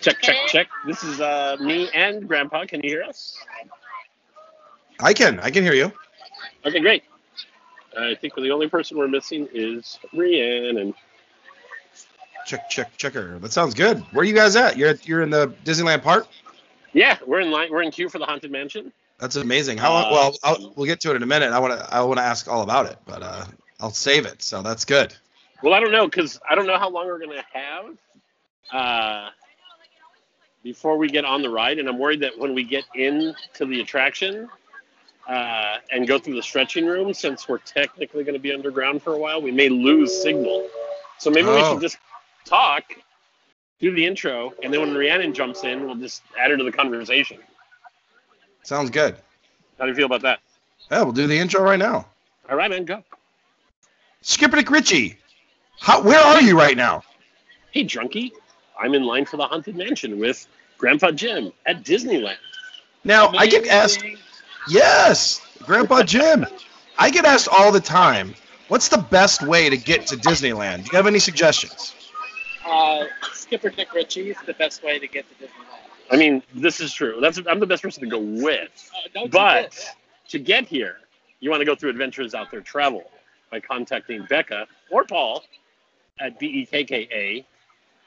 Check, 0.00 0.20
check, 0.20 0.36
check. 0.46 0.68
This 0.86 1.02
is 1.02 1.20
uh, 1.20 1.56
me 1.60 1.90
and 1.92 2.26
Grandpa. 2.28 2.64
Can 2.66 2.80
you 2.82 2.90
hear 2.90 3.02
us? 3.02 3.36
I 5.00 5.12
can. 5.12 5.40
I 5.40 5.50
can 5.50 5.64
hear 5.64 5.74
you. 5.74 5.92
Okay, 6.64 6.80
great. 6.80 7.02
I 7.98 8.14
think 8.14 8.34
the 8.34 8.50
only 8.50 8.68
person 8.68 8.96
we're 8.96 9.08
missing 9.08 9.48
is 9.52 9.98
Rhiannon. 10.12 10.94
Check, 12.46 12.70
check, 12.70 12.96
checker. 12.96 13.38
That 13.40 13.52
sounds 13.52 13.74
good. 13.74 13.98
Where 14.12 14.22
are 14.22 14.24
you 14.24 14.34
guys 14.34 14.56
at? 14.56 14.76
You're 14.76 14.90
at, 14.90 15.06
you're 15.06 15.22
in 15.22 15.30
the 15.30 15.48
Disneyland 15.64 16.02
park. 16.02 16.28
Yeah, 16.92 17.18
we're 17.26 17.40
in 17.40 17.50
line. 17.50 17.70
We're 17.70 17.82
in 17.82 17.90
queue 17.90 18.08
for 18.08 18.18
the 18.18 18.24
haunted 18.24 18.50
mansion. 18.50 18.92
That's 19.18 19.36
amazing. 19.36 19.78
How 19.78 19.94
Uh, 19.94 20.08
well? 20.10 20.36
I'll, 20.44 20.72
we'll 20.76 20.86
get 20.86 21.00
to 21.00 21.10
it 21.10 21.16
in 21.16 21.22
a 21.22 21.26
minute. 21.26 21.52
I 21.52 21.58
want 21.58 21.78
to. 21.78 21.94
I 21.94 22.00
want 22.02 22.18
to 22.18 22.24
ask 22.24 22.48
all 22.48 22.62
about 22.62 22.86
it, 22.86 22.98
but 23.04 23.22
uh, 23.22 23.44
I'll 23.80 23.90
save 23.90 24.26
it. 24.26 24.42
So 24.42 24.62
that's 24.62 24.84
good. 24.84 25.14
Well, 25.62 25.74
I 25.74 25.80
don't 25.80 25.90
know 25.90 26.06
because 26.06 26.38
I 26.48 26.54
don't 26.54 26.66
know 26.66 26.78
how 26.78 26.88
long 26.88 27.06
we're 27.06 27.18
gonna 27.18 27.44
have 27.52 27.98
uh, 28.72 29.30
before 30.62 30.96
we 30.98 31.08
get 31.08 31.24
on 31.24 31.42
the 31.42 31.48
ride, 31.50 31.78
and 31.78 31.88
I'm 31.88 31.98
worried 31.98 32.20
that 32.20 32.38
when 32.38 32.54
we 32.54 32.64
get 32.64 32.84
into 32.94 33.34
the 33.66 33.80
attraction 33.80 34.48
uh, 35.28 35.76
and 35.92 36.06
go 36.06 36.18
through 36.18 36.34
the 36.34 36.42
stretching 36.42 36.86
room, 36.86 37.12
since 37.14 37.48
we're 37.48 37.58
technically 37.58 38.24
going 38.24 38.34
to 38.34 38.40
be 38.40 38.52
underground 38.52 39.02
for 39.02 39.14
a 39.14 39.18
while, 39.18 39.40
we 39.40 39.50
may 39.52 39.68
lose 39.68 40.22
signal. 40.22 40.68
So 41.18 41.30
maybe 41.30 41.48
we 41.48 41.60
Oh. 41.60 41.72
should 41.72 41.80
just 41.80 41.98
talk, 42.44 42.84
do 43.80 43.92
the 43.94 44.04
intro, 44.04 44.52
and 44.62 44.72
then 44.72 44.80
when 44.80 44.94
Rhiannon 44.96 45.32
jumps 45.34 45.64
in, 45.64 45.84
we'll 45.86 45.94
just 45.96 46.22
add 46.38 46.50
her 46.50 46.56
to 46.56 46.64
the 46.64 46.72
conversation. 46.72 47.38
Sounds 48.62 48.90
good. 48.90 49.16
How 49.78 49.84
do 49.84 49.90
you 49.90 49.94
feel 49.96 50.06
about 50.06 50.22
that? 50.22 50.40
Yeah, 50.90 51.02
we'll 51.02 51.12
do 51.12 51.26
the 51.26 51.38
intro 51.38 51.62
right 51.62 51.78
now. 51.78 52.06
All 52.50 52.56
right, 52.56 52.70
man, 52.70 52.84
go. 52.84 53.02
Skipper 54.22 54.56
Dick 54.56 54.70
Ritchie, 54.70 55.16
how, 55.80 56.02
where 56.02 56.18
are 56.18 56.40
you 56.42 56.58
right 56.58 56.76
now? 56.76 57.02
Hey, 57.70 57.84
drunkie, 57.84 58.32
I'm 58.78 58.94
in 58.94 59.02
line 59.04 59.24
for 59.24 59.36
the 59.36 59.46
haunted 59.46 59.76
mansion 59.76 60.18
with 60.18 60.46
Grandpa 60.78 61.10
Jim 61.10 61.52
at 61.66 61.82
Disneyland. 61.84 62.36
Now 63.04 63.28
I 63.28 63.46
get 63.46 63.66
asked. 63.68 64.04
Yes, 64.68 65.40
Grandpa 65.64 66.02
Jim. 66.02 66.46
I 66.98 67.10
get 67.10 67.24
asked 67.24 67.48
all 67.48 67.72
the 67.72 67.80
time. 67.80 68.34
What's 68.68 68.88
the 68.88 68.98
best 68.98 69.42
way 69.46 69.70
to 69.70 69.76
get 69.76 70.06
to 70.08 70.16
Disneyland? 70.16 70.84
Do 70.84 70.90
you 70.92 70.96
have 70.96 71.06
any 71.06 71.18
suggestions? 71.18 71.94
Uh, 72.66 73.04
Skipper 73.32 73.70
Dick 73.70 73.94
Ritchie 73.94 74.30
is 74.30 74.36
the 74.46 74.52
best 74.54 74.82
way 74.84 74.98
to 74.98 75.06
get 75.06 75.24
to 75.28 75.34
Disneyland. 75.46 75.54
I 76.10 76.16
mean, 76.16 76.42
this 76.54 76.80
is 76.80 76.92
true. 76.92 77.18
That's 77.20 77.40
I'm 77.46 77.60
the 77.60 77.66
best 77.66 77.82
person 77.82 78.02
to 78.02 78.08
go 78.08 78.18
with. 78.18 78.90
Uh, 79.16 79.26
But 79.30 79.70
get- 79.72 79.94
to 80.28 80.38
get 80.38 80.66
here, 80.66 80.98
you 81.40 81.50
want 81.50 81.60
to 81.60 81.64
go 81.64 81.74
through 81.74 81.90
Adventures 81.90 82.34
Out 82.34 82.50
There 82.50 82.60
Travel 82.60 83.10
by 83.50 83.60
contacting 83.60 84.24
Becca 84.28 84.66
or 84.90 85.04
Paul 85.04 85.44
at 86.20 86.38
B 86.38 86.46
E 86.46 86.66
K 86.66 86.84
K 86.84 87.08
A 87.12 87.46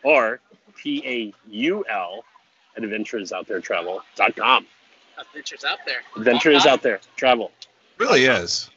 or 0.04 0.40
P 0.76 1.04
A 1.06 1.34
U 1.50 1.86
L 1.90 2.24
at 2.78 2.84
adventuresouttheretravel.com. 2.84 4.66
adventures 5.20 5.64
out 5.64 5.78
there. 5.86 6.00
Adventures 6.18 6.58
Uh-huh. 6.66 6.70
Out 6.74 6.82
There 6.82 7.00
Travel. 7.16 7.52
Really 7.98 8.26
is. 8.26 8.70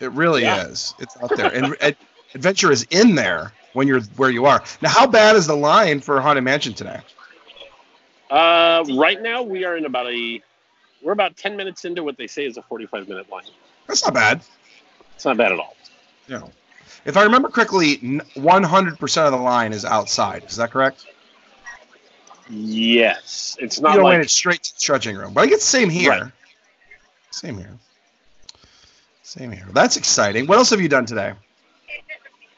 It 0.00 0.10
really 0.12 0.42
Yeah. 0.42 0.66
is. 0.66 0.94
It's 0.98 1.16
out 1.22 1.34
there, 1.36 1.52
and 1.54 1.74
ad- 1.80 1.96
adventure 2.34 2.70
is 2.70 2.86
in 2.90 3.14
there 3.14 3.52
when 3.72 3.86
you're 3.88 4.00
where 4.16 4.30
you 4.30 4.44
are. 4.46 4.62
Now, 4.82 4.90
how 4.90 5.06
bad 5.06 5.36
is 5.36 5.46
the 5.46 5.56
line 5.56 6.00
for 6.00 6.20
Haunted 6.20 6.44
Mansion 6.44 6.74
today? 6.74 7.00
Uh, 8.30 8.84
right 8.96 9.20
now, 9.20 9.42
we 9.42 9.64
are 9.64 9.76
in 9.76 9.86
about 9.86 10.06
a 10.06 10.40
we're 11.02 11.12
about 11.12 11.36
10 11.36 11.56
minutes 11.56 11.84
into 11.86 12.02
what 12.04 12.18
they 12.18 12.26
say 12.26 12.44
is 12.44 12.56
a 12.58 12.62
45 12.62 13.08
minute 13.08 13.30
line. 13.30 13.44
That's 13.86 14.04
not 14.04 14.12
bad. 14.14 14.42
It's 15.14 15.24
not 15.24 15.36
bad 15.38 15.52
at 15.52 15.58
all. 15.58 15.76
You 16.28 16.38
know, 16.40 16.50
if 17.06 17.16
I 17.16 17.22
remember 17.22 17.48
correctly, 17.48 17.96
100% 18.36 19.26
of 19.26 19.32
the 19.32 19.38
line 19.38 19.72
is 19.72 19.84
outside. 19.86 20.44
Is 20.44 20.56
that 20.56 20.70
correct? 20.70 21.06
Yes, 22.50 23.56
it's 23.60 23.76
You 23.78 23.84
not 23.84 23.94
don't 23.94 24.04
like 24.04 24.18
wait 24.18 24.24
it 24.24 24.30
straight 24.30 24.62
to 24.64 24.74
the 24.74 24.80
stretching 24.80 25.16
room, 25.16 25.32
but 25.32 25.42
I 25.42 25.46
get 25.46 25.60
the 25.60 25.64
same 25.64 25.88
here. 25.88 26.10
Right. 26.10 26.32
Same 27.30 27.56
here. 27.56 27.78
Same 29.22 29.52
here. 29.52 29.66
That's 29.72 29.96
exciting. 29.96 30.46
What 30.46 30.58
else 30.58 30.70
have 30.70 30.80
you 30.80 30.88
done 30.88 31.06
today? 31.06 31.32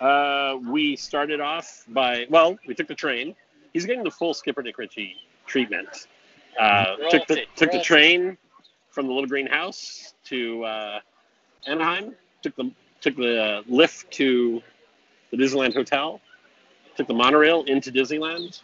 Uh, 0.00 0.58
we 0.66 0.96
started 0.96 1.40
off 1.40 1.84
by 1.88 2.26
well, 2.30 2.58
we 2.66 2.74
took 2.74 2.88
the 2.88 2.94
train. 2.94 3.34
He's 3.74 3.84
getting 3.84 4.02
the 4.02 4.10
full 4.10 4.32
Skipper 4.34 4.62
Dick 4.62 4.78
Ritchie 4.78 5.16
treatment. 5.46 6.06
Uh, 6.58 6.96
took 7.10 7.26
the 7.26 7.34
Royalty, 7.34 7.46
took 7.56 7.70
the 7.70 7.76
royalty. 7.76 7.84
train 7.84 8.38
from 8.90 9.06
the 9.06 9.12
Little 9.12 9.28
Green 9.28 9.46
House 9.46 10.14
to 10.24 10.64
uh, 10.64 11.00
Anaheim. 11.66 12.14
Took 12.42 12.56
the 12.56 12.70
took 13.00 13.16
the 13.16 13.42
uh, 13.42 13.62
lift 13.66 14.10
to 14.12 14.62
the 15.30 15.36
Disneyland 15.36 15.74
Hotel. 15.74 16.20
Took 16.96 17.06
the 17.08 17.14
monorail 17.14 17.64
into 17.64 17.90
Disneyland, 17.92 18.60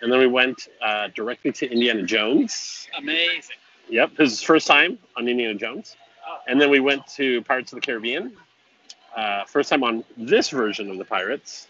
and 0.00 0.12
then 0.12 0.18
we 0.18 0.26
went 0.26 0.68
uh, 0.82 1.08
directly 1.14 1.52
to 1.52 1.70
Indiana 1.70 2.02
Jones. 2.02 2.88
Amazing. 2.98 3.56
Yep, 3.88 4.16
his 4.16 4.42
first 4.42 4.66
time 4.66 4.98
on 5.16 5.28
Indiana 5.28 5.54
Jones. 5.54 5.96
Oh. 6.28 6.38
And 6.48 6.60
then 6.60 6.70
we 6.70 6.80
went 6.80 7.06
to 7.08 7.42
Pirates 7.42 7.72
of 7.72 7.76
the 7.76 7.86
Caribbean. 7.86 8.36
Uh, 9.16 9.44
first 9.44 9.70
time 9.70 9.82
on 9.82 10.04
this 10.16 10.50
version 10.50 10.90
of 10.90 10.98
the 10.98 11.04
Pirates. 11.04 11.68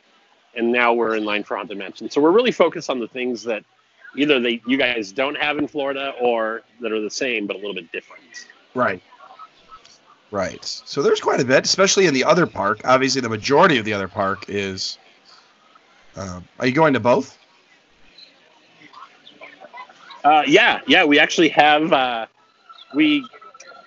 And 0.54 0.72
now 0.72 0.92
we're 0.94 1.16
in 1.16 1.25
line 1.25 1.44
for 1.44 1.56
Haunted 1.56 1.78
Mansion. 1.78 2.10
So 2.10 2.20
we're 2.20 2.32
really 2.32 2.50
focused 2.50 2.91
on 2.91 2.98
the 2.98 3.06
things 3.06 3.42
that 3.44 3.65
either 4.16 4.41
they 4.41 4.62
you 4.66 4.78
guys 4.78 5.12
don't 5.12 5.36
have 5.36 5.59
in 5.59 5.69
Florida 5.69 6.15
or 6.20 6.62
that 6.81 6.91
are 6.91 7.00
the 7.00 7.10
same 7.10 7.47
but 7.47 7.54
a 7.56 7.59
little 7.59 7.75
bit 7.75 7.92
different. 7.92 8.47
Right. 8.75 9.03
Right. 10.31 10.65
So 10.65 11.03
there's 11.03 11.20
quite 11.20 11.41
a 11.41 11.44
bit, 11.44 11.65
especially 11.65 12.06
in 12.06 12.15
the 12.15 12.25
other 12.25 12.47
park. 12.47 12.81
Obviously, 12.84 13.20
the 13.20 13.28
majority 13.28 13.78
of 13.78 13.84
the 13.84 13.92
other 13.92 14.09
park 14.09 14.47
is. 14.48 14.98
Uh, 16.16 16.41
are 16.59 16.66
you 16.66 16.72
going 16.72 16.94
to 16.94 17.00
both? 17.00 17.38
Uh, 20.26 20.42
yeah, 20.44 20.81
yeah, 20.88 21.04
we 21.04 21.20
actually 21.20 21.48
have. 21.50 21.92
Uh, 21.92 22.26
we 22.97 23.25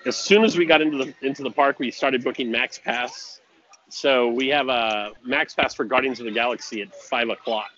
as 0.06 0.16
soon 0.16 0.42
as 0.42 0.56
we 0.56 0.64
got 0.64 0.80
into 0.80 0.96
the 0.96 1.14
into 1.20 1.42
the 1.42 1.50
park, 1.50 1.78
we 1.78 1.90
started 1.90 2.24
booking 2.24 2.50
Max 2.50 2.78
Pass. 2.78 3.42
So 3.90 4.28
we 4.28 4.48
have 4.48 4.70
a 4.70 5.10
Max 5.22 5.52
Pass 5.52 5.74
for 5.74 5.84
Guardians 5.84 6.18
of 6.18 6.24
the 6.24 6.32
Galaxy 6.32 6.80
at 6.80 6.94
five 6.94 7.28
o'clock. 7.28 7.70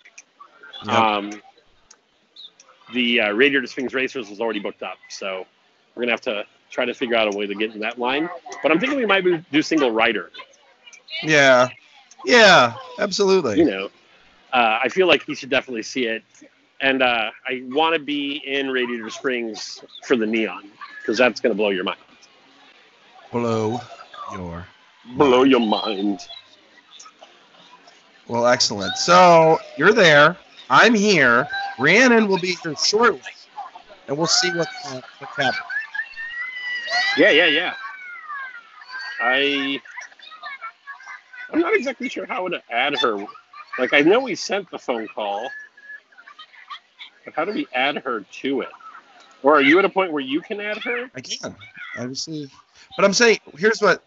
Yep. 0.85 0.95
Um, 0.95 1.41
the 2.93 3.19
uh, 3.19 3.31
Radiator 3.33 3.67
Springs 3.67 3.93
Racers 3.93 4.29
was 4.29 4.39
already 4.39 4.61
booked 4.61 4.81
up, 4.81 4.97
so 5.09 5.45
we're 5.93 6.03
gonna 6.03 6.13
have 6.13 6.21
to 6.21 6.45
try 6.69 6.85
to 6.85 6.93
figure 6.93 7.17
out 7.17 7.33
a 7.33 7.37
way 7.37 7.45
to 7.45 7.55
get 7.55 7.73
in 7.73 7.81
that 7.81 7.99
line. 7.99 8.29
But 8.61 8.71
I'm 8.71 8.79
thinking 8.79 8.97
we 8.97 9.05
might 9.05 9.25
do 9.51 9.61
single 9.61 9.91
rider. 9.91 10.31
Yeah. 11.21 11.67
Yeah. 12.23 12.75
Absolutely. 12.97 13.57
You 13.57 13.65
know, 13.65 13.85
uh, 14.53 14.79
I 14.81 14.87
feel 14.87 15.07
like 15.07 15.25
he 15.25 15.35
should 15.35 15.49
definitely 15.49 15.83
see 15.83 16.05
it, 16.05 16.23
and 16.81 17.01
uh, 17.01 17.31
I 17.47 17.63
want 17.67 17.93
to 17.93 17.99
be 17.99 18.41
in 18.45 18.69
Radiator 18.69 19.09
Springs 19.09 19.83
for 20.05 20.15
the 20.15 20.25
neon 20.25 20.69
because 20.99 21.17
that's 21.17 21.39
gonna 21.39 21.55
blow 21.55 21.69
your 21.69 21.83
mind. 21.83 21.99
Blow 23.31 23.79
your. 24.33 24.67
Blow 25.15 25.43
your 25.43 25.59
mind. 25.59 26.19
Well, 28.27 28.47
excellent. 28.47 28.95
So 28.97 29.59
you're 29.77 29.93
there. 29.93 30.37
I'm 30.69 30.93
here. 30.93 31.47
Rhiannon 31.77 32.27
will 32.27 32.39
be 32.39 32.55
here 32.63 32.75
shortly, 32.75 33.21
and 34.07 34.17
we'll 34.17 34.27
see 34.27 34.49
what 34.51 34.67
uh, 34.85 35.01
what's 35.19 35.35
happening. 35.35 35.61
Yeah, 37.17 37.31
yeah, 37.31 37.47
yeah. 37.47 37.73
I 39.21 39.81
I'm 41.51 41.59
not 41.59 41.75
exactly 41.75 42.09
sure 42.09 42.25
how 42.25 42.47
to 42.47 42.61
add 42.71 42.97
her. 42.99 43.25
Like 43.77 43.93
I 43.93 44.01
know 44.01 44.19
we 44.21 44.35
sent 44.35 44.69
the 44.71 44.79
phone 44.79 45.07
call, 45.07 45.49
but 47.25 47.33
how 47.33 47.45
do 47.45 47.51
we 47.51 47.67
add 47.73 47.97
her 47.97 48.21
to 48.21 48.61
it? 48.61 48.69
Or 49.41 49.55
are 49.55 49.61
you 49.61 49.77
at 49.79 49.85
a 49.85 49.89
point 49.89 50.11
where 50.11 50.21
you 50.21 50.41
can 50.41 50.59
add 50.61 50.77
her? 50.77 51.09
I 51.15 51.21
can. 51.21 51.55
Obviously. 51.97 52.49
But 52.95 53.05
I'm 53.05 53.13
saying, 53.13 53.39
here's 53.57 53.81
what. 53.81 54.03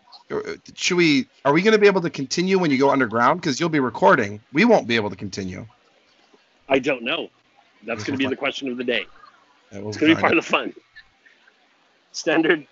Should 0.75 0.97
we? 0.97 1.27
Are 1.45 1.53
we 1.53 1.63
going 1.63 1.73
to 1.73 1.79
be 1.79 1.87
able 1.87 2.01
to 2.01 2.11
continue 2.11 2.59
when 2.59 2.71
you 2.71 2.79
go 2.79 2.91
underground? 2.91 3.41
Because 3.41 3.61
you'll 3.61 3.69
be 3.69 3.81
recording. 3.81 4.41
We 4.53 4.65
won't 4.65 4.89
be 4.89 4.97
able 4.97 5.11
to 5.11 5.17
continue. 5.17 5.67
I 6.69 6.79
don't 6.79 7.03
know. 7.03 7.29
That's 7.85 8.03
going 8.03 8.19
to 8.19 8.25
be 8.25 8.29
the 8.29 8.37
question 8.37 8.69
of 8.69 8.77
the 8.77 8.85
day. 8.85 9.07
It's 9.71 9.97
going 9.97 10.11
to 10.11 10.17
be 10.17 10.21
part 10.21 10.37
of 10.37 10.45
the 10.45 10.51
fun. 10.51 10.75
Standard 12.13 12.67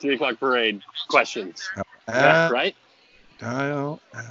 three 0.00 0.14
o'clock 0.14 0.38
parade 0.38 0.82
questions. 1.08 1.68
it. 1.76 1.86
Yeah, 2.08 2.46
Uh, 2.46 2.50
right? 2.52 2.76
dial, 3.38 4.00
uh, 4.14 4.22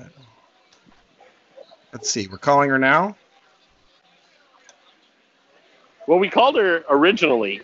let's 1.91 2.09
see. 2.09 2.27
We're 2.27 2.37
calling 2.37 2.69
her 2.69 2.79
now. 2.79 3.15
Well, 6.07 6.19
we 6.19 6.29
called 6.29 6.55
her 6.57 6.83
originally 6.89 7.61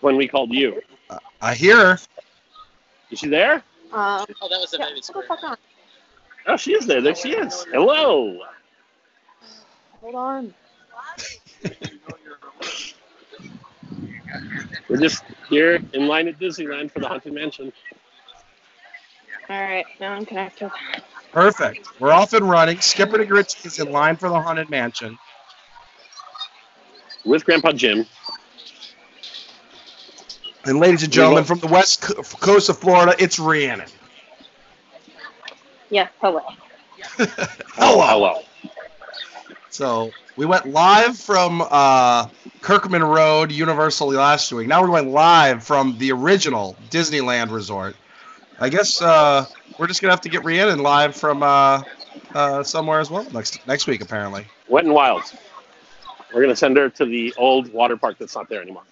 when 0.00 0.16
we 0.16 0.28
called 0.28 0.52
you. 0.52 0.82
I 1.40 1.54
hear 1.54 1.76
her. 1.76 1.98
Is 3.10 3.18
she 3.18 3.28
there? 3.28 3.62
Um, 3.92 4.24
Oh, 4.40 4.48
that 4.48 4.58
was 4.58 4.72
a 4.74 4.78
yeah, 4.78 4.86
baby 4.86 5.02
hold 5.12 5.24
the 5.24 5.28
fuck 5.28 5.44
on. 5.44 5.56
Oh, 6.46 6.56
she 6.56 6.72
is 6.72 6.86
there. 6.86 7.00
There 7.00 7.14
she 7.14 7.32
is. 7.32 7.64
Hello. 7.72 8.38
Hold 10.00 10.14
on. 10.14 10.54
We're 14.88 14.96
just 14.96 15.24
here 15.48 15.80
in 15.92 16.06
line 16.06 16.28
at 16.28 16.38
Disneyland 16.38 16.90
for 16.90 17.00
the 17.00 17.08
Haunted 17.08 17.32
Mansion. 17.32 17.72
All 19.48 19.60
right, 19.60 19.84
now 20.00 20.12
I'm 20.12 20.24
connected. 20.24 20.70
Perfect. 21.32 21.88
We're 22.00 22.12
off 22.12 22.32
and 22.32 22.48
running. 22.48 22.80
Skipper 22.80 23.18
to 23.18 23.24
Grits 23.24 23.64
is 23.64 23.78
in 23.78 23.90
line 23.92 24.16
for 24.16 24.28
the 24.28 24.40
Haunted 24.40 24.70
Mansion. 24.70 25.18
With 27.24 27.44
Grandpa 27.44 27.72
Jim. 27.72 28.06
And 30.64 30.78
ladies 30.78 31.02
and 31.02 31.12
gentlemen, 31.12 31.44
from 31.44 31.58
the 31.58 31.66
west 31.66 32.02
co- 32.02 32.22
coast 32.22 32.68
of 32.68 32.78
Florida, 32.78 33.14
it's 33.18 33.38
Rhiannon. 33.38 33.88
Yes, 35.90 36.10
hello. 36.20 36.40
Hello. 37.74 38.06
Hello. 38.06 38.42
So 39.70 40.10
we 40.36 40.46
went 40.46 40.66
live 40.66 41.18
from 41.18 41.62
uh, 41.68 42.28
Kirkman 42.60 43.02
Road, 43.02 43.50
Universal 43.50 44.12
last 44.12 44.52
week. 44.52 44.68
Now 44.68 44.80
we're 44.80 44.88
going 44.88 45.12
live 45.12 45.64
from 45.64 45.98
the 45.98 46.12
original 46.12 46.76
Disneyland 46.90 47.50
Resort. 47.50 47.96
I 48.60 48.68
guess 48.68 49.02
uh, 49.02 49.44
we're 49.78 49.86
just 49.86 50.00
gonna 50.00 50.12
have 50.12 50.20
to 50.22 50.28
get 50.28 50.44
Rhiannon 50.44 50.78
live 50.78 51.16
from 51.16 51.42
uh, 51.42 51.82
uh, 52.34 52.62
somewhere 52.62 53.00
as 53.00 53.10
well 53.10 53.26
next 53.32 53.66
next 53.66 53.86
week, 53.86 54.00
apparently. 54.00 54.46
Wet 54.68 54.84
and 54.84 54.94
Wild. 54.94 55.22
We're 56.34 56.42
gonna 56.42 56.56
send 56.56 56.76
her 56.76 56.88
to 56.90 57.04
the 57.04 57.34
old 57.36 57.72
water 57.72 57.96
park 57.96 58.18
that's 58.18 58.34
not 58.34 58.48
there 58.48 58.62
anymore. 58.62 58.84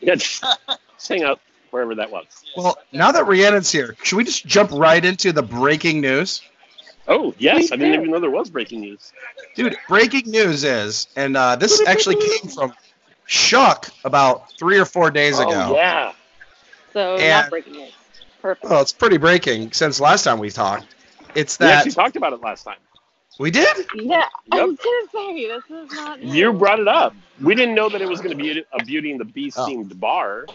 Yeah, 0.00 0.14
just, 0.14 0.44
just 0.96 1.08
hang 1.08 1.24
out 1.24 1.40
wherever 1.70 1.94
that 1.96 2.10
was. 2.10 2.26
Well, 2.56 2.78
now 2.92 3.10
that 3.12 3.24
Rhiannon's 3.24 3.72
here, 3.72 3.96
should 4.02 4.16
we 4.16 4.24
just 4.24 4.46
jump 4.46 4.70
right 4.72 5.04
into 5.04 5.32
the 5.32 5.42
breaking 5.42 6.00
news? 6.00 6.42
Oh 7.08 7.34
yes, 7.38 7.70
I 7.72 7.76
didn't 7.76 7.94
even 7.94 8.10
know 8.10 8.20
there 8.20 8.30
was 8.30 8.50
breaking 8.50 8.80
news. 8.80 9.12
Dude, 9.54 9.76
breaking 9.88 10.30
news 10.30 10.64
is, 10.64 11.06
and 11.16 11.36
uh, 11.36 11.56
this 11.56 11.80
actually 11.86 12.16
came 12.16 12.50
from 12.50 12.72
Chuck 13.26 13.88
about 14.04 14.52
three 14.58 14.78
or 14.78 14.84
four 14.84 15.10
days 15.10 15.38
ago. 15.38 15.50
Oh 15.70 15.74
yeah. 15.74 16.12
So 16.92 17.16
And- 17.16 17.28
not 17.28 17.50
breaking 17.50 17.74
news. 17.74 17.92
Perfect. 18.42 18.70
Well, 18.70 18.80
it's 18.80 18.92
pretty 18.92 19.16
breaking 19.16 19.72
since 19.72 19.98
last 19.98 20.22
time 20.22 20.38
we 20.38 20.50
talked. 20.50 20.86
It's 21.34 21.58
We 21.58 21.66
that 21.66 21.78
actually 21.78 21.92
talked 21.92 22.16
about 22.16 22.32
it 22.32 22.40
last 22.42 22.64
time. 22.64 22.76
We 23.38 23.50
did. 23.50 23.76
Yeah, 23.94 24.24
I 24.52 24.64
was 24.64 24.76
gonna 24.78 25.34
say 25.34 25.46
this 25.46 25.64
is 25.70 25.92
not. 25.92 26.22
New. 26.22 26.32
You 26.32 26.52
brought 26.52 26.80
it 26.80 26.88
up. 26.88 27.14
We 27.42 27.54
didn't 27.54 27.74
know 27.74 27.88
that 27.88 28.00
it 28.00 28.08
was 28.08 28.20
going 28.20 28.36
to 28.36 28.42
be 28.42 28.64
a 28.72 28.84
Beauty 28.84 29.10
and 29.10 29.20
the 29.20 29.24
Beast 29.26 29.58
Oh. 29.58 29.66
themed 29.68 29.98
bar. 30.00 30.46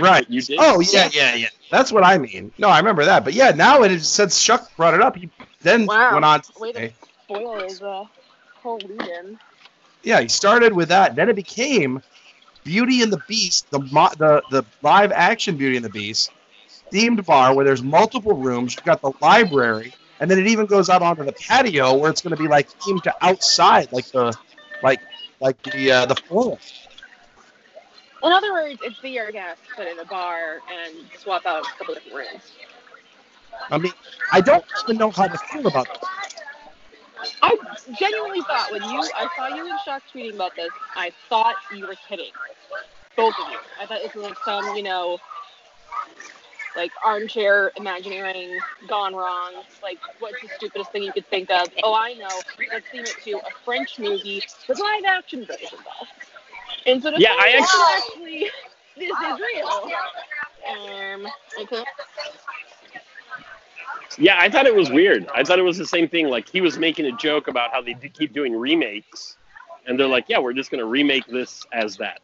Right. 0.00 0.28
You 0.30 0.40
did. 0.40 0.58
Oh 0.60 0.80
yeah, 0.80 1.08
yeah, 1.12 1.34
yeah. 1.34 1.48
That's 1.70 1.90
what 1.92 2.04
I 2.04 2.18
mean. 2.18 2.52
No, 2.58 2.68
I 2.68 2.78
remember 2.78 3.04
that. 3.04 3.24
But 3.24 3.34
yeah, 3.34 3.50
now 3.50 3.82
it 3.82 3.90
is, 3.92 4.08
since 4.08 4.42
Chuck 4.42 4.70
brought 4.76 4.94
it 4.94 5.00
up, 5.02 5.16
he 5.16 5.28
then 5.62 5.86
Wow. 5.86 6.12
went 6.14 6.24
on. 6.24 6.40
To 6.42 6.52
Way 6.60 6.72
to 6.72 6.78
say, 6.78 6.94
spoil 7.24 7.60
his 7.60 7.82
uh, 7.82 8.04
whole 8.62 8.78
lead-in. 8.78 9.38
yeah, 10.02 10.20
he 10.20 10.28
started 10.28 10.72
with 10.72 10.88
that. 10.88 11.16
Then 11.16 11.28
it 11.28 11.36
became 11.36 12.02
Beauty 12.64 13.02
and 13.02 13.12
the 13.12 13.22
Beast, 13.28 13.70
the 13.70 13.80
mo- 13.80 14.10
the 14.18 14.42
the 14.50 14.64
live 14.82 15.10
action 15.12 15.56
Beauty 15.56 15.76
and 15.76 15.84
the 15.84 15.90
Beast 15.90 16.30
themed 16.92 17.24
bar 17.24 17.54
where 17.54 17.64
there's 17.64 17.82
multiple 17.82 18.34
rooms. 18.36 18.74
You've 18.76 18.84
got 18.84 19.00
the 19.00 19.12
library, 19.20 19.92
and 20.22 20.30
then 20.30 20.38
it 20.38 20.46
even 20.46 20.66
goes 20.66 20.88
out 20.88 21.02
onto 21.02 21.24
the 21.24 21.32
patio 21.32 21.96
where 21.96 22.08
it's 22.08 22.22
going 22.22 22.34
to 22.34 22.40
be 22.40 22.48
like 22.48 22.70
themed 22.78 23.02
to 23.02 23.14
outside, 23.20 23.90
like 23.90 24.06
the 24.12 24.32
like 24.80 25.00
like 25.40 25.60
the 25.64 25.90
uh, 25.90 26.06
the 26.06 26.14
forest. 26.14 26.88
In 28.22 28.30
other 28.30 28.52
words, 28.52 28.78
it's 28.84 29.00
Be 29.00 29.18
Our 29.18 29.32
Guest, 29.32 29.60
but 29.76 29.88
in 29.88 29.98
a 29.98 30.04
bar 30.04 30.60
and 30.72 30.94
swap 31.18 31.44
out 31.44 31.66
a 31.66 31.76
couple 31.76 31.94
different 31.94 32.16
rooms. 32.16 32.52
I 33.68 33.78
mean, 33.78 33.92
I 34.30 34.40
don't 34.40 34.64
even 34.84 34.96
know 34.96 35.10
how 35.10 35.26
to 35.26 35.36
feel 35.36 35.66
about 35.66 35.88
this. 35.88 36.08
I 37.42 37.56
genuinely 37.98 38.42
thought 38.42 38.70
when 38.70 38.82
you, 38.82 39.02
I 39.16 39.28
saw 39.36 39.48
you 39.48 39.66
in 39.66 39.76
Chuck 39.84 40.04
tweeting 40.14 40.34
about 40.34 40.54
this, 40.54 40.70
I 40.94 41.10
thought 41.28 41.56
you 41.74 41.84
were 41.84 41.96
kidding. 42.08 42.30
Both 43.16 43.34
of 43.40 43.50
you. 43.50 43.58
I 43.80 43.86
thought 43.86 44.00
this 44.04 44.14
was 44.14 44.22
like 44.24 44.38
some, 44.44 44.76
you 44.76 44.84
know, 44.84 45.18
like 46.76 46.90
armchair 47.04 47.72
imagineering 47.76 48.58
gone 48.88 49.14
wrong. 49.14 49.52
Like, 49.82 49.98
what's 50.20 50.40
the 50.42 50.48
stupidest 50.56 50.92
thing 50.92 51.02
you 51.02 51.12
could 51.12 51.26
think 51.28 51.50
of? 51.50 51.68
Oh, 51.82 51.94
I 51.94 52.14
know. 52.14 52.28
Let's 52.72 52.86
theme 52.90 53.02
it 53.02 53.16
to 53.24 53.32
a 53.38 53.50
French 53.64 53.98
movie 53.98 54.42
with 54.68 54.78
live 54.78 55.04
action 55.06 55.44
version 55.44 55.78
of. 56.00 56.08
And 56.86 57.02
so 57.02 57.10
to 57.10 57.20
Yeah, 57.20 57.36
I 57.38 57.50
actually- 57.60 58.44
actually 58.44 58.50
this 58.96 59.10
is 59.10 59.40
real. 59.54 59.90
Um, 60.68 61.26
okay. 61.60 61.84
Yeah, 64.18 64.36
I 64.38 64.50
thought 64.50 64.66
it 64.66 64.74
was 64.74 64.90
weird. 64.90 65.26
I 65.34 65.42
thought 65.42 65.58
it 65.58 65.62
was 65.62 65.78
the 65.78 65.86
same 65.86 66.08
thing. 66.08 66.28
Like 66.28 66.48
he 66.48 66.60
was 66.60 66.78
making 66.78 67.06
a 67.06 67.12
joke 67.12 67.48
about 67.48 67.72
how 67.72 67.80
they 67.80 67.94
do 67.94 68.08
keep 68.08 68.32
doing 68.32 68.54
remakes, 68.54 69.36
and 69.86 69.98
they're 69.98 70.06
like, 70.06 70.26
"Yeah, 70.28 70.38
we're 70.38 70.52
just 70.52 70.70
going 70.70 70.80
to 70.80 70.86
remake 70.86 71.26
this 71.26 71.64
as 71.72 71.96
that." 71.96 72.20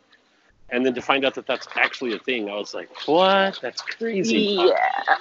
And 0.71 0.85
then 0.85 0.95
to 0.95 1.03
find 1.03 1.25
out 1.25 1.35
that 1.35 1.47
that's 1.47 1.67
actually 1.77 2.15
a 2.15 2.19
thing, 2.19 2.51
I 2.51 2.55
was 2.55 2.75
like, 2.75 2.91
"What? 3.07 3.59
That's 3.63 3.81
crazy." 3.81 4.59
Yeah. 4.61 5.17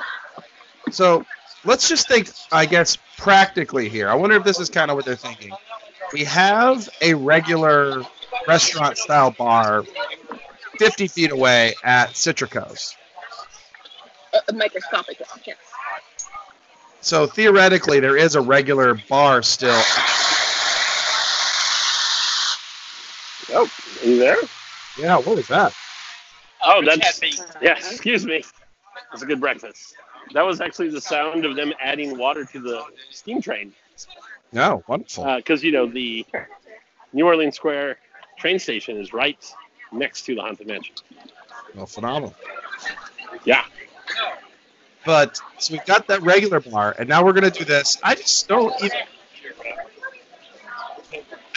So 0.92 1.26
let's 1.64 1.88
just 1.88 2.08
think, 2.08 2.30
I 2.52 2.66
guess, 2.66 2.98
practically 3.18 3.90
here. 3.90 4.10
I 4.10 4.16
wonder 4.16 4.36
if 4.36 4.44
this 4.44 4.60
is 4.60 4.70
kind 4.70 4.92
of 4.92 4.96
what 4.96 5.06
they're 5.06 5.16
thinking. 5.16 5.52
We 6.14 6.24
have 6.24 6.90
a 7.02 7.14
regular 7.14 8.04
restaurant 8.48 8.98
style 8.98 9.32
bar 9.32 9.84
50 10.78 11.08
feet 11.08 11.32
away 11.32 11.74
at 11.84 12.12
Citricos. 12.12 12.96
A, 14.34 14.40
a 14.50 14.54
microscopic 14.54 15.20
one, 15.20 15.42
yes. 15.46 15.58
So 17.02 17.26
theoretically, 17.26 18.00
there 18.00 18.18
is 18.18 18.36
a 18.36 18.42
regular 18.42 18.96
bar 19.10 19.42
still. 19.42 19.82
Oh, 23.50 23.70
are 24.02 24.08
you 24.08 24.18
there? 24.18 24.38
Yeah, 24.98 25.18
what 25.18 25.36
was 25.36 25.48
that? 25.48 25.74
Oh, 26.64 26.84
that's 26.84 27.22
yeah. 27.62 27.78
Excuse 27.78 28.26
me. 28.26 28.44
It's 29.14 29.22
a 29.22 29.26
good 29.26 29.40
breakfast. 29.40 29.96
That 30.34 30.42
was 30.46 30.60
actually 30.60 30.90
the 30.90 31.02
sound 31.02 31.46
of 31.46 31.56
them 31.56 31.74
adding 31.80 32.18
water 32.18 32.44
to 32.46 32.60
the 32.60 32.84
steam 33.12 33.42
train, 33.42 33.74
No, 34.52 34.84
wonderful. 34.88 35.24
Uh, 35.24 35.38
because 35.38 35.64
you 35.64 35.72
know 35.72 35.86
the 35.86 36.26
New 37.14 37.26
Orleans 37.26 37.56
Square 37.56 37.98
train 38.38 38.60
station 38.60 38.98
is 38.98 39.14
right 39.14 39.38
next 39.92 40.24
to 40.24 40.36
the 40.36 40.42
Haunted 40.42 40.68
Mansion. 40.68 40.96
well, 41.76 41.86
phenomenal. 41.86 42.36
Yeah. 43.46 43.64
But 45.06 45.40
so 45.58 45.74
we've 45.74 45.86
got 45.86 46.08
that 46.08 46.22
regular 46.24 46.60
bar, 46.60 46.94
and 47.00 47.08
now 47.08 47.24
we're 47.24 47.34
gonna 47.34 47.50
do 47.52 47.64
this. 47.64 47.98
I 48.04 48.16
just 48.16 48.48
don't 48.48 48.74
even. 48.84 48.98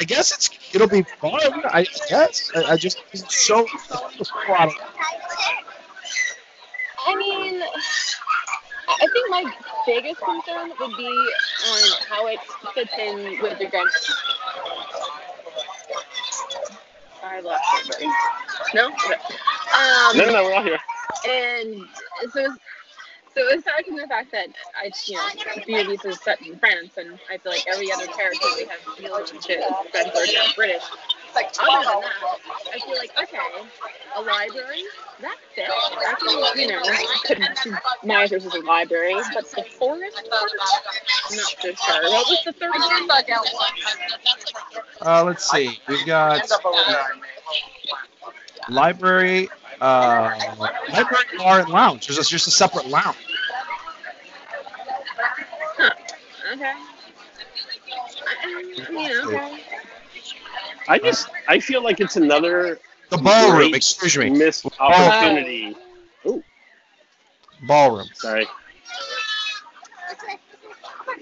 I 0.00 0.04
guess 0.04 0.32
it's 0.32 0.48
it'll 0.74 0.88
be 0.88 1.02
fun. 1.20 1.38
I 1.66 1.86
guess 2.08 2.50
I, 2.54 2.72
I 2.72 2.76
just 2.76 3.02
it's 3.12 3.36
so. 3.36 3.66
I 7.06 7.14
mean, 7.16 7.62
I 8.88 9.06
think 9.12 9.30
my 9.30 9.44
biggest 9.86 10.20
concern 10.20 10.70
would 10.80 10.96
be 10.96 11.06
on 11.68 11.90
how 12.08 12.26
it 12.28 12.40
fits 12.74 12.92
in 12.98 13.42
with 13.42 13.58
the 13.58 13.66
grand. 13.66 13.90
I 17.22 17.40
lost 17.40 17.62
it. 17.74 17.88
buddy. 17.92 18.06
No? 18.74 18.88
Okay. 18.88 19.14
Um, 19.14 20.16
No, 20.16 20.24
no, 20.24 20.32
no, 20.32 20.44
we're 20.44 20.54
all 20.54 20.62
here. 20.62 20.78
and 21.28 21.74
so 22.32 22.54
so 23.34 23.48
aside 23.48 23.86
from 23.86 23.96
the 23.96 24.06
fact 24.06 24.32
that 24.32 24.48
I 24.76 24.90
you 25.06 25.16
know 25.16 25.64
Beauty 25.66 25.98
is 26.04 26.20
set 26.20 26.40
in 26.42 26.58
France 26.58 26.96
and 26.96 27.18
I 27.30 27.38
feel 27.38 27.52
like 27.52 27.66
every 27.66 27.90
other 27.92 28.06
character 28.06 28.46
we 28.56 28.66
have 28.66 28.98
relation 28.98 29.38
to 29.38 29.74
French 29.90 30.14
or 30.14 30.54
British. 30.56 30.82
Other 31.32 31.84
than 31.84 32.00
that, 32.00 32.38
I 32.74 32.78
feel 32.80 32.96
like 32.96 33.12
okay, 33.22 33.38
a 34.16 34.22
library 34.22 34.82
that 35.20 35.36
fits. 35.54 35.70
I 35.70 36.14
can 36.18 36.60
you 36.60 36.66
know 36.68 36.82
could 37.24 37.38
Mizner's 38.04 38.44
is 38.44 38.54
a 38.54 38.60
library, 38.60 39.14
but 39.34 39.48
the 39.50 39.64
forest 39.78 40.16
part, 40.28 40.50
not 40.58 41.30
so 41.30 41.72
sure. 41.72 42.02
What 42.10 42.26
was 42.28 42.42
the 42.44 42.52
third 42.52 42.72
one? 42.72 43.08
Uh, 45.02 45.24
let's 45.24 45.50
see. 45.50 45.78
We've 45.88 46.06
got 46.06 46.42
library, 48.68 49.48
uh, 49.80 50.30
library 50.92 51.24
bar 51.38 51.60
and 51.60 51.68
lounge. 51.70 52.06
There's 52.06 52.18
just, 52.18 52.30
just 52.30 52.46
a 52.48 52.50
separate 52.50 52.88
lounge. 52.88 53.16
Okay. 56.52 56.64
I, 56.64 56.74
I 58.88 58.92
mean, 58.92 59.12
okay. 59.26 59.62
I 60.88 60.98
just 60.98 61.28
I 61.48 61.60
feel 61.60 61.82
like 61.82 62.00
it's 62.00 62.16
another 62.16 62.78
The 63.10 63.18
ballroom. 63.18 63.74
Excuse 63.74 64.18
me. 64.18 64.30
missed 64.30 64.66
opportunity. 64.80 65.76
Ballroom. 67.66 68.08
Sorry. 68.14 68.46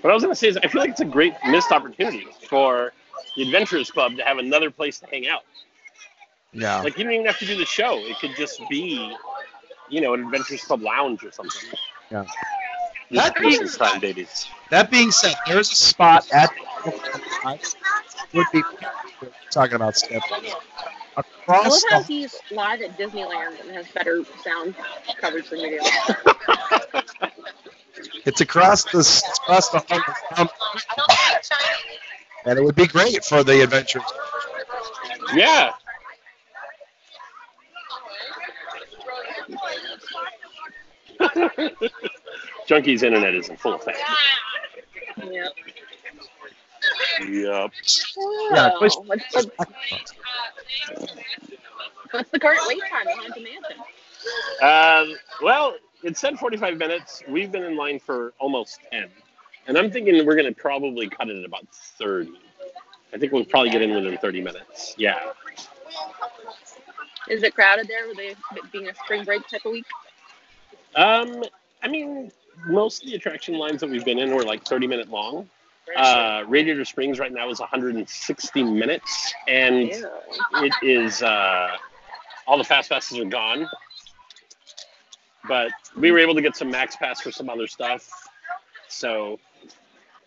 What 0.01 0.11
I 0.11 0.15
was 0.15 0.23
gonna 0.23 0.35
say 0.35 0.49
is 0.49 0.57
I 0.57 0.69
feel 0.69 0.81
like 0.81 0.91
it's 0.91 1.01
a 1.01 1.05
great 1.05 1.35
missed 1.47 1.73
opportunity 1.73 2.27
for 2.49 2.93
the 3.37 3.43
Adventurers 3.43 3.91
Club 3.91 4.17
to 4.17 4.25
have 4.25 4.39
another 4.39 4.71
place 4.71 5.01
to 5.01 5.07
hang 5.07 5.29
out. 5.29 5.43
Yeah. 6.53 6.81
Like 6.81 6.99
you 6.99 7.05
don't 7.05 7.13
even 7.13 7.27
have 7.27 7.39
to 7.39 7.47
do 7.47 7.57
the 7.57 7.67
show. 7.67 7.99
It 7.99 8.19
could 8.19 8.35
just 8.37 8.61
be, 8.69 9.15
you 9.89 10.01
know, 10.01 10.15
an 10.15 10.25
Adventurers 10.25 10.65
Club 10.65 10.83
lounge 10.83 11.25
or 11.25 11.33
something. 11.33 11.71
Yeah. 12.11 12.25
That 13.11 13.37
being 13.37 13.59
Christmas 13.59 13.77
time, 13.77 14.01
babies. 14.01 14.49
That 14.71 14.91
being 14.91 15.11
said, 15.11 15.35
there's 15.47 15.71
a 15.73 15.75
spot 15.75 16.27
at 16.33 16.51
would 18.35 18.47
be 18.53 18.63
talking 19.51 19.77
about 19.77 19.97
Skip 19.97 20.23
I 20.31 20.37
love 20.37 20.45
across 21.17 21.83
how 21.91 22.01
the, 22.01 22.05
he's 22.05 22.37
live 22.51 22.83
at 22.83 22.99
Disneyland 22.99 23.59
and 23.61 23.71
has 23.71 23.89
better 23.89 24.23
sound 24.45 24.75
coverage 25.21 25.49
than 25.49 25.61
we 25.61 25.71
do. 25.71 25.81
it's 28.27 28.41
across 28.41 28.85
the 28.85 28.99
across 29.43 29.71
the 29.71 29.83
hall. 29.89 30.49
and 32.45 32.59
it 32.59 32.63
would 32.63 32.77
be 32.77 32.87
great 32.87 33.25
for 33.25 33.43
the 33.43 33.63
adventures. 33.63 34.03
Yeah. 35.35 35.73
Junkie's 42.67 43.03
internet 43.03 43.35
isn't 43.35 43.59
full 43.59 43.75
effect. 43.75 43.99
Yep. 45.19 45.53
Yep. 47.29 47.73
Yeah, 48.53 48.71
Oh, 48.73 48.79
push- 48.79 48.95
what's, 49.05 49.33
the, 49.33 49.51
what's 52.13 52.31
the 52.31 52.39
current 52.39 52.61
wait 52.69 52.81
time 52.91 53.09
in 53.09 53.19
Haunted 53.19 53.43
Mansion? 53.43 53.79
Um, 54.63 55.17
well, 55.43 55.77
it 56.03 56.17
said 56.17 56.39
45 56.39 56.77
minutes. 56.79 57.23
We've 57.29 57.51
been 57.51 57.65
in 57.65 57.77
line 57.77 57.99
for 57.99 58.33
almost 58.39 58.81
10. 58.93 59.09
And 59.67 59.77
I'm 59.77 59.91
thinking 59.91 60.15
we're 60.25 60.37
going 60.37 60.53
to 60.53 60.59
probably 60.59 61.09
cut 61.09 61.29
it 61.29 61.37
at 61.39 61.45
about 61.45 61.67
30. 61.73 62.33
I 63.13 63.19
think 63.19 63.33
we'll 63.33 63.45
probably 63.45 63.71
get 63.71 63.83
in 63.83 63.95
within 63.95 64.17
30 64.19 64.41
minutes. 64.41 64.95
Yeah. 64.97 65.33
Is 67.29 67.43
it 67.43 67.55
crowded 67.55 67.89
there 67.89 68.07
with 68.09 68.19
it 68.19 68.37
being 68.73 68.89
a 68.89 68.95
spring 68.95 69.25
break 69.25 69.47
type 69.49 69.65
of 69.67 69.73
week? 69.73 69.85
Um, 70.95 71.45
I 71.83 71.89
mean, 71.89 72.31
most 72.67 73.03
of 73.03 73.09
the 73.09 73.15
attraction 73.15 73.55
lines 73.55 73.81
that 73.81 73.91
we've 73.91 74.05
been 74.05 74.19
in 74.19 74.35
were 74.35 74.43
like 74.43 74.65
30 74.65 74.87
minute 74.87 75.09
long. 75.09 75.49
Uh, 75.97 76.45
Radiator 76.47 76.85
Springs 76.85 77.19
right 77.19 77.33
now 77.33 77.49
is 77.51 77.61
160 77.61 78.63
minutes, 78.63 79.33
and 79.47 79.89
Ew. 79.89 80.09
it 80.57 80.73
is 80.83 81.23
uh, 81.23 81.77
all 82.47 82.59
the 82.59 82.65
fast 82.65 82.91
passes 82.91 83.19
are 83.19 83.25
gone. 83.25 83.69
But 85.47 85.71
we 85.97 86.11
were 86.11 86.19
able 86.19 86.35
to 86.35 86.43
get 86.43 86.57
some 86.57 86.71
max 86.71 86.97
pass 86.97 87.21
for 87.21 87.33
some 87.33 87.49
other 87.49 87.67
stuff. 87.67 88.11
So 88.89 89.39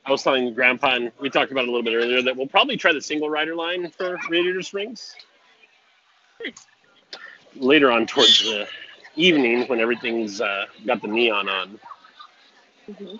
I 0.05 0.11
was 0.11 0.23
telling 0.23 0.53
Grandpa, 0.53 0.95
and 0.95 1.11
we 1.19 1.29
talked 1.29 1.51
about 1.51 1.65
it 1.65 1.67
a 1.67 1.71
little 1.71 1.83
bit 1.83 1.93
earlier, 1.93 2.21
that 2.23 2.35
we'll 2.35 2.47
probably 2.47 2.77
try 2.77 2.91
the 2.91 3.01
single 3.01 3.29
rider 3.29 3.55
line 3.55 3.91
for 3.91 4.17
Radiator 4.29 4.63
Springs 4.63 5.15
later 7.55 7.91
on 7.91 8.07
towards 8.07 8.43
the 8.43 8.67
evening 9.15 9.67
when 9.67 9.79
everything's 9.79 10.41
uh, 10.41 10.65
got 10.85 11.01
the 11.01 11.07
neon 11.07 11.49
on. 11.49 11.79
Mhm. 12.89 13.19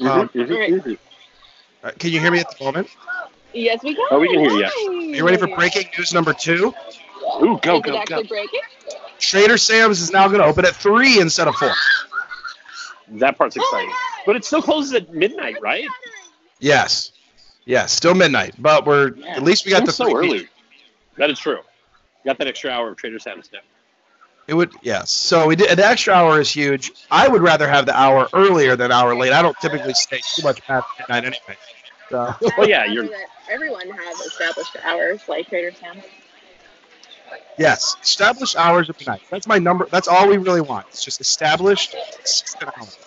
Um, 0.00 0.28
Mhm, 0.28 0.30
mhm, 0.32 0.50
Alright. 0.52 0.70
mhm. 0.70 0.98
Uh, 1.82 1.90
can 1.98 2.10
you 2.10 2.20
hear 2.20 2.30
me 2.30 2.40
at 2.40 2.50
the 2.56 2.64
moment? 2.64 2.88
Yes, 3.52 3.82
we 3.82 3.94
can. 3.94 4.06
Oh, 4.10 4.18
we 4.20 4.28
can 4.28 4.40
hear 4.40 4.50
you. 4.50 4.64
Are 4.64 5.16
you 5.16 5.24
ready 5.24 5.36
for 5.36 5.48
breaking 5.48 5.88
news 5.98 6.12
number 6.14 6.32
two? 6.32 6.74
Ooh, 7.42 7.58
go, 7.62 7.76
Is 7.78 7.82
go, 7.82 7.96
actually 7.96 8.22
go. 8.22 8.28
breaking? 8.28 8.60
Trader 9.18 9.58
Sam's 9.58 10.00
is 10.00 10.10
now 10.12 10.26
going 10.28 10.40
to 10.40 10.46
open 10.46 10.64
at 10.64 10.74
three 10.74 11.20
instead 11.20 11.48
of 11.48 11.54
four. 11.56 11.72
That 13.08 13.36
part's 13.36 13.56
exciting. 13.56 13.90
But 14.24 14.36
it 14.36 14.44
still 14.44 14.62
closes 14.62 14.92
at 14.94 15.12
midnight, 15.12 15.60
right? 15.60 15.86
Yes, 16.60 17.12
yes, 17.64 17.92
still 17.92 18.14
midnight, 18.14 18.54
but 18.58 18.86
we're 18.86 19.14
at 19.28 19.42
least 19.42 19.64
we 19.64 19.72
got 19.72 19.84
the 19.84 19.92
Seems 19.92 19.96
so 19.96 20.04
three 20.04 20.28
early. 20.28 20.48
That 21.16 21.30
is 21.30 21.38
true. 21.38 21.60
Got 22.24 22.38
that 22.38 22.46
extra 22.46 22.70
hour 22.70 22.90
of 22.90 22.96
Trader 22.96 23.18
Sam's 23.18 23.50
now. 23.52 23.60
It 24.50 24.54
would 24.54 24.72
yes. 24.82 25.12
So 25.12 25.46
we 25.46 25.54
did 25.54 25.78
the 25.78 25.86
extra 25.86 26.12
hour 26.12 26.40
is 26.40 26.50
huge. 26.50 26.90
I 27.08 27.28
would 27.28 27.40
rather 27.40 27.68
have 27.68 27.86
the 27.86 27.96
hour 27.96 28.28
earlier 28.34 28.74
than 28.74 28.90
hour 28.90 29.14
late. 29.14 29.32
I 29.32 29.42
don't 29.42 29.56
typically 29.60 29.94
stay 29.94 30.18
too 30.18 30.42
much 30.42 30.60
past 30.66 30.88
midnight 30.98 31.24
anyway. 31.24 31.56
So 32.10 32.34
Well, 32.58 32.68
yeah, 32.68 32.84
you're- 32.84 33.08
Everyone 33.48 33.88
has 33.88 34.20
established 34.20 34.76
hours 34.82 35.20
like 35.28 35.46
Trader 35.48 35.70
Sam's. 35.72 36.02
yes, 37.58 37.94
established 38.02 38.56
hours 38.56 38.88
of 38.88 38.98
midnight. 38.98 39.22
That's 39.30 39.46
my 39.46 39.58
number. 39.58 39.86
That's 39.88 40.08
all 40.08 40.28
we 40.28 40.36
really 40.36 40.60
want. 40.62 40.86
It's 40.88 41.04
just 41.04 41.20
established. 41.20 41.94
hours. 42.76 42.98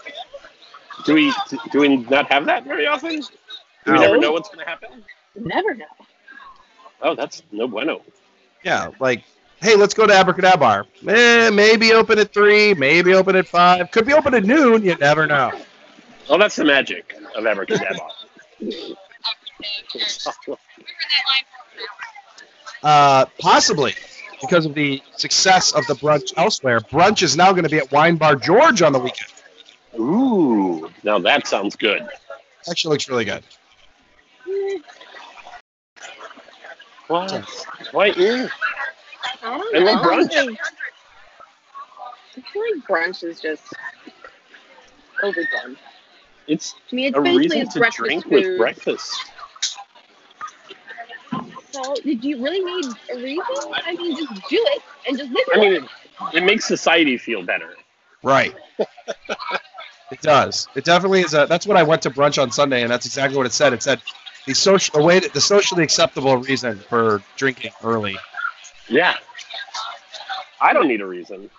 Do 1.03 1.13
we 1.13 1.33
do 1.71 1.81
we 1.81 1.97
not 1.97 2.31
have 2.31 2.45
that 2.45 2.63
very 2.63 2.87
often? 2.87 3.19
Do 3.19 3.91
we 3.91 3.99
never 3.99 4.17
know 4.17 4.31
what's 4.31 4.47
going 4.47 4.63
to 4.63 4.69
happen? 4.69 5.03
Never 5.35 5.73
know. 5.73 5.85
Oh, 7.01 7.15
that's 7.15 7.43
no 7.51 7.67
bueno. 7.67 8.01
Yeah, 8.63 8.91
like 9.01 9.25
hey, 9.63 9.75
let's 9.75 9.93
go 9.93 10.05
to 10.05 10.13
Abracadabar. 10.13 10.85
Eh, 11.07 11.49
maybe 11.49 11.93
open 11.93 12.19
at 12.19 12.33
three, 12.33 12.73
maybe 12.73 13.13
open 13.13 13.35
at 13.35 13.47
five. 13.47 13.89
Could 13.91 14.05
be 14.05 14.13
open 14.13 14.33
at 14.33 14.43
noon. 14.43 14.83
You 14.83 14.95
never 14.95 15.25
know. 15.25 15.51
Oh, 16.29 16.37
that's 16.37 16.55
the 16.55 16.65
magic 16.65 17.15
of 17.35 17.43
Abracadabar. 17.45 18.09
Uh, 22.83 23.25
possibly 23.39 23.93
because 24.41 24.65
of 24.65 24.73
the 24.73 25.01
success 25.15 25.71
of 25.71 25.87
the 25.87 25.93
brunch 25.93 26.33
elsewhere. 26.35 26.81
Brunch 26.81 27.23
is 27.23 27.37
now 27.37 27.51
going 27.53 27.63
to 27.63 27.69
be 27.69 27.77
at 27.77 27.89
Wine 27.93 28.17
Bar 28.17 28.35
George 28.35 28.81
on 28.81 28.91
the 28.91 28.99
weekend. 28.99 29.31
Ooh, 29.97 30.91
now 31.01 31.17
that 31.19 31.47
sounds 31.47 31.77
good. 31.77 32.05
Actually, 32.69 32.91
looks 32.91 33.07
really 33.07 33.23
good. 33.23 33.41
What? 37.07 37.31
Why? 37.93 38.11
mm. 38.11 38.49
I 39.41 39.57
don't 39.57 39.75
I 39.75 39.79
know. 39.79 39.85
love 39.85 40.01
brunch. 40.05 40.25
I 40.25 40.35
feel 40.35 40.45
like- 40.47 40.59
I 42.35 42.41
feel 42.51 42.63
like 42.75 42.87
brunch 42.87 43.23
is 43.23 43.39
just 43.39 43.61
overdone. 45.21 45.77
It's 46.47 46.73
To 46.89 46.95
me, 46.95 47.05
it's 47.07 47.17
a 47.17 47.21
basically 47.21 47.39
reason 47.43 47.61
it's 47.61 47.73
to 47.73 47.79
breakfast 47.79 47.99
drink 48.05 48.23
food. 48.23 48.31
with 48.33 48.57
breakfast. 48.57 49.31
So, 51.71 51.95
did 52.03 52.23
you 52.23 52.43
really 52.43 52.59
need 52.63 52.85
a 53.11 53.15
reason? 53.15 53.43
I 53.85 53.95
mean, 53.95 54.15
just 54.17 54.33
do 54.49 54.57
it 54.59 54.81
and 55.07 55.17
just 55.17 55.31
live 55.31 55.45
I 55.53 55.57
mean, 55.59 55.73
it, 55.73 55.83
it 56.33 56.43
makes 56.43 56.65
society 56.65 57.17
feel 57.17 57.43
better. 57.43 57.75
Right. 58.21 58.53
it 58.77 60.21
does. 60.21 60.67
It 60.75 60.83
definitely 60.85 61.21
is. 61.21 61.33
A, 61.33 61.45
that's 61.47 61.65
what 61.65 61.77
I 61.77 61.83
went 61.83 62.01
to 62.03 62.11
brunch 62.11 62.41
on 62.41 62.51
Sunday, 62.51 62.83
and 62.83 62.91
that's 62.91 63.05
exactly 63.05 63.37
what 63.37 63.45
it 63.45 63.53
said. 63.53 63.73
It 63.73 63.81
said 63.81 64.01
the 64.45 64.53
social, 64.53 64.99
the 64.99 65.05
way, 65.05 65.19
that, 65.19 65.33
the 65.33 65.41
socially 65.41 65.83
acceptable 65.83 66.37
reason 66.37 66.77
for 66.89 67.21
drinking 67.37 67.71
early. 67.83 68.17
Yeah. 68.93 69.15
I 70.61 70.71
don't 70.71 70.87
need 70.87 71.01
a 71.01 71.05
reason, 71.05 71.49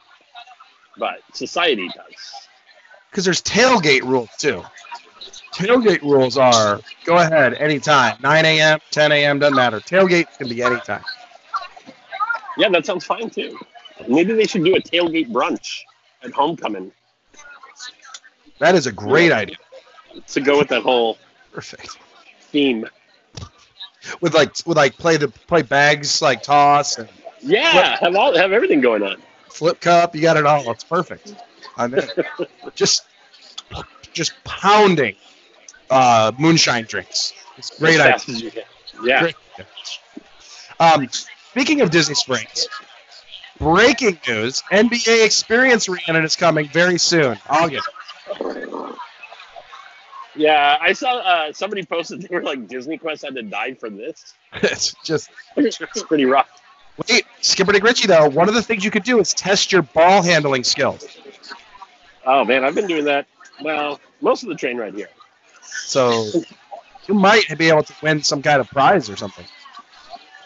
but 0.97 1.19
society 1.33 1.89
does. 1.89 2.15
Because 3.11 3.25
there's 3.25 3.43
tailgate 3.43 4.03
rules 4.03 4.31
too. 4.39 4.63
Tailgate 5.53 6.03
rules 6.03 6.39
are 6.39 6.81
go 7.05 7.17
ahead 7.19 7.55
anytime, 7.55 8.17
9 8.23 8.45
a.m., 8.45 8.79
10 8.93 9.13
a.m. 9.13 9.39
doesn't 9.41 9.57
matter. 9.57 9.81
Tailgate 9.81 10.27
can 10.39 10.49
be 10.49 10.63
anytime. 10.63 11.03
Yeah, 12.57 12.69
that 12.71 12.87
sounds 12.87 13.05
fine 13.05 13.31
too. 13.31 13.59
Maybe 14.09 14.33
they 14.33 14.47
should 14.47 14.65
do 14.65 14.75
a 14.77 14.81
tailgate 14.81 15.29
brunch 15.31 15.81
at 16.23 16.33
homecoming 16.33 16.93
That 18.61 18.75
is 18.77 18.87
a 18.87 18.93
great 18.93 19.33
idea. 19.33 19.57
to 20.29 20.41
go 20.41 20.57
with 20.59 20.69
that 20.69 20.83
whole 20.83 21.19
Perfect. 21.53 21.99
theme. 22.41 22.87
With 24.21 24.35
like 24.35 24.55
with 24.67 24.77
like 24.77 24.97
play 24.99 25.17
the 25.17 25.29
play 25.29 25.63
bags 25.63 26.23
like 26.23 26.43
toss 26.43 26.99
and 26.99 27.09
Yeah, 27.45 27.97
have 28.01 28.17
all 28.17 28.37
have 28.37 28.53
everything 28.53 28.81
going 28.81 29.03
on. 29.03 29.17
flip 29.49 29.81
cup. 29.81 30.15
You 30.15 30.23
got 30.23 30.37
it 30.37 30.47
all. 30.47 30.71
It's 30.71 30.85
perfect. 30.85 31.35
I'm 31.77 31.95
in. 31.95 32.09
just 32.75 33.07
just 34.13 34.33
pounding 34.45 35.17
uh, 35.91 36.33
moonshine 36.39 36.85
drinks. 36.85 37.35
It's 37.57 37.79
great 37.79 38.01
idea. 38.01 38.13
fast 38.13 38.29
as 38.29 38.43
you 38.43 38.51
can. 38.51 38.63
Yeah. 39.03 39.21
Great. 39.21 39.35
Um, 40.81 41.09
speaking 41.11 41.81
of 41.83 41.91
Disney 41.91 42.15
Springs, 42.15 42.67
breaking 43.59 44.19
news: 44.27 44.63
NBA 44.73 45.25
Experience 45.25 45.89
Rhiannon 45.89 46.25
is 46.25 46.37
coming 46.37 46.69
very 46.69 46.99
soon, 46.99 47.39
August. 47.49 47.89
Yeah, 50.37 50.79
I 50.81 50.93
saw 50.93 51.19
uh, 51.19 51.53
somebody 51.53 51.85
posted 51.85 52.23
they 52.23 52.35
were 52.35 52.43
like 52.43 52.67
Disney 52.67 52.99
Quest 52.99 53.25
had 53.25 53.35
to 53.37 53.43
die 53.43 53.75
for 53.75 53.89
this. 53.89 54.35
it's 54.55 54.95
just 55.05 55.31
It's 55.57 56.03
pretty 56.03 56.25
rough. 56.25 56.49
Wait, 57.09 57.25
Skipper 57.41 57.73
Dick 57.73 57.83
Ritchie 57.83 58.07
though. 58.09 58.29
One 58.29 58.49
of 58.49 58.55
the 58.55 58.63
things 58.63 58.85
you 58.85 58.91
could 58.91 59.05
do 59.05 59.19
is 59.21 59.35
test 59.35 59.73
your 59.73 59.83
ball 59.83 60.23
handling 60.23 60.65
skills. 60.65 61.07
Oh 62.27 62.45
man, 62.45 62.65
I've 62.65 62.75
been 62.75 62.87
doing 62.87 63.05
that. 63.05 63.27
Well, 63.63 64.01
most 64.21 64.43
of 64.43 64.49
the 64.49 64.55
train 64.55 64.77
right 64.77 64.95
here. 64.95 65.09
So 65.63 66.29
you 67.07 67.15
might 67.15 67.57
be 67.59 67.69
able 67.69 67.83
to 67.83 67.95
win 68.03 68.23
some 68.23 68.43
kind 68.43 68.61
of 68.61 68.69
prize 68.69 69.09
or 69.11 69.17
something. 69.17 69.45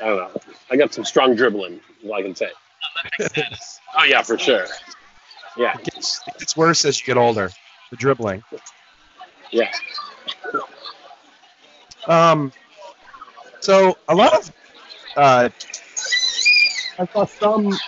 I 0.00 0.06
don't 0.06 0.16
know. 0.16 0.40
I 0.70 0.76
got 0.76 0.92
some 0.92 1.04
strong 1.04 1.34
dribbling, 1.34 1.80
all 2.04 2.14
I 2.14 2.22
can 2.22 2.34
say. 2.34 2.50
oh 3.96 4.04
yeah, 4.04 4.22
for 4.22 4.38
sure. 4.38 4.66
Yeah, 5.56 5.76
It 5.76 5.84
gets, 5.84 6.20
it 6.28 6.38
gets 6.38 6.56
worse 6.56 6.84
as 6.84 7.00
you 7.00 7.06
get 7.06 7.16
older. 7.16 7.50
The 7.90 7.96
dribbling. 7.96 8.42
yeah. 9.50 9.72
Um, 12.06 12.52
so 13.60 13.96
a 14.08 14.14
lot 14.14 14.34
of 14.34 14.52
uh, 15.16 15.48
I 16.98 17.06
saw 17.06 17.24
some 17.26 17.78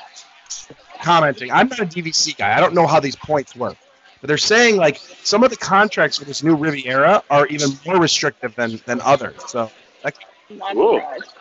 commenting. 1.00 1.50
I'm 1.50 1.68
not 1.68 1.80
a 1.80 1.86
DVC 1.86 2.36
guy. 2.36 2.56
I 2.56 2.60
don't 2.60 2.74
know 2.74 2.86
how 2.86 3.00
these 3.00 3.16
points 3.16 3.56
work, 3.56 3.76
but 4.20 4.28
they're 4.28 4.38
saying 4.38 4.76
like 4.76 4.98
some 4.98 5.42
of 5.42 5.50
the 5.50 5.56
contracts 5.56 6.18
for 6.18 6.24
this 6.24 6.42
new 6.42 6.54
Riviera 6.54 7.22
are 7.30 7.46
even 7.48 7.70
more 7.84 7.98
restrictive 7.98 8.54
than 8.54 8.80
than 8.86 9.00
others. 9.00 9.42
So 9.48 9.70
Not 10.50 10.76
Whoa. 10.76 11.00
surprised. 11.00 11.34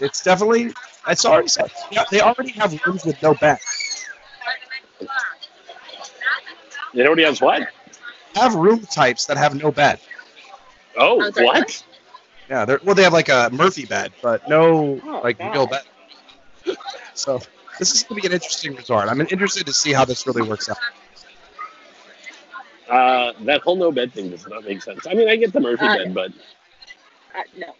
it's 0.00 0.22
definitely 0.22 0.72
it's 1.08 1.24
already 1.24 1.48
said 1.48 1.70
they 2.10 2.20
already 2.20 2.50
have 2.52 2.78
rooms 2.84 3.04
with 3.04 3.20
no 3.22 3.34
bed. 3.34 3.58
You 6.92 7.04
know 7.04 7.10
what 7.10 7.18
he 7.18 7.24
has 7.24 7.40
what? 7.40 7.68
Have 8.34 8.54
room 8.54 8.80
types 8.80 9.26
that 9.26 9.36
have 9.36 9.54
no 9.54 9.70
bed. 9.70 10.00
Oh, 10.96 11.22
I'm 11.22 11.32
what? 11.44 11.84
Yeah, 12.50 12.64
they're 12.64 12.80
well, 12.84 12.96
they 12.96 13.04
have 13.04 13.12
like 13.12 13.28
a 13.28 13.48
Murphy 13.52 13.86
bed, 13.86 14.12
but 14.22 14.46
no 14.48 15.00
Oh, 15.04 15.20
like 15.22 15.38
God. 15.38 15.54
real 15.54 15.66
bed. 15.66 15.82
So 17.14 17.40
this 17.78 17.94
is 17.94 18.02
going 18.04 18.20
to 18.20 18.22
be 18.22 18.26
an 18.28 18.32
interesting 18.32 18.74
resort. 18.74 19.08
I'm 19.08 19.20
interested 19.20 19.66
to 19.66 19.72
see 19.72 19.92
how 19.92 20.04
this 20.04 20.26
really 20.26 20.42
works 20.42 20.68
out. 20.70 20.78
Uh, 22.88 23.32
that 23.40 23.60
whole 23.60 23.76
no 23.76 23.92
bed 23.92 24.12
thing 24.12 24.30
does 24.30 24.46
not 24.46 24.64
make 24.64 24.80
sense. 24.82 25.06
I 25.06 25.14
mean, 25.14 25.28
I 25.28 25.36
get 25.36 25.52
the 25.52 25.60
Murphy 25.60 25.86
Uh, 25.86 25.96
bed, 25.96 26.14
but 26.14 26.30
Uh, 27.34 27.42
no. 27.58 27.74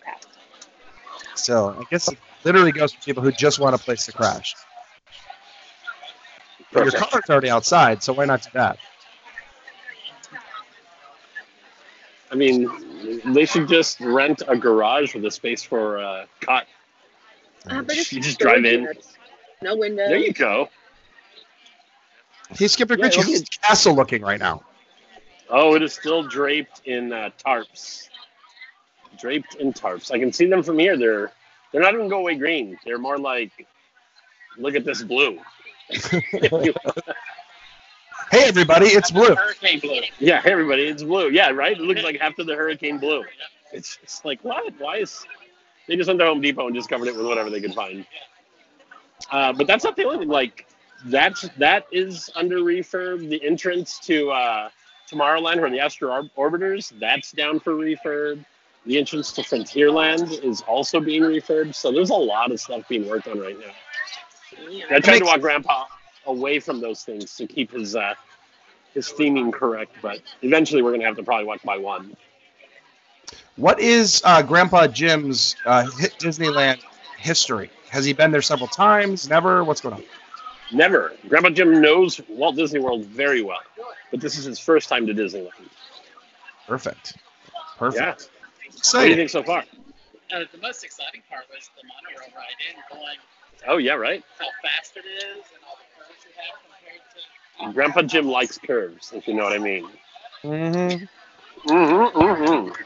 So 1.34 1.74
I 1.78 1.84
guess 1.90 2.12
it 2.12 2.18
literally 2.44 2.72
goes 2.72 2.92
for 2.92 3.00
people 3.02 3.22
who 3.22 3.32
just 3.32 3.58
want 3.58 3.74
a 3.74 3.78
place 3.78 4.04
to 4.06 4.12
crash. 4.12 4.54
But 6.72 6.82
your 6.82 6.92
Perfect. 6.92 7.10
car's 7.10 7.30
already 7.30 7.50
outside, 7.50 8.02
so 8.02 8.12
why 8.12 8.26
not 8.26 8.42
do 8.42 8.50
that? 8.54 8.78
I 12.30 12.34
mean, 12.36 12.70
they 13.26 13.46
should 13.46 13.68
just 13.68 14.00
rent 14.00 14.42
a 14.48 14.56
garage 14.56 15.14
with 15.14 15.24
a 15.24 15.30
space 15.30 15.62
for 15.62 15.98
a 15.98 16.26
cot. 16.40 16.66
Uh, 17.68 17.82
You 17.88 18.20
just 18.20 18.38
drive 18.38 18.64
in. 18.64 18.82
units. 18.82 19.16
No 19.62 19.76
windows. 19.76 20.08
There 20.08 20.18
you 20.18 20.32
go. 20.32 20.68
Hey, 22.50 22.68
Skipper 22.68 22.94
Yeah, 22.94 23.04
Richie, 23.04 23.20
it'll 23.20 23.32
how's 23.32 23.42
the 23.42 23.48
castle 23.62 23.94
looking 23.94 24.22
right 24.22 24.40
now? 24.40 24.62
Oh, 25.48 25.74
it 25.74 25.82
is 25.82 25.92
still 25.92 26.22
draped 26.22 26.82
in 26.86 27.12
uh, 27.12 27.30
tarps. 27.44 28.08
Draped 29.18 29.56
in 29.56 29.72
tarps. 29.72 30.10
I 30.10 30.18
can 30.18 30.32
see 30.32 30.46
them 30.46 30.62
from 30.62 30.78
here. 30.78 30.96
They're 30.96 31.32
they're 31.72 31.82
not 31.82 31.94
even 31.94 32.08
go 32.08 32.18
away 32.18 32.36
green. 32.36 32.78
They're 32.84 32.98
more 32.98 33.18
like, 33.18 33.66
look 34.56 34.74
at 34.74 34.84
this 34.84 35.02
blue. 35.02 35.38
Hey, 38.30 38.44
everybody, 38.46 38.86
it's 38.86 39.10
blue. 39.10 39.34
Hurricane 39.34 39.80
blue. 39.80 40.02
yeah, 40.20 40.40
hey, 40.40 40.52
everybody, 40.52 40.84
it's 40.84 41.02
blue. 41.02 41.30
Yeah, 41.30 41.50
right. 41.50 41.72
It 41.76 41.80
looks 41.80 42.04
like 42.04 42.20
after 42.20 42.44
the 42.44 42.54
hurricane 42.54 42.98
blue. 42.98 43.24
It's 43.72 43.96
just 43.96 44.24
like 44.24 44.40
what? 44.44 44.72
Why 44.78 44.98
is 44.98 45.26
they 45.88 45.96
just 45.96 46.06
went 46.06 46.20
to 46.20 46.26
Home 46.26 46.40
Depot 46.40 46.66
and 46.66 46.76
just 46.76 46.88
covered 46.88 47.08
it 47.08 47.16
with 47.16 47.26
whatever 47.26 47.50
they 47.50 47.60
could 47.60 47.74
find. 47.74 48.06
Uh, 49.32 49.52
but 49.52 49.66
that's 49.66 49.82
not 49.82 49.96
the 49.96 50.04
only 50.04 50.18
thing. 50.18 50.28
Like 50.28 50.68
that's 51.06 51.42
that 51.58 51.86
is 51.90 52.30
under 52.36 52.58
refurb. 52.58 53.28
The 53.28 53.44
entrance 53.44 53.98
to 54.00 54.30
uh, 54.30 54.70
Tomorrowland, 55.10 55.60
where 55.60 55.70
the 55.70 55.80
Astro 55.80 56.12
Orb- 56.12 56.30
Orbiters, 56.36 56.92
that's 57.00 57.32
down 57.32 57.58
for 57.58 57.74
refurb. 57.74 58.44
The 58.86 58.96
entrance 58.96 59.32
to 59.32 59.42
Frontierland 59.42 60.44
is 60.44 60.62
also 60.62 61.00
being 61.00 61.22
refurbed. 61.22 61.74
So 61.74 61.90
there's 61.90 62.10
a 62.10 62.14
lot 62.14 62.52
of 62.52 62.60
stuff 62.60 62.86
being 62.88 63.08
worked 63.08 63.26
on 63.26 63.40
right 63.40 63.58
now. 63.58 63.72
I 64.88 65.00
tried 65.00 65.00
to 65.00 65.10
makes- 65.10 65.26
walk 65.26 65.40
Grandpa 65.40 65.86
away 66.26 66.60
from 66.60 66.80
those 66.80 67.04
things 67.04 67.36
to 67.36 67.46
keep 67.46 67.72
his 67.72 67.96
uh, 67.96 68.14
his 68.94 69.08
theming 69.08 69.52
correct, 69.52 69.94
but 70.02 70.20
eventually 70.42 70.82
we're 70.82 70.92
gonna 70.92 71.04
have 71.04 71.16
to 71.16 71.22
probably 71.22 71.46
walk 71.46 71.62
by 71.62 71.78
one. 71.78 72.16
What 73.56 73.80
is 73.80 74.22
uh, 74.24 74.42
Grandpa 74.42 74.86
Jim's 74.88 75.56
uh, 75.64 75.84
Disneyland 76.18 76.80
history? 77.18 77.70
Has 77.90 78.04
he 78.04 78.12
been 78.12 78.30
there 78.30 78.42
several 78.42 78.68
times? 78.68 79.28
Never? 79.28 79.64
What's 79.64 79.80
going 79.80 79.96
on? 79.96 80.04
Never. 80.72 81.14
Grandpa 81.28 81.50
Jim 81.50 81.80
knows 81.80 82.20
Walt 82.28 82.56
Disney 82.56 82.80
World 82.80 83.04
very 83.04 83.42
well, 83.42 83.60
but 84.10 84.20
this 84.20 84.38
is 84.38 84.44
his 84.44 84.58
first 84.58 84.88
time 84.88 85.06
to 85.06 85.14
Disneyland. 85.14 85.50
Perfect. 86.66 87.16
Perfect. 87.76 88.02
Yeah. 88.02 88.68
What 88.92 89.04
do 89.04 89.08
you 89.10 89.16
think 89.16 89.30
so 89.30 89.42
far? 89.42 89.64
Uh, 90.32 90.44
the 90.52 90.58
most 90.58 90.84
exciting 90.84 91.22
part 91.28 91.46
was 91.52 91.68
the 91.76 91.82
monorail 91.88 92.30
ride 92.36 92.54
in, 92.70 92.96
going 92.96 93.16
Oh 93.68 93.76
yeah, 93.76 93.94
right. 93.94 94.24
how 94.38 94.46
fast 94.62 94.96
it 94.96 95.04
is 95.06 95.44
and 95.52 95.62
all 95.68 95.76
the 95.76 95.89
curves 96.10 96.24
you 96.24 96.32
have 96.36 96.58
compared 96.62 97.02
to. 97.66 97.72
Grandpa 97.74 98.02
Jim 98.02 98.26
likes 98.26 98.58
curves, 98.58 99.12
if 99.14 99.26
you 99.26 99.34
know 99.34 99.44
what 99.44 99.52
I 99.52 99.58
mean. 99.58 99.88
Mm-hmm. 100.42 101.04
Mm-hmm, 101.70 102.18
mm-hmm. 102.18 102.82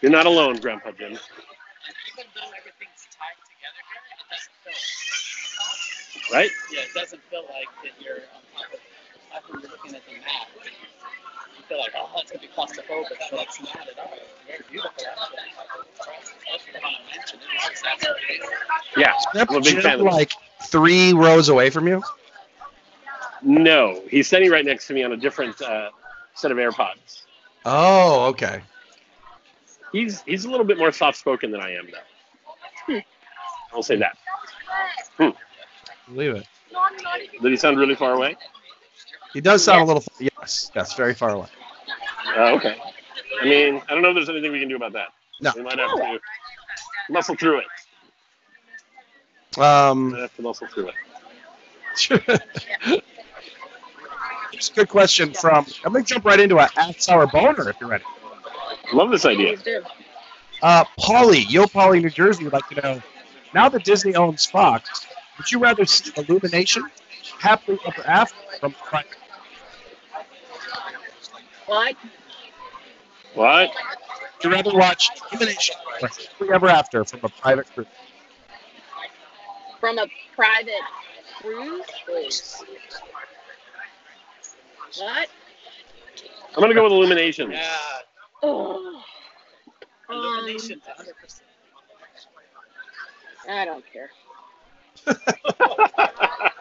You're 0.00 0.12
not 0.12 0.26
alone, 0.26 0.56
Grandpa 0.60 0.92
Jim. 0.92 1.10
And 1.10 1.18
even 2.12 2.24
though 2.34 2.50
everything's 2.56 3.08
tied 3.18 3.34
together 3.42 3.82
here, 3.90 4.02
it 4.14 4.26
doesn't 4.30 4.54
feel. 4.62 6.34
Right? 6.34 6.50
Yeah, 6.72 6.80
it 6.82 6.94
doesn't 6.94 7.22
feel 7.30 7.42
like 7.50 7.68
that 7.82 7.92
you're 8.02 8.22
on 8.34 8.42
top 8.54 8.72
of. 8.72 8.80
Like 9.32 9.42
you're 9.50 9.70
looking 9.70 9.94
at 9.94 10.02
the 10.06 10.12
map, 10.22 10.48
you 10.56 11.62
feel 11.68 11.78
like, 11.78 11.92
oh, 11.96 12.08
it's 12.16 12.30
gonna 12.30 12.40
be 12.40 12.48
claustrophobic, 12.48 13.18
but 13.30 13.40
it's 13.42 13.60
not 13.60 13.88
at 13.88 13.98
all. 13.98 14.12
It's 14.14 14.46
very 14.46 14.62
beautiful. 14.70 15.04
Actually. 15.04 15.52
That's 16.50 16.64
what 16.72 16.84
I 16.84 17.16
mentioned. 17.16 17.42
It's 17.54 17.68
just 17.68 17.84
absolutely 17.84 18.40
Yeah. 18.96 19.12
Grandpa 19.32 19.54
I'm 19.54 19.60
a 19.60 19.64
big 19.64 19.82
fan 19.82 20.00
like 20.00 20.32
three 20.62 21.12
rows 21.12 21.48
away 21.48 21.70
from 21.70 21.88
you? 21.88 22.02
No, 23.42 24.02
he's 24.08 24.26
standing 24.26 24.50
right 24.50 24.64
next 24.64 24.86
to 24.88 24.94
me 24.94 25.02
on 25.02 25.12
a 25.12 25.16
different 25.16 25.60
uh, 25.62 25.90
set 26.34 26.50
of 26.50 26.58
AirPods. 26.58 27.22
Oh, 27.64 28.26
okay. 28.26 28.62
He's 29.92 30.22
he's 30.22 30.44
a 30.44 30.50
little 30.50 30.66
bit 30.66 30.78
more 30.78 30.92
soft 30.92 31.18
spoken 31.18 31.50
than 31.50 31.60
I 31.60 31.74
am, 31.74 31.88
though. 31.90 33.00
I'll 33.72 33.82
say 33.82 33.96
that. 33.96 34.16
Believe 36.08 36.36
it. 36.36 36.46
Did 37.42 37.50
he 37.50 37.56
sound 37.56 37.78
really 37.78 37.94
far 37.94 38.14
away? 38.14 38.36
He 39.32 39.40
does 39.40 39.62
sound 39.62 39.82
a 39.82 39.84
little. 39.84 40.04
Yes, 40.18 40.70
yes, 40.74 40.94
very 40.94 41.14
far 41.14 41.30
away. 41.30 41.48
Oh, 42.36 42.56
okay. 42.56 42.76
I 43.40 43.44
mean, 43.44 43.82
I 43.88 43.94
don't 43.94 44.02
know 44.02 44.10
if 44.10 44.14
there's 44.14 44.28
anything 44.28 44.52
we 44.52 44.60
can 44.60 44.68
do 44.68 44.76
about 44.76 44.92
that. 44.94 45.08
No. 45.40 45.52
We 45.54 45.62
might 45.62 45.78
have 45.78 45.92
to 45.92 46.18
muscle 47.10 47.36
through 47.36 47.60
it. 47.60 49.58
Um, 49.58 50.10
might 50.10 50.20
have 50.20 50.36
to 50.36 50.42
muscle 50.42 50.66
through 50.68 50.90
it. 50.90 50.94
Here's 54.52 54.70
a 54.70 54.74
good 54.74 54.88
question 54.88 55.34
from. 55.34 55.66
I'm 55.84 55.92
gonna 55.92 56.04
jump 56.04 56.24
right 56.24 56.40
into 56.40 56.56
a 56.58 56.68
half 56.74 57.08
hour 57.08 57.26
boner 57.26 57.68
if 57.68 57.76
you're 57.80 57.90
ready. 57.90 58.04
Love 58.92 59.10
this 59.10 59.24
idea. 59.24 59.56
Uh, 60.62 60.84
Polly, 60.98 61.40
Yo 61.40 61.66
Polly, 61.66 62.00
New 62.00 62.10
Jersey 62.10 62.44
would 62.44 62.52
like 62.52 62.68
to 62.68 62.80
know. 62.80 63.02
Now 63.54 63.68
that 63.68 63.84
Disney 63.84 64.14
owns 64.14 64.46
Fox, 64.46 65.06
would 65.36 65.50
you 65.50 65.58
rather 65.58 65.84
see 65.84 66.12
Illumination, 66.16 66.84
Happily 67.38 67.78
Ever 67.86 68.02
After 68.06 68.36
from 68.60 68.72
private? 68.72 69.16
What? 71.66 71.96
What? 73.34 73.70
Would 73.70 74.44
you 74.44 74.50
rather 74.50 74.74
watch 74.74 75.10
Illumination 75.30 75.76
or 75.86 76.08
Happily 76.08 76.50
Ever 76.52 76.68
After 76.68 77.04
from 77.04 77.20
a 77.22 77.28
private 77.28 77.72
group? 77.74 77.88
From 79.80 79.98
a 79.98 80.06
private 80.34 80.72
cruise? 81.40 82.64
Cruise. 84.92 85.00
What? 85.00 85.28
I'm 86.56 86.62
gonna 86.62 86.74
go 86.74 86.84
with 86.84 86.92
Illuminations. 86.92 87.50
Yeah, 87.52 87.76
Oh. 88.42 89.02
Um, 90.08 90.16
illuminations, 90.16 90.82
100%. 90.98 91.40
I 93.48 93.64
don't 93.64 93.84
care. 93.92 94.10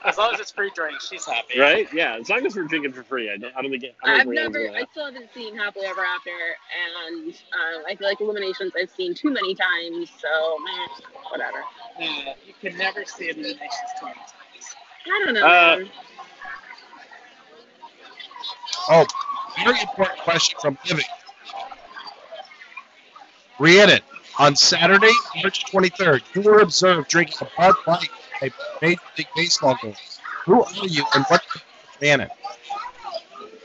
As 0.06 0.18
long 0.18 0.34
as 0.34 0.40
it's 0.40 0.52
free 0.52 0.72
drink, 0.74 1.02
she's 1.02 1.26
happy. 1.26 1.60
right? 1.60 1.88
Yeah. 1.94 2.18
As 2.20 2.30
long 2.30 2.46
as 2.46 2.56
we're 2.56 2.63
drinking 2.63 2.94
for 2.94 3.04
free, 3.04 3.30
I 3.32 3.36
don't, 3.38 3.54
I 3.58 3.62
don't 3.62 3.72
think 3.72 3.84
it. 3.84 3.96
I 4.04 4.08
don't 4.08 4.20
I've 4.20 4.26
think 4.28 4.54
never, 4.54 4.70
I 4.76 4.84
still 4.92 5.06
haven't 5.06 5.30
seen 5.34 5.56
Happily 5.58 5.86
Ever 5.86 6.02
After, 6.02 6.30
and 7.10 7.34
um, 7.34 7.84
I 7.90 7.96
feel 7.96 8.08
like 8.08 8.22
Illuminations 8.22 8.72
I've 8.80 8.90
seen 8.92 9.13
too 9.13 9.32
many 9.32 9.54
times, 9.54 10.10
so 10.18 10.58
meh, 10.63 10.88
whatever. 11.30 11.58
Uh, 12.00 12.34
you 12.46 12.54
can 12.62 12.78
never 12.78 13.04
see 13.06 13.30
illuminations 13.30 13.70
too 14.00 14.06
many 14.06 14.18
times. 14.18 14.76
I 15.08 15.24
don't 15.26 15.34
know. 15.34 15.46
Uh, 15.46 15.78
man. 15.80 15.90
Oh, 18.89 19.06
very 19.63 19.82
important 19.82 20.19
question 20.19 20.58
from 20.62 20.78
Living. 20.88 21.06
Rhiannon, 23.60 24.00
on 24.39 24.56
Saturday, 24.56 25.12
March 25.41 25.65
23rd, 25.65 26.21
you 26.34 26.41
were 26.41 26.60
observed 26.60 27.10
drinking 27.10 27.38
a 27.41 27.50
Bud 27.58 27.76
Light 27.86 28.10
at 28.41 28.50
a 28.50 28.54
Major 28.82 29.02
League 29.17 29.28
Baseball 29.36 29.78
game. 29.82 29.95
Who 30.45 30.63
are 30.63 30.88
you 30.88 31.04
and 31.15 31.26
what 31.26 31.43
Rhiannon? 32.02 32.30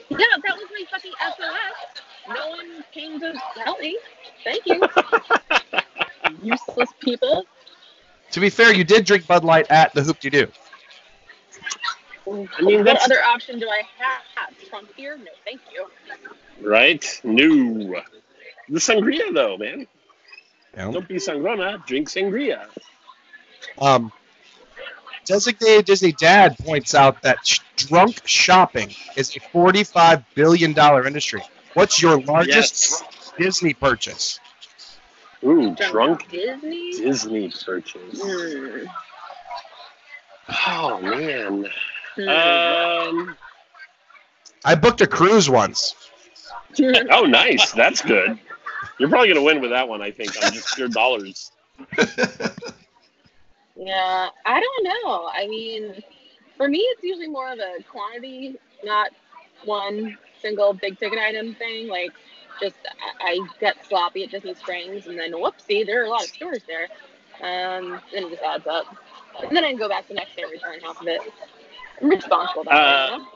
Yeah, 0.09 0.19
that 0.45 0.57
was 0.57 0.67
my 0.73 0.85
fucking 0.91 1.13
SOS. 1.21 2.03
No 2.29 2.49
one 2.49 2.85
came 2.93 3.21
to 3.21 3.33
help 3.65 3.81
me. 3.81 3.99
Thank 4.45 4.67
you, 4.67 4.81
useless 6.43 6.91
people. 7.01 7.47
To 8.33 8.41
be 8.41 8.51
fair, 8.51 8.73
you 8.73 8.83
did 8.83 9.05
drink 9.05 9.27
Bud 9.27 9.45
Light 9.45 9.71
at 9.71 9.93
the 9.95 10.03
Hoop 10.03 10.19
De 10.19 10.31
Doo. 10.31 10.49
I 12.27 12.63
mean, 12.63 12.85
what 12.85 13.03
other 13.03 13.23
option 13.23 13.59
do 13.59 13.69
I 13.69 13.83
have? 13.99 14.69
Trump 14.69 14.89
here? 14.97 15.17
No, 15.17 15.31
thank 15.45 15.61
you. 15.73 15.87
right. 16.67 17.21
No. 17.25 18.03
The 18.69 18.79
sangria, 18.79 19.33
though, 19.35 19.57
man. 19.57 19.87
Yeah. 20.77 20.91
Don't 20.91 21.09
be 21.09 21.17
sangrona. 21.17 21.85
Drink 21.87 22.09
sangria. 22.09 22.67
Um, 23.79 24.13
designated 25.25 25.85
Disney 25.85 26.13
Dad 26.13 26.57
points 26.59 26.95
out 26.95 27.23
that 27.23 27.47
sh- 27.47 27.61
drunk 27.77 28.27
shopping 28.27 28.95
is 29.17 29.35
a 29.37 29.41
$45 29.41 30.25
billion 30.35 30.71
industry. 31.07 31.43
What's 31.75 32.01
your 32.01 32.21
largest 32.23 33.05
Disney 33.39 33.75
purchase? 33.75 34.41
Ooh, 35.45 35.75
drunk 35.91 36.29
Disney? 36.31 36.93
Disney 36.93 37.53
purchase. 37.65 38.21
Hmm. 38.23 38.87
Oh 40.67 41.01
man. 41.01 41.67
Um. 42.19 43.37
I 44.65 44.75
booked 44.75 45.01
a 45.01 45.07
cruise 45.07 45.49
once. 45.51 45.95
Oh, 47.11 47.27
nice. 47.27 47.73
That's 47.73 48.01
good. 48.01 48.39
You're 48.99 49.11
probably 49.11 49.29
gonna 49.29 49.43
win 49.43 49.61
with 49.61 49.71
that 49.73 49.87
one, 49.87 50.01
I 50.01 50.11
think, 50.11 50.43
on 50.43 50.53
just 50.53 50.79
your 50.79 50.89
dollars. 50.89 51.53
Yeah, 53.77 54.29
I 54.45 54.61
don't 54.61 54.85
know. 54.85 55.31
I 55.33 55.47
mean, 55.49 56.03
for 56.57 56.69
me, 56.69 56.79
it's 56.79 57.03
usually 57.03 57.29
more 57.29 57.51
of 57.53 57.59
a 57.59 57.83
quantity, 57.83 58.57
not 58.85 59.11
one 59.65 60.17
single 60.41 60.73
big 60.75 60.99
ticket 60.99 61.19
item 61.19 61.55
thing. 61.55 61.89
Like, 61.89 62.13
just 62.61 62.77
I, 63.21 63.31
I 63.31 63.49
get 63.61 63.85
sloppy 63.87 64.25
at 64.25 64.31
Disney 64.31 64.55
Springs, 64.55 65.07
and 65.07 65.19
then 65.19 65.33
whoopsie, 65.33 65.87
there 65.87 66.03
are 66.03 66.07
a 66.07 66.11
lot 66.11 66.23
of 66.23 66.29
stores 66.29 66.63
there. 66.67 66.89
Um, 67.41 68.01
then 68.13 68.25
it 68.25 68.31
just 68.31 68.43
adds 68.43 68.67
up, 68.67 68.87
and 69.43 69.57
then 69.57 69.65
I 69.65 69.71
can 69.71 69.79
go 69.79 69.89
back 69.89 70.07
the 70.07 70.15
next 70.15 70.37
day 70.37 70.43
and 70.43 70.53
return 70.53 70.79
half 70.81 71.01
of 71.01 71.09
it. 71.09 71.23
I'm 72.03 72.09
responsible 72.11 72.63
about 72.63 72.75
Uh, 72.75 73.19
that. 73.19 73.27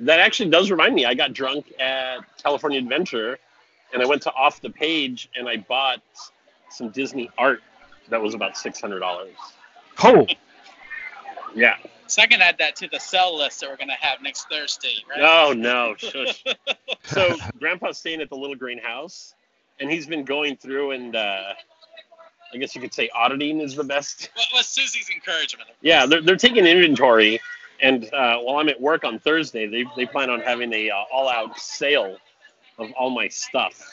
That 0.00 0.20
actually 0.20 0.50
does 0.50 0.70
remind 0.70 0.94
me. 0.94 1.04
I 1.04 1.14
got 1.14 1.32
drunk 1.34 1.72
at 1.78 2.20
California 2.42 2.78
Adventure, 2.78 3.38
and 3.92 4.02
I 4.02 4.06
went 4.06 4.22
to 4.22 4.32
off 4.32 4.60
the 4.62 4.70
page 4.70 5.28
and 5.36 5.46
I 5.48 5.58
bought 5.58 6.00
some 6.70 6.88
Disney 6.90 7.30
art 7.36 7.62
that 8.08 8.20
was 8.20 8.34
about 8.34 8.56
six 8.56 8.80
hundred 8.80 9.00
dollars. 9.00 9.34
oh, 10.02 10.26
Yeah. 11.54 11.76
So 12.06 12.22
I 12.22 12.26
can 12.26 12.40
add 12.42 12.56
that 12.58 12.74
to 12.76 12.88
the 12.88 12.98
sell 12.98 13.36
list 13.36 13.60
that 13.60 13.68
we're 13.70 13.76
gonna 13.76 13.92
have 14.00 14.20
next 14.22 14.48
Thursday, 14.48 14.94
right? 15.08 15.20
No, 15.20 15.52
no, 15.52 15.94
shush. 15.96 16.42
so 17.04 17.36
Grandpa's 17.58 17.98
staying 17.98 18.20
at 18.20 18.30
the 18.30 18.36
Little 18.36 18.56
Green 18.56 18.78
House, 18.78 19.34
and 19.78 19.90
he's 19.90 20.06
been 20.06 20.24
going 20.24 20.56
through 20.56 20.92
and 20.92 21.14
uh, 21.14 21.52
I 22.52 22.56
guess 22.58 22.74
you 22.74 22.80
could 22.80 22.92
say 22.94 23.08
auditing 23.14 23.60
is 23.60 23.74
the 23.76 23.84
best. 23.84 24.30
What 24.36 24.46
was 24.54 24.66
Susie's 24.66 25.08
encouragement? 25.10 25.70
Yeah, 25.82 26.06
they're, 26.06 26.20
they're 26.22 26.36
taking 26.36 26.66
inventory, 26.66 27.40
and 27.80 28.04
uh, 28.12 28.38
while 28.38 28.58
I'm 28.58 28.68
at 28.68 28.80
work 28.80 29.04
on 29.04 29.18
Thursday, 29.18 29.66
they, 29.66 29.84
they 29.96 30.06
plan 30.06 30.30
on 30.30 30.40
having 30.40 30.72
a 30.72 30.90
uh, 30.90 30.96
all-out 31.12 31.58
sale 31.58 32.16
of 32.78 32.90
all 32.92 33.10
my 33.10 33.28
stuff. 33.28 33.88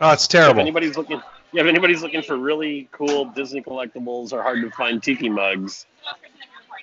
oh, 0.00 0.12
it's 0.12 0.24
If 0.24 0.30
terrible. 0.30 0.60
anybody's 0.60 0.96
looking, 0.96 1.20
yeah, 1.52 1.62
if 1.62 1.66
anybody's 1.68 2.02
looking 2.02 2.22
for 2.22 2.36
really 2.36 2.88
cool 2.92 3.26
Disney 3.26 3.62
collectibles 3.62 4.32
or 4.32 4.42
hard 4.42 4.60
to 4.62 4.70
find 4.70 5.02
tiki 5.02 5.28
mugs, 5.28 5.86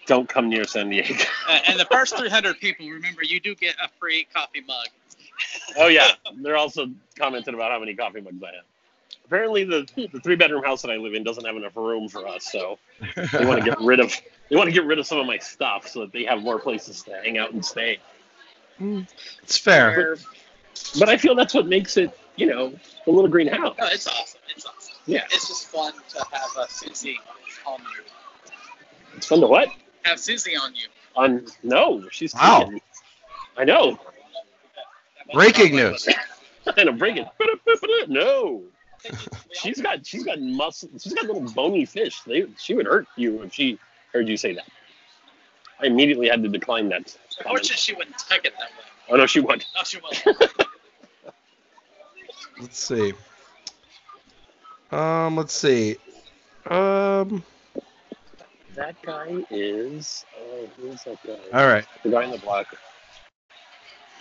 don't 0.08 0.28
come 0.28 0.50
near 0.50 0.64
San 0.66 0.90
Diego. 0.90 1.14
Uh, 1.48 1.60
and 1.68 1.80
the 1.80 1.86
first 1.86 2.16
300 2.16 2.60
people, 2.60 2.88
remember, 2.88 3.24
you 3.24 3.40
do 3.40 3.56
get 3.56 3.74
a 3.84 3.90
free 4.00 4.28
coffee 4.34 4.62
mug. 4.68 4.86
Oh 5.78 5.88
yeah, 5.88 6.12
they're 6.42 6.58
also 6.58 6.88
commenting 7.18 7.56
about 7.56 7.72
how 7.72 7.80
many 7.80 7.96
coffee 7.96 8.22
mugs 8.22 8.42
I 8.44 8.48
have. 8.56 8.66
Apparently, 9.30 9.64
the, 9.64 9.88
the 10.12 10.20
three 10.22 10.36
bedroom 10.36 10.64
house 10.64 10.82
that 10.82 10.90
I 10.90 10.98
live 10.98 11.14
in 11.14 11.24
doesn't 11.24 11.46
have 11.46 11.56
enough 11.56 11.78
room 11.78 12.10
for 12.10 12.28
us, 12.28 12.46
so 12.46 12.80
they 13.32 13.46
want 13.46 13.64
to 13.64 13.70
get 13.70 13.80
rid 13.80 14.00
of 14.00 14.12
they 14.50 14.56
want 14.56 14.68
to 14.68 14.74
get 14.74 14.86
rid 14.86 14.98
of 14.98 15.06
some 15.06 15.20
of 15.20 15.28
my 15.28 15.38
stuff 15.38 15.88
so 15.88 16.00
that 16.00 16.12
they 16.12 16.24
have 16.24 16.42
more 16.42 16.58
places 16.58 17.04
to 17.04 17.12
hang 17.24 17.38
out 17.38 17.52
and 17.52 17.64
stay. 17.64 18.00
It's 19.44 19.56
fair. 19.56 20.18
But 20.98 21.10
I 21.10 21.18
feel 21.18 21.36
that's 21.36 21.54
what 21.54 21.68
makes 21.68 21.96
it, 21.98 22.10
you 22.38 22.48
know, 22.48 22.70
the 23.06 23.12
little 23.12 23.30
green 23.30 23.46
house. 23.48 23.76
No, 23.78 23.86
it's 23.86 24.08
awesome. 24.08 24.40
It's 24.56 24.66
awesome. 24.66 24.96
Yeah, 25.06 25.26
It's 25.32 25.48
just 25.48 25.68
fun 25.68 25.94
to 25.94 26.26
have 26.32 26.50
uh, 26.58 26.66
Susie 26.68 27.20
on 27.68 27.80
you. 27.82 28.04
it's 29.16 29.28
fun 29.28 29.42
to 29.42 29.48
what? 29.48 29.70
Have 30.04 30.20
Susie 30.20 30.56
on 30.58 30.74
you. 30.74 30.88
On 31.16 31.46
no, 31.62 32.04
she's 32.10 32.34
Wow. 32.34 32.62
taken. 32.62 32.82
I 33.58 33.64
know. 33.66 34.00
Breaking 35.34 35.76
news. 35.76 36.08
and 36.08 36.16
I 36.78 36.84
know. 36.86 36.94
breaking. 36.94 37.28
it. 37.40 38.10
No, 38.10 38.64
she's 39.54 39.82
got 39.82 40.06
she's 40.06 40.24
got 40.24 40.40
muscle. 40.40 40.90
She's 41.00 41.14
got 41.14 41.26
little 41.26 41.42
bony 41.42 41.86
fish. 41.86 42.22
They 42.22 42.46
she 42.58 42.74
would 42.74 42.86
hurt 42.86 43.08
you 43.16 43.42
if 43.44 43.54
she 43.54 43.80
heard 44.14 44.28
you 44.28 44.38
say 44.38 44.54
that. 44.56 44.66
I 45.82 45.86
immediately 45.86 46.28
had 46.28 46.44
to 46.44 46.50
decline 46.50 46.90
that. 46.90 47.16
comment. 47.42 47.44
Fortunately, 47.44 47.78
she 47.78 47.94
wouldn't 47.94 48.18
take 48.18 48.46
it 48.46 48.54
that 48.60 48.70
way. 48.70 48.84
Oh 49.10 49.16
no, 49.16 49.26
she 49.26 49.40
would. 49.40 49.66
No, 49.76 49.82
she 49.84 50.00
won't. 50.02 50.24
Let's 52.60 52.78
see. 52.78 53.14
Um, 54.92 55.38
let's 55.38 55.54
see. 55.54 55.96
Um, 56.66 57.44
That 58.76 58.96
guy 59.02 59.46
is. 59.50 60.26
Oh, 60.38 60.68
who's 60.78 61.04
that 61.04 61.18
guy? 61.26 61.38
all 61.54 61.68
right. 61.68 61.86
The 62.04 62.10
guy 62.10 62.24
in 62.26 62.32
the 62.32 62.38
black. 62.40 62.68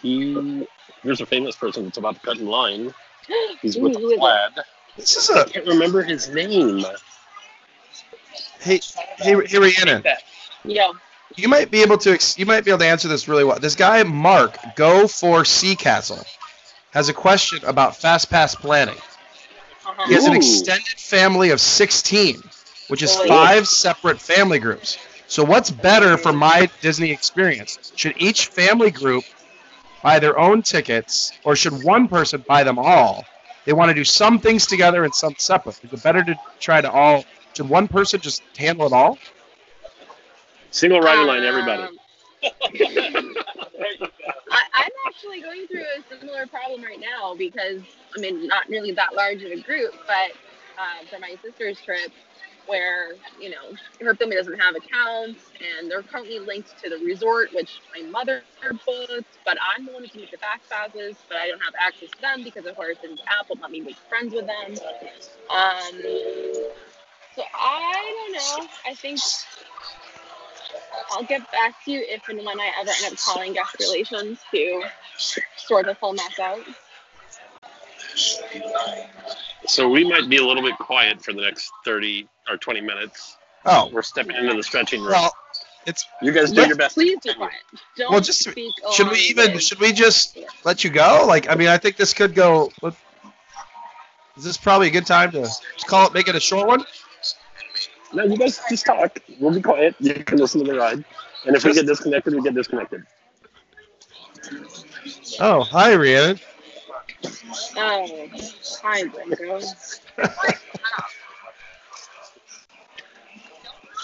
He. 0.02 0.66
Here's 1.02 1.20
a 1.20 1.26
famous 1.26 1.56
person 1.56 1.84
that's 1.84 1.98
about 1.98 2.14
to 2.16 2.20
cut 2.20 2.38
in 2.38 2.46
line. 2.46 2.92
He's 3.62 3.78
with 3.78 3.94
Ooh, 3.94 3.98
who 3.98 4.10
a 4.10 4.14
is 4.14 4.18
it? 4.18 4.20
plaid. 4.20 4.52
This 4.96 5.16
is 5.16 5.30
I 5.30 5.40
a 5.40 5.44
can't 5.44 5.66
remember 5.66 6.02
his 6.02 6.28
name. 6.28 6.84
hey, 8.60 8.80
hey, 9.18 9.36
hey, 9.46 9.58
Rhiannon. 9.58 10.02
that. 10.02 10.22
Yo, 10.64 10.92
You 11.36 11.48
might 11.48 11.70
be 11.70 11.82
able 11.82 11.98
to 11.98 12.12
ex- 12.12 12.38
you 12.38 12.46
might 12.46 12.64
be 12.64 12.70
able 12.70 12.80
to 12.80 12.86
answer 12.86 13.08
this 13.08 13.28
really 13.28 13.44
well. 13.44 13.58
This 13.58 13.74
guy 13.76 14.02
Mark, 14.02 14.58
go 14.76 15.06
for 15.06 15.44
Sea 15.44 15.76
Castle, 15.76 16.24
has 16.92 17.08
a 17.08 17.14
question 17.14 17.60
about 17.64 17.96
fast 17.96 18.30
pass 18.30 18.54
planning. 18.54 18.96
uh-huh. 18.96 20.08
He 20.08 20.14
has 20.14 20.26
an 20.26 20.34
extended 20.34 20.98
family 20.98 21.50
of 21.50 21.60
16, 21.60 22.42
which 22.88 23.02
is 23.02 23.14
Holy. 23.14 23.28
five 23.28 23.68
separate 23.68 24.20
family 24.20 24.58
groups. 24.58 24.98
So 25.28 25.44
what's 25.44 25.70
better 25.70 26.16
for 26.16 26.32
my 26.32 26.68
Disney 26.80 27.10
experience? 27.12 27.92
Should 27.96 28.14
each 28.18 28.46
family 28.46 28.90
group 28.90 29.24
buy 30.02 30.18
their 30.18 30.38
own 30.38 30.62
tickets, 30.62 31.32
or 31.44 31.56
should 31.56 31.82
one 31.82 32.08
person 32.08 32.44
buy 32.46 32.64
them 32.64 32.78
all? 32.78 33.24
They 33.64 33.72
want 33.72 33.90
to 33.90 33.94
do 33.94 34.04
some 34.04 34.38
things 34.38 34.66
together 34.66 35.04
and 35.04 35.14
some 35.14 35.34
separate. 35.38 35.82
Is 35.84 35.92
it 35.92 36.02
better 36.02 36.24
to 36.24 36.34
try 36.58 36.80
to 36.80 36.90
all? 36.90 37.24
Should 37.54 37.68
one 37.68 37.88
person 37.88 38.20
just 38.20 38.42
handle 38.56 38.86
it 38.86 38.92
all? 38.92 39.18
Single 40.70 41.00
rider 41.00 41.24
line, 41.24 41.44
everybody. 41.44 41.82
Um, 41.82 41.98
I, 44.50 44.62
I'm 44.74 44.90
actually 45.06 45.40
going 45.40 45.66
through 45.66 45.82
a 45.82 46.18
similar 46.20 46.46
problem 46.46 46.82
right 46.82 47.00
now 47.00 47.34
because 47.34 47.82
I 48.16 48.20
mean, 48.20 48.46
not 48.46 48.70
nearly 48.70 48.92
that 48.92 49.14
large 49.14 49.42
of 49.42 49.50
a 49.50 49.60
group, 49.60 49.92
but 50.06 50.32
uh, 50.78 51.04
for 51.10 51.18
my 51.18 51.36
sister's 51.42 51.80
trip, 51.80 52.12
where 52.68 53.14
you 53.40 53.50
know 53.50 53.74
her 54.00 54.14
family 54.14 54.36
doesn't 54.36 54.58
have 54.60 54.76
accounts 54.76 55.40
and 55.58 55.90
they're 55.90 56.02
currently 56.02 56.38
linked 56.38 56.78
to 56.82 56.90
the 56.90 56.98
resort, 57.04 57.50
which 57.52 57.80
my 57.96 58.08
mother 58.08 58.42
booked, 58.62 59.38
but 59.44 59.56
I'm 59.60 59.86
the 59.86 59.92
one 59.92 60.02
who 60.02 60.08
can 60.08 60.20
make 60.20 60.30
the 60.30 60.38
back 60.38 60.60
passes, 60.70 61.16
but 61.28 61.38
I 61.38 61.48
don't 61.48 61.60
have 61.60 61.74
access 61.80 62.10
to 62.10 62.20
them 62.20 62.44
because 62.44 62.66
of 62.66 62.76
course 62.76 62.98
the 63.02 63.08
app 63.26 63.48
won't 63.48 63.62
let 63.62 63.70
me 63.70 63.80
make 63.80 63.96
friends 64.08 64.34
with 64.34 64.46
them. 64.46 64.72
Um, 65.50 66.02
so 67.34 67.42
I 67.54 68.28
don't 68.28 68.32
know. 68.32 68.68
I 68.86 68.94
think 68.94 69.20
I'll 71.10 71.24
get 71.24 71.50
back 71.52 71.74
to 71.84 71.90
you 71.90 72.04
if 72.06 72.28
and 72.28 72.44
when 72.44 72.60
I 72.60 72.70
ever 72.80 72.90
end 73.04 73.12
up 73.12 73.18
calling 73.18 73.54
guest 73.54 73.76
relations 73.80 74.38
to 74.52 74.82
sort 75.56 75.86
the 75.86 75.94
full 75.94 76.12
mess 76.12 76.38
out. 76.38 76.60
So 79.66 79.88
we 79.88 80.04
might 80.04 80.28
be 80.28 80.38
a 80.38 80.44
little 80.44 80.62
bit 80.62 80.76
quiet 80.78 81.22
for 81.22 81.32
the 81.32 81.42
next 81.42 81.70
30 81.84 82.28
or 82.50 82.56
20 82.56 82.80
minutes. 82.80 83.36
Oh, 83.64 83.90
We're 83.92 84.02
stepping 84.02 84.36
into 84.36 84.54
the 84.54 84.62
stretching 84.62 85.00
room. 85.02 85.10
well, 85.12 85.34
it's 85.86 86.04
you 86.22 86.32
guys 86.32 86.50
do 86.52 86.66
your 86.66 86.76
best. 86.76 86.94
Please 86.94 87.18
be 87.24 87.34
quiet. 87.34 87.52
Don't 87.96 88.10
Well, 88.12 88.20
just- 88.20 88.44
speak. 88.48 88.72
should 88.92 89.08
we 89.10 89.18
even 89.20 89.54
with- 89.54 89.62
should 89.62 89.80
we 89.80 89.92
just 89.92 90.38
let 90.64 90.84
you 90.84 90.90
go? 90.90 91.24
Like, 91.26 91.48
I 91.50 91.54
mean, 91.54 91.68
I 91.68 91.76
think 91.78 91.96
this 91.96 92.12
could 92.14 92.34
go. 92.34 92.70
let- 92.82 92.94
Is 94.36 94.44
this 94.44 94.56
probably 94.56 94.86
a 94.86 94.90
good 94.90 95.06
time 95.06 95.32
to 95.32 95.40
just 95.42 95.86
call 95.88 96.06
it, 96.06 96.14
make 96.14 96.28
it 96.28 96.36
a 96.36 96.40
short 96.40 96.68
one? 96.68 96.84
No, 98.12 98.22
you 98.24 98.36
guys 98.38 98.60
just 98.70 98.86
talk. 98.86 99.18
We'll 99.40 99.52
be 99.52 99.60
quiet. 99.60 99.94
You 99.98 100.14
can 100.14 100.38
listen 100.38 100.64
to 100.64 100.70
the 100.72 100.78
ride. 100.78 101.04
And 101.44 101.56
if 101.56 101.64
we 101.64 101.74
get 101.74 101.86
disconnected, 101.86 102.34
we 102.34 102.42
get 102.42 102.54
disconnected. 102.54 103.04
Oh, 105.40 105.62
hi, 105.62 105.94
Rhiannon. 105.94 106.40
Oh, 107.76 108.28
hi, 108.82 109.02
Brinko. 109.04 110.00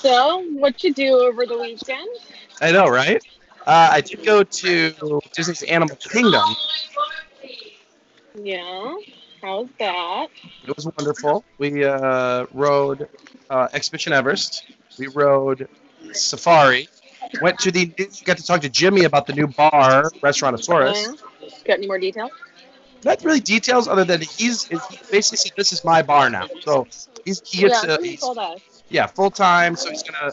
so, 0.05 0.45
what 0.51 0.85
you 0.85 0.93
do 0.93 1.19
over 1.19 1.47
the 1.47 1.59
weekend? 1.59 2.09
I 2.61 2.73
know, 2.73 2.89
right? 2.89 3.25
Uh, 3.67 3.89
I 3.93 4.03
did 4.03 4.23
go 4.23 4.43
to 4.43 5.21
Disney's 5.33 5.63
Animal 5.63 5.97
Kingdom. 5.97 6.45
Yeah, 8.39 8.97
how's 9.41 9.69
that? 9.79 10.29
It 10.69 10.77
was 10.77 10.85
wonderful. 10.85 11.43
We 11.57 11.85
uh, 11.85 12.45
rode 12.53 13.09
uh, 13.49 13.69
Expedition 13.73 14.13
Everest. 14.13 14.67
We 14.99 15.07
rode 15.07 15.69
Safari. 16.13 16.87
Went 17.41 17.59
to 17.61 17.71
the. 17.71 17.87
Got 18.25 18.37
to 18.37 18.45
talk 18.45 18.61
to 18.61 18.69
Jimmy 18.69 19.05
about 19.05 19.27
the 19.27 19.33
new 19.33 19.47
bar, 19.47 20.11
Restaurantosaurus. 20.21 21.07
Oh, 21.09 21.17
yeah? 21.41 21.49
Got 21.65 21.79
any 21.79 21.87
more 21.87 21.99
details? 21.99 22.31
Not 23.05 23.25
really 23.25 23.41
details, 23.41 23.89
other 23.89 24.05
than 24.05 24.21
he's 24.21 24.65
he 24.65 24.77
basically 25.11 25.39
said 25.39 25.53
this 25.57 25.73
is 25.73 25.83
my 25.83 26.03
bar 26.03 26.29
now. 26.29 26.47
So 26.61 26.87
he's 27.25 27.41
he 27.47 27.63
gets 27.63 27.85
yeah, 27.85 27.97
to, 27.97 28.03
he 28.89 28.97
he's, 28.97 29.01
told 29.01 29.07
us. 29.07 29.07
yeah 29.07 29.07
full 29.07 29.31
time. 29.31 29.77
So 29.77 29.91
he's 29.91 30.03
gonna 30.03 30.33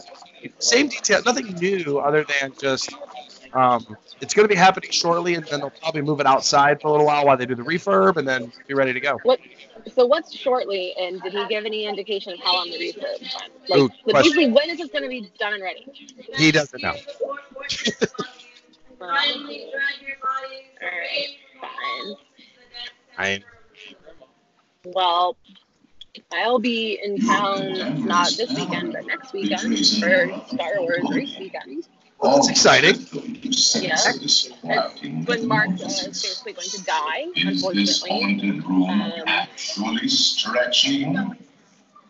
same 0.58 0.88
detail, 0.88 1.22
nothing 1.24 1.54
new 1.54 1.98
other 1.98 2.24
than 2.24 2.52
just 2.60 2.90
um, 3.52 3.96
it's 4.20 4.34
gonna 4.34 4.48
be 4.48 4.54
happening 4.54 4.90
shortly, 4.90 5.34
and 5.34 5.44
then 5.46 5.60
they'll 5.60 5.70
probably 5.70 6.02
move 6.02 6.20
it 6.20 6.26
outside 6.26 6.80
for 6.80 6.88
a 6.88 6.90
little 6.90 7.06
while 7.06 7.26
while 7.26 7.36
they 7.36 7.46
do 7.46 7.54
the 7.54 7.62
refurb, 7.62 8.16
and 8.16 8.26
then 8.26 8.52
be 8.66 8.74
ready 8.74 8.92
to 8.92 9.00
go. 9.00 9.18
What, 9.24 9.40
So 9.94 10.06
what's 10.06 10.34
shortly, 10.34 10.94
and 10.98 11.20
did 11.22 11.32
he 11.32 11.46
give 11.48 11.64
any 11.64 11.86
indication 11.86 12.32
of 12.32 12.40
how 12.40 12.54
long 12.54 12.70
the 12.70 12.78
refurb? 12.78 13.48
Like, 13.68 13.80
Ooh, 13.80 14.24
usually, 14.24 14.50
when 14.50 14.70
is 14.70 14.78
this 14.78 14.88
going 14.90 15.02
to 15.02 15.08
be 15.08 15.30
done 15.38 15.54
and 15.54 15.62
ready? 15.62 15.86
He 16.36 16.52
doesn't 16.52 16.82
know. 16.82 16.94
Um, 19.00 19.08
all 19.10 20.88
right, 20.88 21.28
fine. 21.60 22.14
I 23.18 23.42
Well, 24.84 25.36
I'll 26.32 26.58
be 26.58 26.98
in 27.02 27.18
town 27.26 28.06
not 28.06 28.30
this 28.36 28.50
weekend, 28.54 28.92
but 28.92 29.06
next 29.06 29.32
weekend 29.32 29.78
for 29.78 30.42
Star 30.46 30.80
Wars 30.80 31.08
race 31.10 31.38
weekend. 31.38 31.86
Well, 32.18 32.36
that's 32.36 32.50
exciting. 32.50 32.96
Yeah. 33.12 33.96
It's 33.96 34.50
when 35.26 35.48
Mark 35.48 35.70
uh, 35.70 35.84
is 35.86 36.02
basically 36.04 36.52
going 36.52 36.68
to 36.68 36.84
die, 36.84 37.26
unfortunately. 37.36 38.62
Um, 38.64 39.24
Actually 39.26 40.08
stretching? 40.08 41.36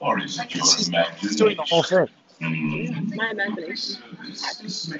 Or 0.01 0.19
is 0.21 0.38
it 0.38 0.55
your 0.55 0.65
He's 0.65 0.88
imagination? 0.88 1.29
he's 1.29 1.37
doing 1.37 1.57
the 1.57 1.62
whole 1.62 1.83
thing. 1.85 2.09
Hmm. 2.41 3.15
my 3.17 3.31
imagination. 3.31 4.03
This 4.27 4.93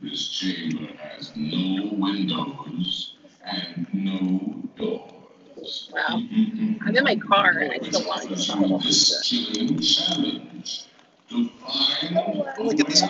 This 0.00 0.28
chamber 0.28 0.92
has 0.96 1.32
no 1.36 1.90
windows 1.92 3.16
and 3.44 3.86
no 3.92 4.62
doors. 4.78 5.19
Wow. 5.92 6.06
I'm 6.08 6.96
in 6.96 7.04
my 7.04 7.16
car 7.16 7.50
and 7.50 7.72
I 7.72 7.78
still 7.86 8.06
want 8.06 8.22
to 8.22 8.28
get 8.28 8.48
a 8.48 8.78
This 8.78 9.28
killing 9.28 9.78
challenge 9.80 10.84
to 11.28 11.48
find 11.48 12.18
I 12.18 12.54
feel 12.56 12.66
like 12.66 12.80
at 12.80 12.86
this 12.86 13.02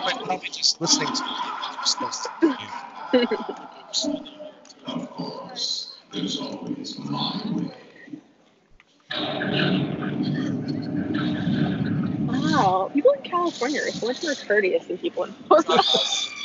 just 0.51 0.81
listening 0.81 1.07
to 1.07 1.23
what 1.23 1.75
you're 1.75 1.85
supposed 1.85 2.27
to. 2.41 2.57
Of 4.85 5.09
course, 5.11 5.97
there's 6.11 6.39
always 6.39 6.99
my 6.99 7.41
way. 7.55 7.73
Wow, 12.27 12.89
people 12.93 13.11
in 13.11 13.21
California 13.23 13.81
are 13.81 13.91
so 13.91 14.07
much 14.07 14.23
more 14.23 14.35
courteous 14.35 14.85
than 14.87 14.97
people 14.97 15.23
in 15.23 15.33
Florida. 15.47 15.69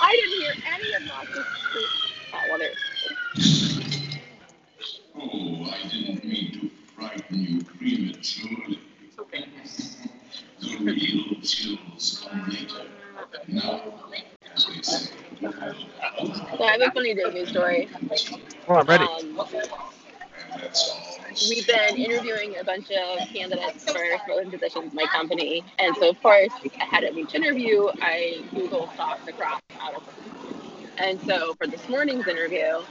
I 0.02 0.12
didn't 0.12 0.40
hear 0.40 0.54
any 0.72 0.94
obnoxious. 0.96 1.46
Oh, 2.32 2.40
well, 2.48 2.58
there's. 2.58 3.85
Oh, 5.18 5.64
I 5.64 5.88
didn't 5.88 6.24
mean 6.24 6.52
to 6.52 6.70
frighten 6.94 7.42
you 7.42 7.62
prematurely. 7.64 8.80
It's 9.02 9.18
okay. 9.18 9.46
The 10.60 10.76
real 10.84 11.40
chills 11.42 12.26
come 12.28 12.48
later. 12.50 12.82
Now, 13.48 13.82
as 14.54 14.66
they 14.66 14.82
say, 14.82 15.10
So 15.40 16.64
I 16.64 16.72
have 16.72 16.80
a 16.82 16.90
funny 16.92 17.14
Disney 17.14 17.46
story. 17.46 17.88
Oh, 18.68 18.74
I'm 18.74 18.86
ready. 18.86 19.04
Um, 19.04 19.40
and 20.52 20.62
that's 20.62 20.90
all. 20.90 21.48
we've 21.48 21.66
been 21.66 21.96
interviewing 21.96 22.56
a 22.60 22.64
bunch 22.64 22.90
of 22.90 23.28
candidates 23.28 23.84
for 23.84 23.98
promotion 24.26 24.50
positions 24.50 24.90
in 24.90 24.94
my 24.94 25.04
company, 25.04 25.64
and 25.78 25.96
so 25.96 26.10
of 26.10 26.22
course, 26.22 26.52
ahead 26.80 27.04
of 27.04 27.16
each 27.16 27.34
interview, 27.34 27.88
I 28.02 28.44
Google 28.54 28.90
stalk 28.94 29.24
the 29.24 29.32
crap 29.32 29.62
out 29.80 29.94
of 29.94 30.04
them. 30.04 30.14
And 30.98 31.20
so 31.22 31.54
for 31.54 31.66
this 31.66 31.88
morning's 31.88 32.26
interview, 32.26 32.82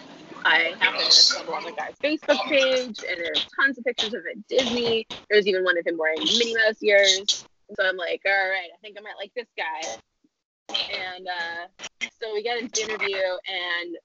I 0.46 0.76
happened 0.80 1.06
to 1.06 1.12
stumble 1.12 1.56
on 1.56 1.64
the 1.64 1.72
guy's 1.72 1.96
Facebook 2.04 2.40
page, 2.46 3.04
and 3.10 3.20
there's 3.20 3.48
tons 3.60 3.80
of 3.80 3.84
pictures 3.84 4.14
of 4.14 4.22
it 4.26 4.38
at 4.38 4.48
Disney. 4.48 5.08
There's 5.30 5.48
even 5.48 5.64
one 5.64 5.78
of 5.78 5.86
him 5.86 5.98
wearing 5.98 6.20
Minnie 6.20 6.56
Mouse 6.56 6.82
ears. 6.84 7.46
So 7.76 7.84
I'm 7.84 7.98
like, 7.98 8.22
all 8.26 8.32
right, 8.32 8.70
I 8.72 8.78
think 8.82 8.96
I 8.98 9.02
might 9.02 9.18
like 9.20 9.34
this 9.36 9.48
guy. 9.58 9.98
And 10.70 11.28
uh, 11.28 12.08
so 12.22 12.34
we 12.34 12.44
get 12.44 12.60
into 12.62 12.86
the 12.86 12.94
interview, 12.94 13.18
and 13.18 13.98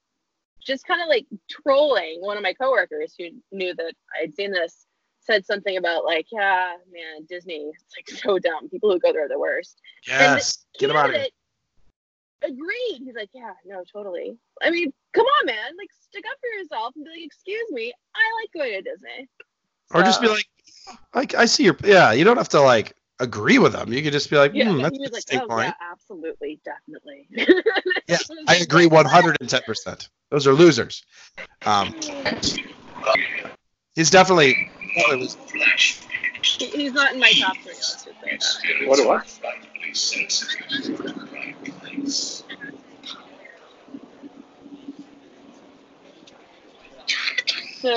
just 0.65 0.87
kind 0.87 1.03
of 1.03 1.09
like 1.09 1.27
trolling 1.51 2.21
one 2.21 2.39
of 2.39 2.43
my 2.43 2.55
coworkers 2.55 3.15
who 3.19 3.29
knew 3.53 3.75
that 3.75 3.93
I'd 4.21 4.35
seen 4.35 4.53
this 4.53 4.87
said 5.21 5.45
something 5.45 5.77
about 5.77 6.07
like, 6.07 6.27
yeah, 6.33 6.73
man, 6.91 7.27
Disney, 7.29 7.71
it's 7.75 7.95
like 7.97 8.19
so 8.19 8.39
dumb. 8.39 8.71
People 8.71 8.91
who 8.91 8.99
go 8.99 9.13
there 9.13 9.27
are 9.27 9.29
the 9.29 9.39
worst. 9.39 9.79
Yes. 10.07 10.65
Get 10.79 10.91
him 10.91 10.97
out 10.97 11.11
of 11.11 11.17
here. 11.17 11.27
Candidate 12.41 12.59
Agreed. 12.59 13.05
He's 13.05 13.15
like, 13.15 13.31
yeah, 13.33 13.53
no, 13.65 13.83
totally. 13.91 14.37
I 14.63 14.71
mean, 14.71 14.93
come 15.13 15.27
on, 15.27 15.47
man. 15.47 15.77
Like, 15.79 15.89
stick 16.01 16.25
up 16.31 16.39
for 16.41 16.59
yourself 16.59 16.95
and 16.97 17.05
be 17.05 17.11
like, 17.11 17.25
excuse 17.25 17.71
me, 17.71 17.93
I 18.15 18.21
like 18.41 18.53
going 18.53 18.83
to 18.83 18.91
Disney. 18.91 19.29
Or 19.95 20.03
just 20.03 20.21
be 20.21 20.29
So, 20.29 20.33
like, 20.35 20.49
I, 21.15 21.43
I 21.43 21.45
see 21.47 21.65
your. 21.65 21.77
Yeah, 21.85 22.13
you 22.13 22.25
don't 22.25 22.37
have 22.37 22.49
to 22.51 22.61
like 22.61 22.95
agree 23.19 23.59
with 23.59 23.73
them. 23.73 23.93
You 23.93 24.03
could 24.03 24.13
just 24.13 24.31
be 24.31 24.37
like, 24.37 24.53
yeah, 24.55 24.71
hmm, 24.71 24.83
that's 24.83 24.97
he 24.97 25.05
a 25.05 25.09
was 25.11 25.13
like, 25.13 25.43
oh, 25.43 25.49
point. 25.49 25.67
yeah, 25.67 25.91
absolutely, 25.91 26.61
definitely. 26.65 27.27
Yeah, 28.09 28.19
I 28.49 28.57
agree 28.57 28.87
110%. 28.87 30.09
Those 30.31 30.47
are 30.47 30.53
losers. 30.53 31.05
Um, 31.67 31.93
he's 33.95 34.11
definitely. 34.11 34.71
definitely 34.95 35.21
losing. 35.23 35.41
He's 36.43 36.93
not 36.93 37.13
in 37.13 37.21
my 37.21 37.33
top 37.33 37.57
three. 37.59 37.73
Let's 37.73 37.95
just 37.95 38.05
say 38.05 38.13
that. 38.23 38.89
What? 38.89 38.97
do 38.97 39.31
Frightfully 39.93 41.40
sensitive 42.11 42.75
to 43.05 43.17
the 43.17 43.25
right 43.29 43.59
place. 47.49 47.81
So, 47.81 47.97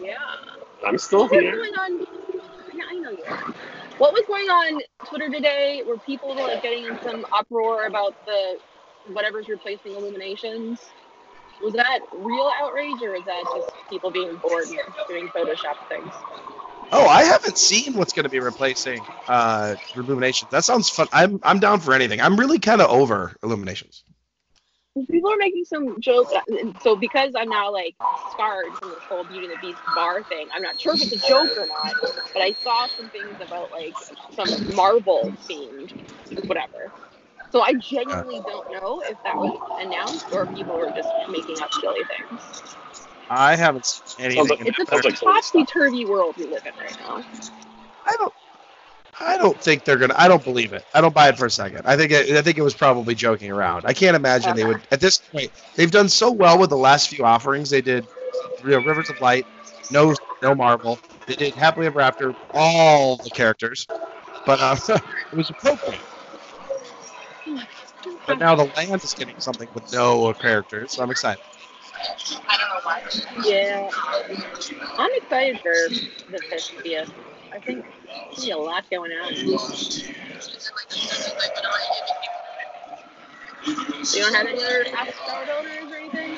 yeah. 0.00 0.16
I'm 0.86 0.98
still 0.98 1.28
What 1.28 1.32
was 1.32 1.40
here. 1.42 1.52
going 1.52 1.74
on? 1.74 2.06
Yeah, 2.72 2.84
I 2.90 2.98
know 2.98 3.10
you 3.10 3.24
are. 3.28 3.44
What 3.98 4.12
was 4.12 4.24
going 4.26 4.48
on 4.48 4.80
Twitter 5.04 5.30
today? 5.30 5.82
Were 5.86 5.98
people 5.98 6.34
like 6.36 6.62
getting 6.62 6.86
in 6.86 6.98
some 6.98 7.24
uproar 7.36 7.86
about 7.86 8.16
the 8.26 8.58
whatever's 9.04 9.48
replacing 9.48 9.94
Illuminations? 9.94 10.80
Was 11.60 11.74
that 11.74 12.00
real 12.12 12.50
outrage 12.60 13.02
or 13.02 13.12
was 13.12 13.24
that 13.26 13.44
just 13.54 13.72
people 13.88 14.10
being 14.10 14.36
bored 14.38 14.66
and 14.68 14.78
doing 15.08 15.28
Photoshop 15.36 15.76
things? 15.88 16.24
Oh, 16.92 17.06
I 17.06 17.24
haven't 17.24 17.56
seen 17.56 17.94
what's 17.94 18.12
going 18.12 18.24
to 18.24 18.30
be 18.30 18.38
replacing 18.40 19.00
uh, 19.28 19.76
Illuminations. 19.96 20.50
That 20.50 20.64
sounds 20.64 20.90
fun. 20.90 21.08
I'm 21.12 21.40
I'm 21.42 21.58
down 21.58 21.80
for 21.80 21.94
anything. 21.94 22.20
I'm 22.20 22.36
really 22.36 22.58
kind 22.58 22.80
of 22.82 22.90
over 22.90 23.34
Illuminations. 23.42 24.04
People 25.10 25.32
are 25.32 25.38
making 25.38 25.64
some 25.64 25.98
jokes, 26.00 26.32
So 26.82 26.96
because 26.96 27.32
I'm 27.34 27.48
now 27.48 27.72
like 27.72 27.96
scarred 28.30 28.66
from 28.78 28.90
this 28.90 28.98
whole 29.08 29.24
Beauty 29.24 29.46
and 29.46 29.54
the 29.54 29.58
Beast 29.66 29.80
bar 29.94 30.22
thing, 30.24 30.48
I'm 30.54 30.62
not 30.62 30.78
sure 30.78 30.94
if 30.94 31.00
it's 31.02 31.12
a 31.12 31.28
joke 31.28 31.48
or 31.56 31.66
not. 31.66 31.94
But 32.34 32.42
I 32.42 32.52
saw 32.62 32.86
some 32.94 33.08
things 33.08 33.36
about 33.40 33.70
like 33.72 33.94
some 34.34 34.76
Marvel 34.76 35.32
themed 35.50 35.90
whatever. 36.46 36.92
So 37.52 37.62
I 37.62 37.74
genuinely 37.74 38.40
don't 38.46 38.70
know 38.70 39.02
if 39.06 39.16
that 39.24 39.36
was 39.36 39.58
announced 39.80 40.26
or 40.32 40.44
if 40.44 40.54
people 40.54 40.76
were 40.76 40.90
just 40.94 41.08
making 41.30 41.60
up 41.62 41.72
silly 41.72 42.02
things. 42.28 42.74
I 43.32 43.56
haven't 43.56 43.86
seen 43.86 44.26
anything. 44.26 44.46
like- 44.48 44.60
in 44.60 44.66
It's 44.68 44.78
a 44.78 44.84
that 44.84 44.88
Sounds 44.88 45.04
like 45.04 45.18
topsy 45.18 45.64
turvy 45.64 46.04
world 46.04 46.36
we 46.36 46.46
live 46.46 46.66
in 46.66 46.74
right 46.78 46.96
now. 47.00 47.22
I 48.04 48.16
don't. 48.16 48.34
I 49.20 49.36
don't 49.36 49.60
think 49.60 49.84
they're 49.84 49.96
gonna. 49.96 50.14
I 50.16 50.28
don't 50.28 50.42
believe 50.42 50.72
it. 50.72 50.84
I 50.94 51.00
don't 51.00 51.14
buy 51.14 51.28
it 51.28 51.38
for 51.38 51.46
a 51.46 51.50
second. 51.50 51.82
I 51.84 51.96
think 51.96 52.12
it, 52.12 52.30
I 52.30 52.42
think 52.42 52.58
it 52.58 52.62
was 52.62 52.74
probably 52.74 53.14
joking 53.14 53.50
around. 53.50 53.84
I 53.86 53.92
can't 53.92 54.16
imagine 54.16 54.54
they 54.56 54.64
would. 54.64 54.86
At 54.90 55.00
this 55.00 55.18
point, 55.18 55.50
they've 55.76 55.90
done 55.90 56.08
so 56.08 56.30
well 56.32 56.58
with 56.58 56.70
the 56.70 56.76
last 56.76 57.08
few 57.08 57.24
offerings. 57.24 57.70
They 57.70 57.80
did, 57.82 58.06
you 58.64 58.70
know, 58.70 58.78
Rivers 58.78 59.10
of 59.10 59.20
Light, 59.20 59.46
no, 59.90 60.14
no 60.42 60.54
Marvel. 60.54 60.98
They 61.26 61.36
did 61.36 61.54
Happily 61.54 61.86
Ever 61.86 62.00
After, 62.00 62.34
all 62.52 63.16
the 63.16 63.30
characters, 63.30 63.86
but 64.46 64.60
uh, 64.60 64.76
it 64.88 65.36
was 65.36 65.50
appropriate. 65.50 66.00
But 68.26 68.38
now 68.38 68.54
the 68.54 68.64
land 68.76 69.02
is 69.04 69.14
getting 69.14 69.38
something 69.40 69.68
with 69.74 69.92
no 69.92 70.32
characters, 70.34 70.94
so 70.94 71.02
I'm 71.02 71.10
excited. 71.10 71.42
Yeah, 73.44 73.88
I'm 74.98 75.10
excited 75.14 75.60
for 75.60 75.72
the 76.30 76.40
50th. 76.52 77.12
I 77.52 77.58
think 77.58 77.84
there's 78.36 78.48
a 78.48 78.56
lot 78.56 78.84
going 78.90 79.12
on. 79.12 79.34
You 83.64 84.20
don't 84.22 84.34
have 84.34 84.46
any 84.46 84.62
other 84.62 84.84
Star 85.24 85.46
donors 85.46 85.90
or 85.90 85.96
anything? 85.96 86.36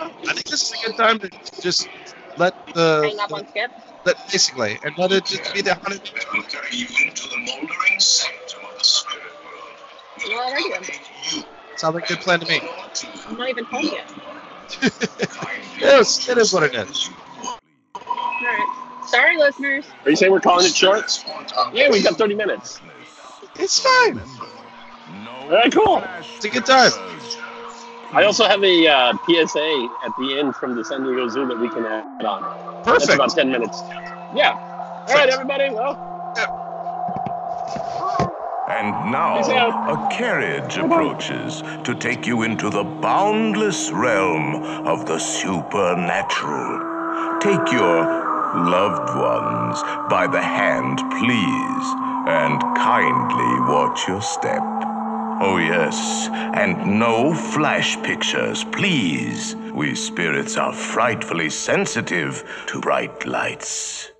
I 0.00 0.32
think 0.32 0.44
this 0.46 0.62
is 0.62 0.72
a 0.82 0.86
good 0.86 0.96
time 0.96 1.18
to 1.20 1.30
just 1.60 1.88
let 2.36 2.54
the, 2.74 3.02
Hang 3.04 3.18
up 3.20 3.32
on 3.32 3.46
Skip? 3.46 3.70
let 4.04 4.16
basically 4.30 4.78
and 4.82 4.96
let 4.98 5.12
it 5.12 5.24
just 5.24 5.52
be 5.54 5.60
the 5.62 5.74
hundred. 5.74 6.02
It 6.14 6.26
will 6.32 6.42
carry 6.44 6.76
you 6.76 6.86
into 7.06 7.28
the 7.28 7.36
moldering 7.38 7.98
sanctum 8.00 8.64
of 8.70 8.78
the 8.78 8.84
spirit 8.84 9.24
world. 9.44 9.76
Well, 10.28 10.72
I'm- 10.74 10.82
You 11.32 11.44
Sounds 11.76 11.94
like 11.94 12.04
a 12.04 12.08
good 12.08 12.20
plan 12.20 12.40
to 12.40 12.46
me. 12.46 12.60
I'm 13.28 13.36
not 13.36 13.48
even 13.50 13.64
home 13.66 13.84
yet. 13.84 14.10
Yes, 15.80 16.28
it 16.28 16.38
is 16.38 16.52
what 16.52 16.64
it 16.64 16.74
is. 16.74 17.08
Alright. 17.94 19.06
Sorry, 19.06 19.38
listeners. 19.38 19.84
Are 20.04 20.10
you 20.10 20.16
saying 20.16 20.32
we're 20.32 20.40
calling 20.40 20.66
it 20.66 20.74
short? 20.74 21.24
Yeah, 21.72 21.88
we 21.90 22.02
got 22.02 22.16
30 22.16 22.34
minutes. 22.34 22.80
It's 23.56 23.78
fine. 23.78 24.20
All 25.42 25.50
right, 25.50 25.72
cool. 25.72 26.02
It's 26.34 26.44
a 26.44 26.48
good 26.48 26.66
time. 26.66 26.90
I 28.12 28.24
also 28.24 28.44
have 28.46 28.62
a 28.64 28.86
uh, 28.88 29.12
PSA 29.26 29.88
at 30.04 30.12
the 30.18 30.38
end 30.38 30.56
from 30.56 30.74
the 30.74 30.84
San 30.84 31.04
Diego 31.04 31.28
Zoo 31.28 31.46
that 31.46 31.58
we 31.58 31.68
can 31.68 31.84
add 31.86 32.24
on. 32.24 32.42
That's 32.84 33.06
Perfect. 33.06 33.14
about 33.14 33.30
10 33.34 33.50
minutes. 33.50 33.80
Yeah. 34.34 34.52
All 35.08 35.14
right, 35.14 35.28
everybody. 35.28 35.70
Well, 35.70 35.94
And 38.78 39.10
now 39.10 39.40
a 39.40 40.08
carriage 40.08 40.76
approaches 40.76 41.62
to 41.82 41.96
take 41.96 42.28
you 42.28 42.42
into 42.42 42.70
the 42.70 42.84
boundless 42.84 43.90
realm 43.90 44.86
of 44.86 45.04
the 45.04 45.18
supernatural. 45.18 47.40
Take 47.40 47.72
your 47.72 48.04
loved 48.54 49.18
ones 49.18 49.82
by 50.08 50.28
the 50.30 50.40
hand, 50.40 50.98
please, 51.18 51.86
and 52.28 52.60
kindly 52.76 53.60
watch 53.68 54.06
your 54.06 54.22
step. 54.22 54.62
Oh, 55.40 55.56
yes, 55.56 56.28
and 56.32 57.00
no 57.00 57.34
flash 57.34 58.00
pictures, 58.04 58.62
please. 58.62 59.56
We 59.74 59.96
spirits 59.96 60.56
are 60.56 60.72
frightfully 60.72 61.50
sensitive 61.50 62.44
to 62.68 62.80
bright 62.80 63.26
lights. 63.26 64.12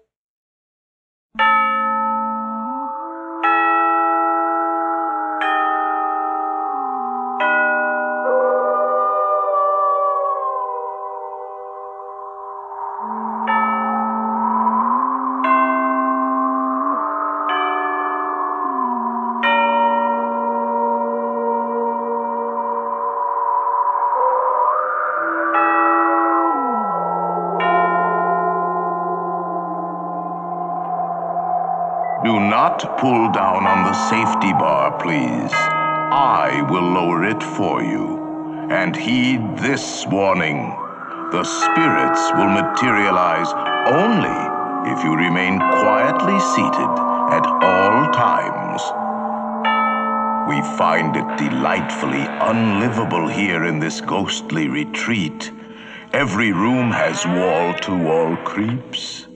Not 32.84 32.98
pull 32.98 33.32
down 33.32 33.66
on 33.66 33.84
the 33.84 34.08
safety 34.08 34.52
bar, 34.52 34.96
please. 35.00 35.52
I 35.52 36.66
will 36.70 36.82
lower 36.82 37.24
it 37.24 37.42
for 37.42 37.82
you. 37.82 38.68
And 38.70 38.94
heed 38.94 39.40
this 39.58 40.06
warning. 40.06 40.70
The 41.32 41.44
spirits 41.44 42.22
will 42.36 42.48
materialize 42.48 43.50
only 43.88 44.38
if 44.92 45.04
you 45.04 45.14
remain 45.16 45.58
quietly 45.58 46.38
seated 46.54 46.92
at 47.34 47.46
all 47.46 48.12
times. 48.12 48.82
We 50.48 50.60
find 50.78 51.16
it 51.16 51.36
delightfully 51.36 52.24
unlivable 52.26 53.28
here 53.28 53.64
in 53.64 53.80
this 53.80 54.00
ghostly 54.00 54.68
retreat. 54.68 55.50
Every 56.12 56.52
room 56.52 56.90
has 56.90 57.26
wall 57.26 57.74
to 57.74 57.96
wall 57.96 58.36
creeps 58.44 59.27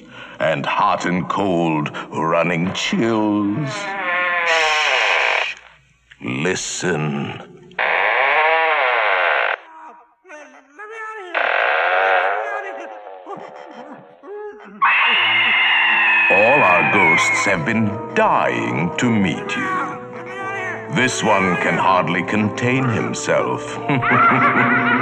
and 0.42 0.66
hot 0.66 1.06
and 1.06 1.28
cold 1.28 1.96
running 2.10 2.72
chills. 2.74 3.70
Shh. 4.48 5.54
Listen. 6.20 7.48
All 16.30 16.60
our 16.72 16.92
ghosts 16.92 17.44
have 17.44 17.64
been 17.64 17.86
dying 18.14 18.90
to 18.98 19.08
meet 19.08 19.36
you. 19.36 19.92
This 20.96 21.22
one 21.22 21.56
can 21.58 21.78
hardly 21.78 22.24
contain 22.24 22.88
himself. 22.88 23.78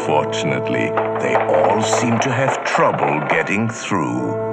Unfortunately, 0.00 0.90
they 1.20 1.34
all 1.48 1.82
seem 1.82 2.20
to 2.20 2.32
have 2.32 2.64
trouble 2.64 3.20
getting 3.28 3.68
through. 3.68 4.47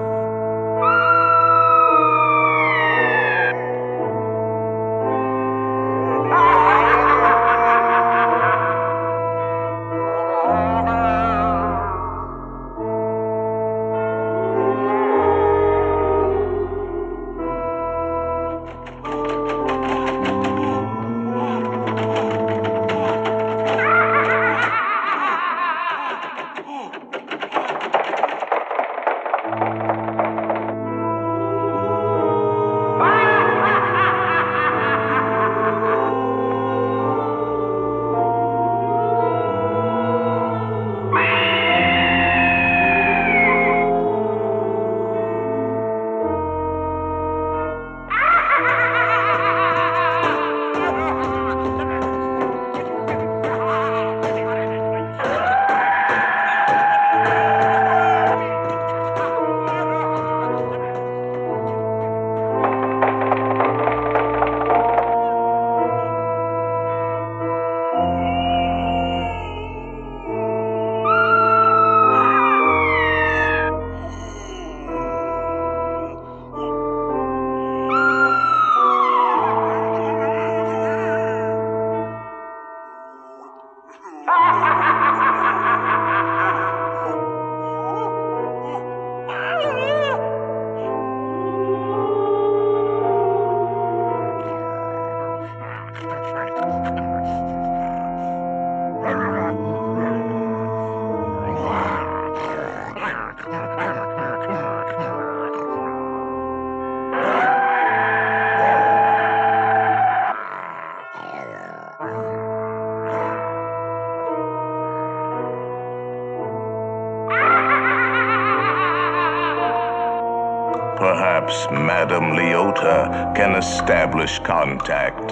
Can 123.36 123.56
establish 123.56 124.40
contact. 124.40 125.32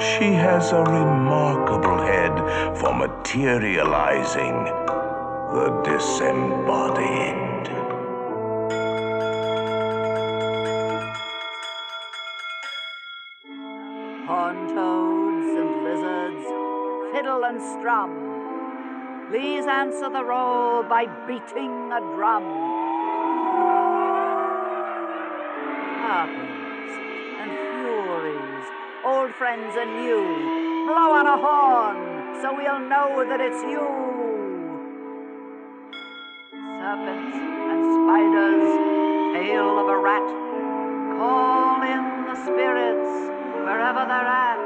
She 0.00 0.32
has 0.32 0.72
a 0.72 0.82
remarkable 0.82 1.98
head 2.02 2.34
for 2.78 2.94
materializing 2.94 4.64
the 5.54 5.70
disembodied. 5.84 7.66
Horned 14.26 14.68
toads 14.68 15.50
and 15.60 15.72
lizards, 15.84 16.46
fiddle 17.12 17.44
and 17.44 17.60
strum. 17.60 18.28
Please 19.30 19.66
answer 19.66 20.08
the 20.08 20.24
roll 20.24 20.82
by 20.84 21.06
beating 21.26 21.92
a 21.92 22.00
drum. 22.14 22.67
Friends 29.48 29.76
and 29.80 30.04
you. 30.04 30.20
blow 30.84 31.08
on 31.16 31.26
a 31.26 31.38
horn 31.40 31.96
so 32.42 32.52
we'll 32.52 32.84
know 32.84 33.24
that 33.24 33.40
it's 33.40 33.62
you. 33.64 33.80
Serpents 36.52 37.38
and 37.72 37.80
spiders, 37.96 38.68
tail 39.32 39.80
of 39.80 39.88
a 39.88 39.98
rat, 40.04 40.28
call 41.16 41.80
in 41.80 42.04
the 42.28 42.36
spirits 42.44 43.12
wherever 43.64 44.04
they're 44.04 44.32
at. 44.44 44.60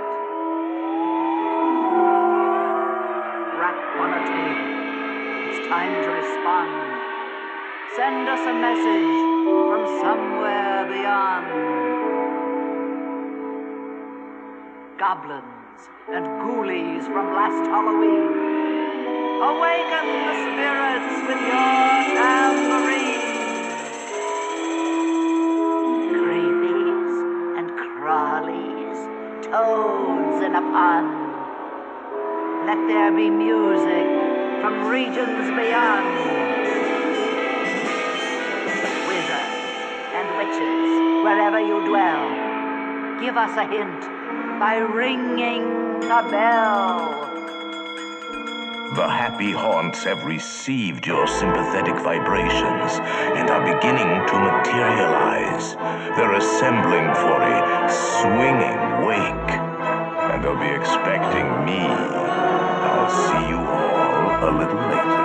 Rap 3.62 3.78
on 4.02 4.10
a 4.18 4.22
table. 4.26 4.66
It's 5.46 5.62
time 5.70 5.94
to 6.02 6.10
respond. 6.10 6.70
Send 7.94 8.26
us 8.34 8.42
a 8.50 8.54
message 8.66 9.14
from 9.46 9.82
somewhere 10.02 10.90
beyond. 10.90 11.71
Goblins 15.12 15.82
and 16.08 16.24
ghoulies 16.40 17.04
from 17.04 17.34
last 17.36 17.68
Halloween. 17.68 18.32
Awaken 19.44 20.06
the 20.24 20.36
spirits 20.40 21.16
with 21.28 21.40
your 21.52 21.84
tambourine. 22.16 23.26
Creepies 26.16 27.16
and 27.58 27.68
crawlies, 27.78 29.00
toads 29.52 30.42
in 30.46 30.54
a 30.54 30.64
pond. 30.72 31.12
Let 32.64 32.80
there 32.88 33.12
be 33.12 33.28
music 33.28 34.08
from 34.62 34.88
regions 34.88 35.44
beyond. 35.60 36.08
Wizards 39.08 39.60
and 40.16 40.26
witches, 40.40 40.88
wherever 41.22 41.60
you 41.60 41.84
dwell, 41.84 43.20
give 43.20 43.36
us 43.36 43.54
a 43.58 43.66
hint 43.66 44.11
by 44.62 44.76
ringing 44.76 45.64
a 46.04 46.22
bell. 46.30 47.18
The 48.94 49.08
happy 49.08 49.50
haunts 49.50 50.04
have 50.04 50.24
received 50.24 51.04
your 51.04 51.26
sympathetic 51.26 51.96
vibrations 51.96 52.92
and 53.34 53.50
are 53.50 53.74
beginning 53.74 54.12
to 54.28 54.36
materialize. 54.38 55.74
They're 56.14 56.36
assembling 56.36 57.12
for 57.22 57.42
a 57.42 57.90
swinging 57.90 58.78
wake, 59.04 59.50
and 60.30 60.44
they'll 60.44 60.54
be 60.54 60.70
expecting 60.80 61.64
me. 61.64 61.82
I'll 61.82 63.10
see 63.10 63.48
you 63.48 63.58
all 63.58 64.48
a 64.48 64.50
little 64.60 64.76
later. 64.76 65.21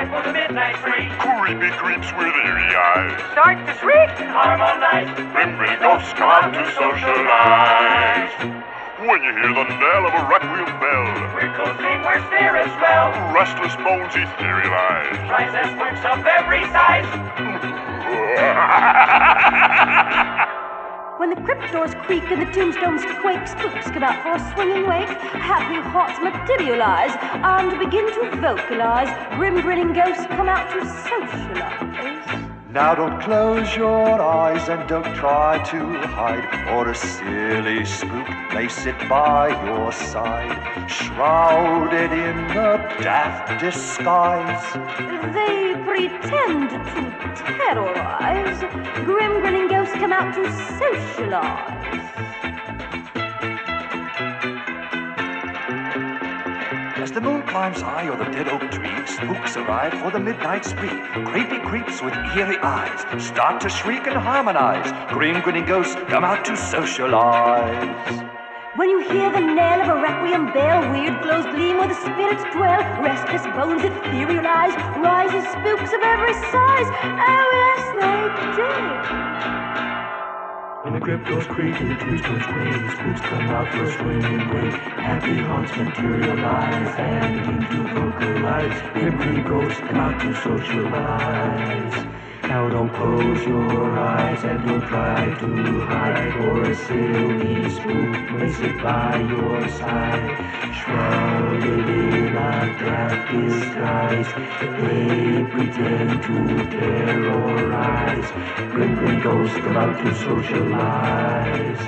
Arrive 0.00 0.24
for 0.24 0.28
the 0.28 0.32
midnight 0.32 0.76
free. 0.78 1.12
creepy 1.20 1.68
creeps 1.76 2.10
with 2.16 2.32
eerie 2.40 2.72
eyes. 2.72 3.20
Start 3.32 3.58
to 3.66 3.74
shriek 3.76 4.08
harmonize. 4.32 5.12
Grim 5.32 5.56
grinning 5.58 5.78
ghosts 5.78 6.14
come 6.14 6.30
out 6.30 6.54
to 6.56 6.64
socialize. 6.72 8.32
When 9.04 9.20
you 9.22 9.32
hear 9.36 9.52
the 9.52 9.64
knell 9.68 10.06
of 10.08 10.14
a 10.16 10.24
requiem 10.24 10.72
bell, 10.80 11.04
We're 11.36 11.52
where 12.00 12.20
spirits 12.32 12.72
dwell. 12.80 13.12
restless 13.34 13.76
bones 13.76 14.14
etherealize. 14.16 15.20
Rise 15.28 15.52
as 15.52 15.68
spooks 15.68 16.00
of 16.08 16.24
every 16.24 16.64
size. 16.72 17.04
When 21.20 21.28
the 21.28 21.36
crypt 21.42 21.70
doors 21.70 21.94
creak 22.06 22.22
and 22.30 22.40
the 22.40 22.50
tombstones 22.50 23.02
quake, 23.20 23.46
spooks 23.46 23.90
come 23.90 24.02
out 24.02 24.22
for 24.22 24.42
a 24.42 24.54
swinging 24.54 24.86
wake. 24.86 25.06
Happy 25.06 25.78
hearts 25.90 26.18
materialize 26.18 27.14
and 27.44 27.78
begin 27.78 28.06
to 28.14 28.40
vocalize. 28.40 29.36
Grim 29.36 29.60
grinning 29.60 29.92
ghosts 29.92 30.24
come 30.28 30.48
out 30.48 30.70
to 30.72 30.80
socialize. 30.80 32.49
Now 32.72 32.94
don't 32.94 33.20
close 33.20 33.74
your 33.74 34.22
eyes 34.22 34.68
and 34.68 34.88
don't 34.88 35.12
try 35.16 35.60
to 35.70 36.06
hide, 36.06 36.68
or 36.70 36.88
a 36.88 36.94
silly 36.94 37.84
spook 37.84 38.28
may 38.54 38.68
sit 38.68 38.96
by 39.08 39.48
your 39.66 39.90
side, 39.90 40.88
shrouded 40.88 42.12
in 42.12 42.38
a 42.56 42.78
daft 43.02 43.60
disguise. 43.60 44.62
They 45.34 45.74
pretend 45.84 46.70
to 46.70 47.42
terrorize. 47.58 48.60
Grim 49.04 49.40
grinning 49.40 49.66
ghosts 49.66 49.94
come 49.94 50.12
out 50.12 50.32
to 50.36 50.44
socialize. 50.78 52.49
As 57.10 57.14
the 57.14 57.20
moon 57.20 57.42
climbs 57.42 57.80
high 57.80 58.06
o'er 58.06 58.16
the 58.16 58.30
dead 58.30 58.46
oak 58.46 58.70
tree, 58.70 59.04
spooks 59.04 59.56
arrive 59.56 59.94
for 59.94 60.12
the 60.12 60.20
midnight 60.20 60.64
spree. 60.64 60.94
Creepy 61.24 61.58
creeps 61.58 62.00
with 62.00 62.14
eerie 62.14 62.56
eyes 62.62 63.00
start 63.20 63.60
to 63.62 63.68
shriek 63.68 64.06
and 64.06 64.16
harmonize. 64.16 64.86
Grim 65.12 65.42
grinning 65.42 65.64
ghosts 65.64 65.96
come 66.06 66.22
out 66.22 66.44
to 66.44 66.56
socialize. 66.56 68.22
When 68.76 68.90
you 68.90 69.00
hear 69.00 69.28
the 69.28 69.40
knell 69.40 69.80
of 69.80 69.88
a 69.88 70.00
requiem 70.00 70.52
bell, 70.52 70.88
weird 70.92 71.20
glows 71.24 71.46
gleam 71.46 71.78
where 71.78 71.88
the 71.88 71.98
spirits 71.98 72.44
dwell. 72.54 72.78
Restless 73.02 73.42
bones 73.58 73.82
etherealize, 73.82 74.76
rises 75.02 75.42
spooks 75.50 75.92
of 75.92 76.02
every 76.06 76.34
size. 76.54 76.86
Oh 77.26 77.50
yes, 77.58 77.82
they 77.98 78.54
do. 78.54 79.99
When 80.82 80.94
the 80.94 81.00
crypt 81.00 81.26
doors 81.26 81.46
creak 81.46 81.78
and 81.78 81.90
the 81.90 81.94
tombstones 81.96 82.46
quake, 82.46 82.90
spooks 82.92 83.20
come 83.20 83.50
out 83.50 83.70
for 83.70 83.84
a 83.84 83.92
swinging 83.92 84.48
wake. 84.48 84.72
Happy 84.72 85.36
haunts 85.36 85.76
materialize 85.76 86.98
and 86.98 87.50
into 87.50 87.76
to 87.76 87.94
vocalize. 87.94 88.92
Grinning 88.94 89.44
ghosts 89.44 89.78
come 89.80 89.96
out 89.96 90.18
to 90.22 90.34
socialize. 90.36 92.29
Now 92.42 92.68
don't 92.68 92.90
close 92.90 93.46
your 93.46 93.98
eyes 93.98 94.42
and 94.44 94.66
don't 94.66 94.80
try 94.80 95.34
to 95.40 95.80
hide, 95.80 96.34
or 96.40 96.64
a 96.64 96.74
silly 96.74 97.70
spook 97.70 98.30
may 98.32 98.52
sit 98.52 98.82
by 98.82 99.20
your 99.20 99.68
side, 99.68 100.36
shrouded 100.74 101.88
in 101.88 102.36
a 102.36 102.78
dark 102.80 103.30
disguise. 103.30 104.30
They 104.80 105.44
pretend 105.50 106.22
to 106.22 106.36
terrorize. 106.76 108.30
Grim 108.72 108.94
grinning 108.96 109.20
ghosts 109.20 109.56
come 109.58 109.76
out 109.76 110.04
to 110.04 110.14
socialize. 110.14 111.80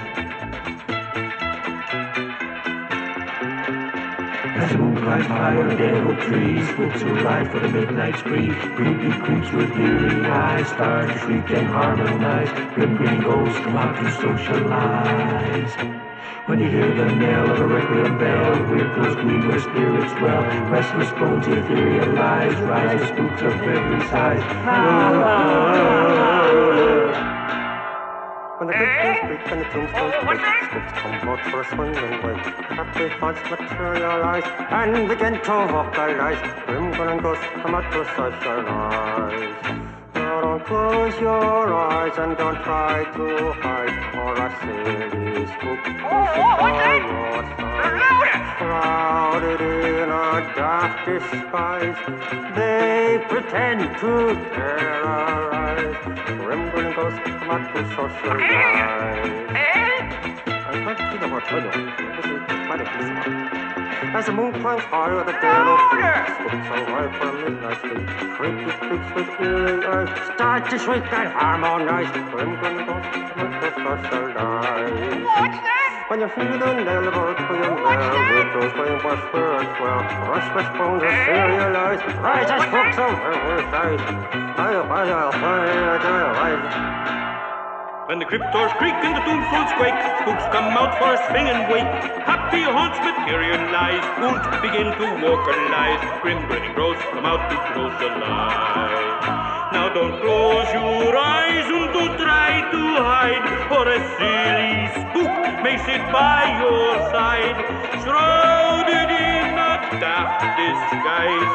As 4.54 4.72
the 5.04 5.74
dead 5.76 6.06
oak 6.06 6.20
trees, 6.20 6.68
spooks 6.68 7.02
arrive 7.02 7.50
for 7.50 7.60
the 7.60 7.68
midnight 7.68 8.16
spree. 8.18 8.50
Creepy 8.76 9.10
creeps 9.20 9.50
with 9.52 9.70
eerie 9.76 10.26
eyes 10.26 10.68
start 10.68 11.08
to 11.08 11.18
shriek 11.18 11.50
and 11.50 11.66
harmonize. 11.66 12.50
Grim 12.74 12.96
green 12.96 13.20
ghosts 13.20 13.58
come 13.60 13.76
out 13.76 13.96
to 13.96 14.10
socialize. 14.20 15.74
When 16.46 16.60
you 16.60 16.68
hear 16.68 16.94
the 16.94 17.14
knell 17.14 17.50
of 17.50 17.60
a 17.60 17.66
requiem 17.66 18.18
bell, 18.18 18.54
glows 18.66 19.14
gleam 19.16 19.48
where 19.48 19.60
spirits 19.60 20.12
dwell. 20.14 20.42
Restless 20.70 21.10
bones 21.12 21.46
etherealize, 21.46 22.68
rise 22.68 23.08
spooks 23.08 23.42
of 23.42 23.52
every 23.62 24.00
size. 24.08 24.42
When 28.62 28.68
the 28.68 28.78
good 28.78 28.86
days 29.02 29.18
creak 29.26 29.40
and 29.50 29.60
the 29.60 29.64
tombstones 29.70 30.14
quake, 30.22 30.38
spooks 30.38 30.92
come 31.02 31.28
out 31.28 31.40
for 31.50 31.60
a 31.62 31.64
swinging 31.64 32.22
wake. 32.22 32.46
Happy 32.70 33.08
hearts 33.08 33.50
materialize 33.50 34.44
and 34.70 35.08
begin 35.08 35.34
to 35.34 35.66
vocalize. 35.66 36.38
Grim 36.66 36.92
grinning 36.92 37.18
ghosts 37.18 37.44
come 37.60 37.74
out 37.74 37.90
to 37.90 38.04
socialize. 38.14 39.91
Don't 40.42 40.64
close 40.66 41.14
your 41.20 41.72
eyes 41.72 42.18
and 42.18 42.36
don't 42.36 42.60
try 42.64 43.04
to 43.14 43.52
hide, 43.62 43.94
or 44.16 44.34
spook 45.52 45.82
will 45.86 46.26
sit 46.34 46.50
by 46.58 46.96
your 47.06 47.42
side. 47.58 48.02
In 49.60 50.10
a 50.10 50.52
daft 50.56 51.06
disguise, 51.06 52.00
they 52.56 53.24
pretend 53.28 53.82
to 54.00 54.34
terrorize. 54.50 56.02
Ghosts 56.96 57.20
come 57.24 57.48
out 57.48 57.74
to 57.76 57.80
socialize. 57.94 59.46
I 59.46 59.58
eh? 60.74 60.94
can't 60.96 61.20
the 61.20 61.28
word 61.28 62.51
radio. 62.72 62.80
This 62.80 62.80
is 62.80 62.80
quite 62.80 62.80
a 62.80 62.84
piece 62.84 63.08
of 63.08 63.16
art. 63.16 64.14
As 64.14 64.26
the 64.26 64.32
moon 64.32 64.52
climbs 64.60 64.82
higher, 64.84 65.24
the 65.24 65.32
dead 65.32 65.66
oak 65.66 65.80
tree 65.90 66.04
spooks 66.34 66.68
arrive 66.68 67.12
for 67.16 67.28
a 67.28 67.50
midnight 67.50 67.80
sleep. 67.80 68.06
Creepy 68.36 68.64
creeps 68.82 69.10
with 69.14 69.40
eerie 69.40 69.84
eyes 69.86 70.10
start 70.34 70.70
to 70.70 70.78
shriek 70.78 71.04
and 71.12 71.28
harmonize. 71.32 72.10
Grim 72.30 72.52
ghosts 72.60 73.12
come 73.32 73.40
out 73.40 73.62
to 73.62 73.70
socialize. 73.72 75.22
What's 75.22 75.60
that? 75.62 76.06
When 76.08 76.20
you 76.20 76.28
hear 76.28 76.58
the 76.58 76.72
knell 76.82 77.08
of 77.08 77.14
a 77.14 77.24
requiem 77.24 77.74
bell, 77.78 78.16
with 78.32 78.50
those 78.52 78.72
flame 78.76 79.00
for 79.00 79.16
spirits 79.28 79.74
well, 79.80 80.02
restless 80.28 80.68
bones 80.76 81.02
are 81.02 81.18
serialized. 81.24 82.04
Rise 82.20 82.50
as 82.50 82.62
spooks 82.68 82.98
of 82.98 83.16
every 83.16 83.62
size. 83.72 84.02
I'll, 84.58 84.82
I'll, 84.82 85.12
I'll, 85.12 85.32
I'll, 85.32 86.02
I'll, 86.36 87.31
When 88.12 88.18
the 88.18 88.26
crypt 88.26 88.52
doors 88.52 88.70
creak 88.76 88.92
and 88.92 89.16
the 89.16 89.24
tombstones 89.24 89.72
quake, 89.80 89.96
spooks 90.20 90.44
come 90.52 90.68
out 90.76 91.00
for 91.00 91.16
a 91.16 91.20
swing 91.32 91.48
and 91.48 91.64
wake. 91.72 91.88
Happy 92.28 92.60
haunts 92.60 93.00
materialize, 93.00 94.04
won't 94.20 94.44
begin 94.60 94.92
to 95.00 95.04
walk 95.24 95.48
vocalize. 95.48 96.20
Grim 96.20 96.44
grinning 96.44 96.76
ghosts 96.76 97.00
come 97.08 97.24
out 97.24 97.40
to 97.48 97.56
socialize. 97.72 99.24
Now 99.72 99.88
don't 99.96 100.20
close 100.20 100.68
your 100.76 101.16
eyes 101.16 101.64
and 101.72 101.88
don't 101.96 102.20
try 102.20 102.60
to 102.68 102.82
hide, 103.00 103.48
or 103.72 103.88
a 103.88 103.96
silly 104.20 104.92
spook 104.92 105.32
may 105.64 105.80
sit 105.80 106.04
by 106.12 106.52
your 106.60 106.92
side, 107.16 107.56
shrouded 108.04 109.08
in 109.08 109.56
a 109.56 109.72
daft 110.04 110.52
disguise. 110.60 111.52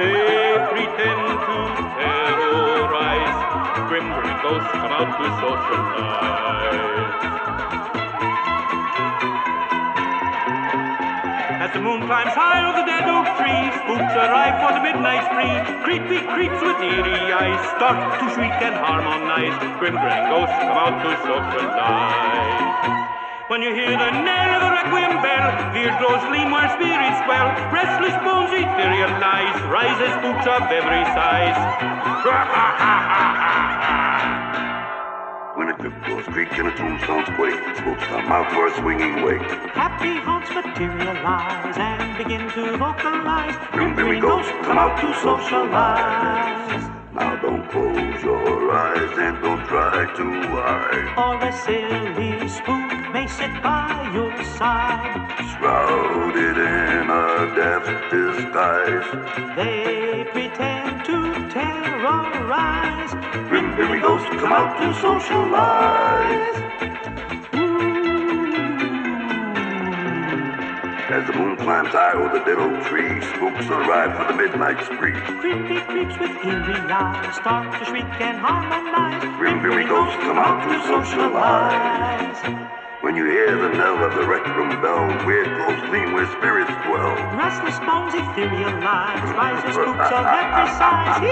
They 0.00 0.64
pretend 0.72 1.28
to 1.44 1.58
terrorize. 2.00 3.59
Grim 3.90 4.06
ghosts 4.06 4.70
come 4.70 4.94
out 4.94 5.18
to 5.18 5.26
socialize. 5.42 7.10
As 11.58 11.74
the 11.74 11.82
moon 11.82 12.06
climbs 12.06 12.30
high 12.38 12.70
over 12.70 12.78
the 12.78 12.86
dead 12.86 13.10
oak 13.10 13.26
tree, 13.34 13.66
spooks 13.82 14.14
arrive 14.14 14.62
for 14.62 14.78
the 14.78 14.82
midnight 14.86 15.26
spree. 15.26 15.50
Creepy 15.82 16.22
creeps 16.22 16.62
with 16.62 16.78
eerie 16.78 17.34
eyes 17.34 17.58
start 17.74 17.98
to 18.22 18.30
shriek 18.30 18.54
and 18.62 18.78
harmonize. 18.78 19.58
Grim 19.82 19.98
ghosts 19.98 20.54
come 20.62 20.78
out 20.78 20.94
to 21.02 21.10
socialize. 21.26 22.70
When 23.50 23.58
you 23.58 23.74
hear 23.74 23.98
the 23.98 24.10
knell 24.22 24.50
of 24.54 24.70
the 24.70 24.70
requiem 24.86 25.18
bell, 25.18 25.50
weird 25.74 25.98
glows 25.98 26.22
gleam 26.30 26.54
where 26.54 26.70
spirits 26.78 27.18
dwell. 27.26 27.50
Restless 27.74 28.14
bones 28.22 28.54
etherealize, 28.54 29.58
rises 29.66 30.14
spooks 30.22 30.46
of 30.46 30.70
every 30.70 31.02
size. 31.10 31.58
creak 36.32 36.52
and 36.52 36.68
a 36.68 36.76
tombstones 36.76 37.28
quake, 37.36 37.76
spooks 37.76 38.04
come 38.04 38.30
out 38.30 38.52
for 38.52 38.66
a 38.66 38.76
swinging 38.76 39.22
wake. 39.22 39.42
Happy 39.72 40.16
haunts 40.16 40.50
materialize 40.50 41.76
and 41.76 42.18
begin 42.18 42.48
to 42.50 42.76
vocalize. 42.76 43.56
Grim 43.72 43.94
Grimmy 43.96 44.20
ghosts 44.20 44.50
come 44.62 44.78
out 44.78 45.00
to 45.00 45.12
socialize. 45.20 46.99
Now 47.20 47.36
don't 47.36 47.68
close 47.68 48.22
your 48.22 48.72
eyes 48.72 49.18
and 49.18 49.42
don't 49.42 49.62
try 49.66 50.06
to 50.16 50.26
hide. 50.56 51.08
Or 51.22 51.36
a 51.48 51.52
silly 51.52 52.48
spook 52.48 53.12
may 53.12 53.26
sit 53.26 53.62
by 53.62 54.10
your 54.14 54.32
side. 54.56 55.28
Shrouded 55.52 56.56
in 56.56 57.10
a 57.10 57.54
death 57.60 57.86
disguise. 58.10 59.08
They 59.54 60.24
pretend 60.32 61.04
to 61.10 61.18
terrorize. 61.52 63.12
Grim 63.50 63.74
Grimmy 63.76 64.00
ghosts 64.00 64.30
come 64.40 64.52
out 64.52 64.72
to 64.80 64.88
socialize. 65.04 66.60
As 71.10 71.26
the 71.26 71.32
moon 71.32 71.56
climbs 71.56 71.90
high 71.90 72.14
over 72.14 72.38
the 72.38 72.44
dead 72.46 72.62
old 72.62 72.86
tree, 72.86 73.18
spooks 73.34 73.66
arrive 73.66 74.14
for 74.14 74.30
the 74.30 74.38
midnight 74.38 74.78
spree. 74.86 75.18
Creepy 75.42 75.82
creeps 75.90 76.14
with 76.22 76.30
eerie 76.46 76.86
eyes 76.86 77.34
start 77.34 77.66
to 77.66 77.84
shriek 77.84 78.06
and 78.22 78.38
harmonize. 78.38 79.18
Grim 79.34 79.58
Grimmy 79.58 79.90
ghosts 79.90 80.14
come 80.22 80.38
out 80.38 80.62
to 80.70 80.78
socialize. 80.86 82.38
When 83.02 83.16
you 83.16 83.26
hear 83.26 83.58
the 83.58 83.74
knell 83.74 83.98
of 84.06 84.14
the 84.14 84.22
rec 84.22 84.46
room 84.54 84.70
bell, 84.80 85.10
weird 85.26 85.50
ghosts 85.58 85.82
gleam 85.90 86.14
where 86.14 86.30
spirits 86.30 86.70
dwell. 86.86 87.18
Restless 87.34 87.82
bones 87.82 88.14
etherealize, 88.14 89.34
rise 89.34 89.66
as 89.66 89.74
spooks 89.74 90.14
of 90.14 90.22
every 90.30 90.70
size. 90.78 91.26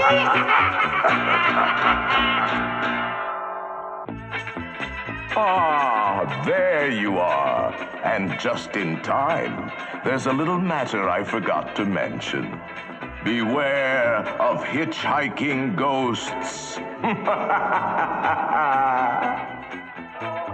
Ah, 5.35 6.41
there 6.45 6.89
you 6.89 7.19
are. 7.19 7.73
And 8.03 8.39
just 8.39 8.75
in 8.75 9.01
time. 9.01 9.71
There's 10.03 10.25
a 10.25 10.33
little 10.33 10.59
matter 10.59 11.07
I 11.09 11.23
forgot 11.23 11.75
to 11.75 11.85
mention. 11.85 12.59
Beware 13.23 14.17
of 14.41 14.63
hitchhiking 14.63 15.75
ghosts. 15.75 16.75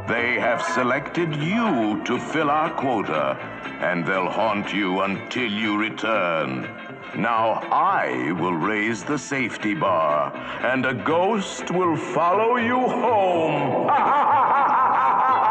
they 0.07 0.39
have 0.39 0.61
selected 0.61 1.35
you 1.35 2.01
to 2.03 2.19
fill 2.19 2.49
our 2.49 2.71
quota, 2.71 3.37
and 3.81 4.05
they'll 4.05 4.29
haunt 4.29 4.73
you 4.73 5.01
until 5.01 5.49
you 5.49 5.77
return. 5.77 6.67
Now 7.15 7.61
I 7.71 8.31
will 8.33 8.53
raise 8.53 9.03
the 9.03 9.17
safety 9.17 9.73
bar, 9.73 10.33
and 10.63 10.85
a 10.85 10.93
ghost 10.93 11.71
will 11.71 11.95
follow 11.95 12.57
you 12.57 12.79
home. 12.79 13.89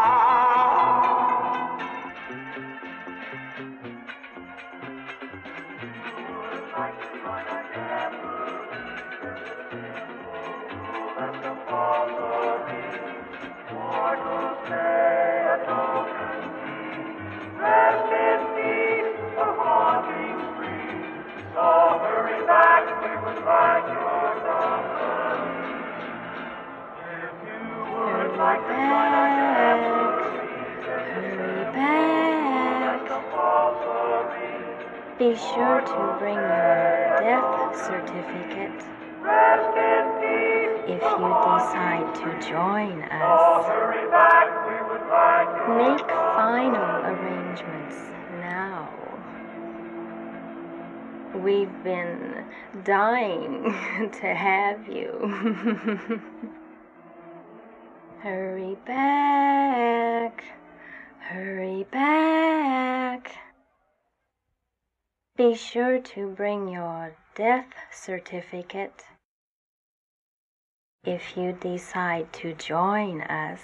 Be 35.19 35.35
sure 35.35 35.81
to 35.81 36.17
bring 36.19 36.35
your 36.35 37.17
death 37.21 37.75
certificate 37.87 38.85
if 40.87 41.01
you 41.01 41.31
decide 41.49 42.15
to 42.17 42.27
join 42.47 43.03
us. 43.05 43.65
Make 45.79 46.07
final 46.37 47.01
arrangements 47.07 47.97
now. 48.41 48.91
We've 51.35 51.83
been 51.83 52.45
dying 52.85 53.63
to 54.21 54.35
have 54.35 54.87
you. 54.87 56.21
Hurry 58.25 58.79
back. 58.87 60.43
Hurry 61.19 61.85
back. 61.93 63.37
Be 65.37 65.55
sure 65.55 65.99
to 65.99 66.29
bring 66.31 66.71
your 66.71 67.15
death 67.35 67.69
certificate 67.93 69.05
if 71.05 71.37
you 71.37 71.53
decide 71.53 72.33
to 72.33 72.55
join 72.55 73.21
us. 73.21 73.61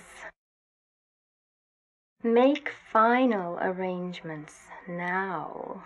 Make 2.23 2.69
final 2.93 3.57
arrangements 3.63 4.59
now. 4.87 5.85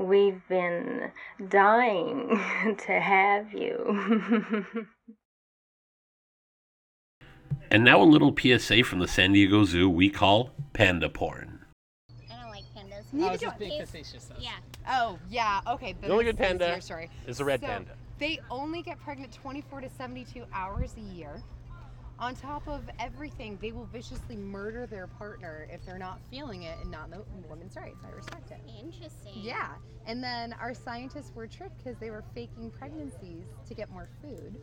We've 0.00 0.42
been 0.48 1.12
dying 1.48 2.40
to 2.86 2.92
have 2.92 3.52
you. 3.52 4.88
And 7.70 7.84
now 7.84 8.00
a 8.00 8.04
little 8.04 8.34
PSA 8.36 8.84
from 8.84 9.00
the 9.00 9.08
San 9.08 9.32
Diego 9.32 9.64
Zoo 9.64 9.90
we 9.90 10.08
call 10.08 10.50
panda 10.72 11.08
porn. 11.08 11.64
I 12.30 12.40
don't 12.40 12.50
like 12.50 12.64
pandas. 12.76 13.12
Neither 13.12 13.34
oh, 13.34 13.36
just 13.36 13.58
being 13.58 13.80
facetious. 13.80 14.30
Yeah. 14.38 14.50
Oh, 14.88 15.18
yeah. 15.28 15.60
Okay. 15.66 15.94
The 16.00 16.08
only 16.08 16.24
good 16.24 16.38
panda 16.38 16.68
your 16.68 16.80
story. 16.80 17.10
is 17.26 17.38
the 17.38 17.44
red 17.44 17.60
So, 17.60 17.66
panda. 17.66 17.90
They 18.18 18.38
only 18.50 18.82
get 18.82 19.00
pregnant 19.00 19.32
24 19.32 19.80
to 19.80 19.90
72 19.90 20.44
hours 20.52 20.94
a 20.96 21.14
year. 21.14 21.42
On 22.18 22.34
top 22.34 22.66
of 22.66 22.88
everything, 22.98 23.58
they 23.60 23.72
will 23.72 23.84
viciously 23.86 24.36
murder 24.36 24.86
their 24.86 25.06
partner 25.06 25.68
if 25.70 25.84
they're 25.84 25.98
not 25.98 26.18
feeling 26.30 26.62
it 26.62 26.78
and 26.80 26.90
not 26.90 27.10
the 27.10 27.22
woman's 27.46 27.76
rights. 27.76 27.98
I 28.06 28.14
respect 28.14 28.52
it. 28.52 28.60
Interesting. 28.80 29.32
Yeah. 29.34 29.72
And 30.06 30.22
then 30.22 30.54
our 30.54 30.72
scientists 30.72 31.32
were 31.34 31.46
tricked 31.46 31.76
because 31.84 31.98
they 31.98 32.10
were 32.10 32.24
faking 32.34 32.70
pregnancies 32.70 33.44
to 33.68 33.74
get 33.74 33.90
more 33.90 34.08
food. 34.22 34.56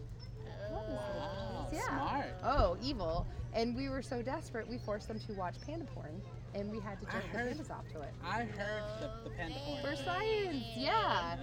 Wow, 0.72 1.68
yeah. 1.72 1.82
smart. 1.88 2.26
Oh, 2.44 2.78
evil. 2.82 3.28
And 3.56 3.76
we 3.76 3.88
were 3.88 4.02
so 4.02 4.22
desperate, 4.24 4.68
we 4.68 4.80
forced 4.80 5.08
them 5.08 5.20
to 5.20 5.34
watch 5.34 5.56
panda 5.66 5.86
porn. 5.94 6.22
And 6.56 6.72
we 6.72 6.80
had 6.80 7.00
to 7.02 7.08
I 7.10 7.14
jerk 7.14 7.24
the 7.32 7.38
heard- 7.40 7.58
pandas 7.58 7.72
off 7.72 7.88
to 7.94 8.02
it. 8.02 8.14
I 8.24 8.44
heard 8.44 8.84
the, 9.00 9.10
the 9.24 9.36
panda 9.36 9.56
porn. 9.66 9.82
For 9.82 9.96
science, 10.04 10.64
yeah. 10.78 11.38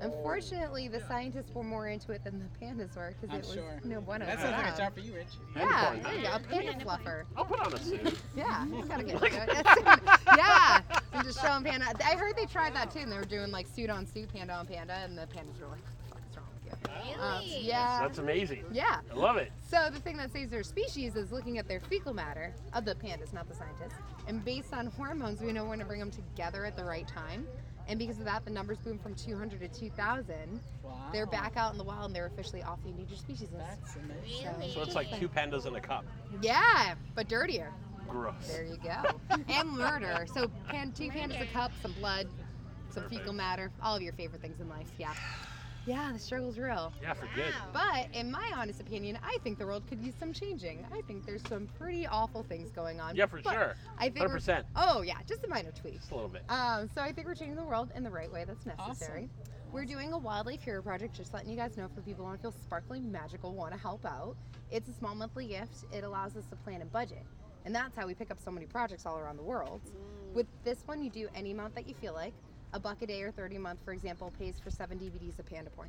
Unfortunately, 0.00 0.88
the 0.88 1.00
scientists 1.06 1.54
were 1.54 1.62
more 1.62 1.88
into 1.88 2.10
it 2.12 2.22
than 2.24 2.38
the 2.40 2.64
pandas 2.66 2.96
were 2.96 3.14
because 3.20 3.34
it 3.36 3.46
was 3.46 3.52
sure. 3.54 3.80
no 3.84 4.00
bueno. 4.00 4.26
That 4.26 4.40
sounds 4.40 4.52
like 4.62 4.74
a 4.74 4.76
job 4.76 4.94
for 4.94 5.00
you, 5.00 5.14
Rich. 5.14 5.26
Yeah, 5.56 5.96
there 6.02 6.14
you 6.14 6.22
go. 6.22 6.32
A 6.34 6.40
panda 6.40 6.84
fluffer. 6.84 7.22
I'll 7.36 7.44
put 7.44 7.60
on 7.60 7.72
a 7.74 7.78
suit. 7.78 8.18
Yeah, 8.36 8.66
you 8.66 8.84
gotta 8.84 9.04
get 9.04 9.14
into 9.22 9.26
it. 9.26 10.00
yeah, 10.36 10.80
and 11.12 11.24
just 11.24 11.40
showing 11.40 11.62
panda. 11.64 11.86
I 12.04 12.16
heard 12.16 12.36
they 12.36 12.46
tried 12.46 12.74
that 12.74 12.90
too, 12.90 12.98
and 13.00 13.10
they 13.12 13.16
were 13.16 13.24
doing 13.24 13.50
like 13.52 13.66
suit 13.68 13.88
on 13.88 14.04
suit, 14.06 14.32
panda 14.32 14.52
on 14.54 14.66
panda, 14.66 14.94
and 15.04 15.16
the 15.16 15.22
pandas 15.28 15.60
were 15.60 15.68
like, 15.68 15.82
Um, 17.20 17.42
yeah. 17.44 18.00
That's 18.00 18.18
amazing. 18.18 18.64
Yeah. 18.72 19.00
I 19.10 19.14
love 19.14 19.36
it. 19.36 19.52
So 19.68 19.88
the 19.92 20.00
thing 20.00 20.16
that 20.18 20.32
saves 20.32 20.50
their 20.50 20.62
species 20.62 21.16
is 21.16 21.32
looking 21.32 21.58
at 21.58 21.68
their 21.68 21.80
fecal 21.80 22.14
matter 22.14 22.54
of 22.72 22.84
the 22.84 22.94
pandas, 22.94 23.32
not 23.32 23.48
the 23.48 23.54
scientists. 23.54 23.94
And 24.26 24.44
based 24.44 24.72
on 24.72 24.86
hormones, 24.86 25.40
we 25.40 25.52
know 25.52 25.64
when 25.64 25.78
to 25.78 25.84
bring 25.84 26.00
them 26.00 26.10
together 26.10 26.64
at 26.64 26.76
the 26.76 26.84
right 26.84 27.06
time. 27.06 27.46
And 27.88 27.98
because 27.98 28.18
of 28.18 28.24
that, 28.24 28.44
the 28.44 28.50
numbers 28.50 28.78
boom 28.78 28.98
from 28.98 29.14
200 29.14 29.60
to 29.60 29.68
2,000. 29.68 30.60
They're 31.12 31.26
back 31.26 31.56
out 31.56 31.72
in 31.72 31.78
the 31.78 31.84
wild 31.84 32.06
and 32.06 32.14
they're 32.14 32.26
officially 32.26 32.62
off 32.62 32.82
the 32.82 32.88
endangered 32.90 33.18
species 33.18 33.48
list. 33.52 33.80
That's 33.80 33.96
amazing. 33.96 34.72
So 34.74 34.82
it's 34.82 34.94
like 34.94 35.18
two 35.18 35.28
pandas 35.28 35.66
in 35.66 35.74
a 35.76 35.80
cup. 35.80 36.04
Yeah, 36.42 36.94
but 37.14 37.28
dirtier. 37.28 37.72
Gross. 38.08 38.34
There 38.48 38.64
you 38.64 38.76
go. 38.76 39.02
and 39.48 39.70
murder. 39.70 40.26
So 40.32 40.50
pan, 40.68 40.92
two 40.92 41.08
pandas 41.08 41.40
a 41.40 41.46
cup, 41.46 41.70
some 41.80 41.92
blood, 41.92 42.28
some 42.90 43.08
fecal 43.08 43.32
matter, 43.32 43.70
all 43.82 43.96
of 43.96 44.02
your 44.02 44.12
favorite 44.12 44.42
things 44.42 44.60
in 44.60 44.68
life. 44.68 44.88
Yeah. 44.98 45.14
Yeah, 45.86 46.10
the 46.12 46.18
struggle's 46.18 46.58
real. 46.58 46.92
Yeah, 47.00 47.14
for 47.14 47.28
good. 47.36 47.54
But 47.72 48.08
in 48.12 48.30
my 48.30 48.50
honest 48.56 48.80
opinion, 48.80 49.18
I 49.22 49.38
think 49.44 49.58
the 49.58 49.66
world 49.66 49.84
could 49.88 50.00
use 50.00 50.14
some 50.18 50.32
changing. 50.32 50.84
I 50.92 51.00
think 51.02 51.24
there's 51.24 51.46
some 51.48 51.68
pretty 51.78 52.06
awful 52.08 52.42
things 52.42 52.70
going 52.72 53.00
on. 53.00 53.14
Yeah, 53.14 53.26
for 53.26 53.40
But 53.40 53.52
sure. 53.52 53.76
I 53.96 54.08
think 54.08 54.26
100%. 54.26 54.64
Oh 54.74 55.02
yeah, 55.02 55.18
just 55.28 55.44
a 55.44 55.48
minor 55.48 55.70
tweak. 55.70 55.94
Just 55.94 56.10
a 56.10 56.14
little 56.14 56.28
bit. 56.28 56.42
Um, 56.48 56.90
so 56.92 57.00
I 57.00 57.12
think 57.12 57.28
we're 57.28 57.36
changing 57.36 57.56
the 57.56 57.64
world 57.64 57.92
in 57.94 58.02
the 58.02 58.10
right 58.10 58.30
way 58.32 58.44
that's 58.44 58.66
necessary. 58.66 59.30
Awesome. 59.40 59.52
We're 59.72 59.84
doing 59.84 60.12
a 60.12 60.18
wildlife 60.18 60.62
hero 60.62 60.82
project, 60.82 61.14
just 61.14 61.32
letting 61.32 61.50
you 61.50 61.56
guys 61.56 61.76
know 61.76 61.88
for 61.94 62.00
people 62.00 62.24
who 62.24 62.30
want 62.30 62.38
to 62.38 62.42
feel 62.42 62.52
sparkly 62.52 63.00
magical, 63.00 63.52
want 63.52 63.72
to 63.72 63.78
help 63.78 64.04
out. 64.04 64.36
It's 64.70 64.88
a 64.88 64.92
small 64.92 65.14
monthly 65.14 65.46
gift. 65.46 65.84
It 65.92 66.02
allows 66.02 66.36
us 66.36 66.46
to 66.50 66.56
plan 66.56 66.80
and 66.80 66.90
budget. 66.92 67.24
And 67.64 67.74
that's 67.74 67.96
how 67.96 68.06
we 68.06 68.14
pick 68.14 68.30
up 68.30 68.38
so 68.40 68.50
many 68.50 68.66
projects 68.66 69.06
all 69.06 69.18
around 69.18 69.36
the 69.36 69.42
world. 69.42 69.80
With 70.34 70.46
this 70.64 70.78
one, 70.86 71.02
you 71.02 71.10
do 71.10 71.28
any 71.34 71.50
amount 71.50 71.74
that 71.74 71.88
you 71.88 71.94
feel 71.94 72.14
like. 72.14 72.32
A 72.76 72.78
buck 72.78 73.00
a 73.00 73.06
day 73.06 73.22
or 73.22 73.30
30 73.30 73.56
a 73.56 73.58
month, 73.58 73.78
for 73.86 73.92
example, 73.94 74.30
pays 74.38 74.60
for 74.62 74.70
seven 74.70 74.98
DVDs 74.98 75.38
of 75.38 75.46
panda 75.46 75.70
porn. 75.70 75.88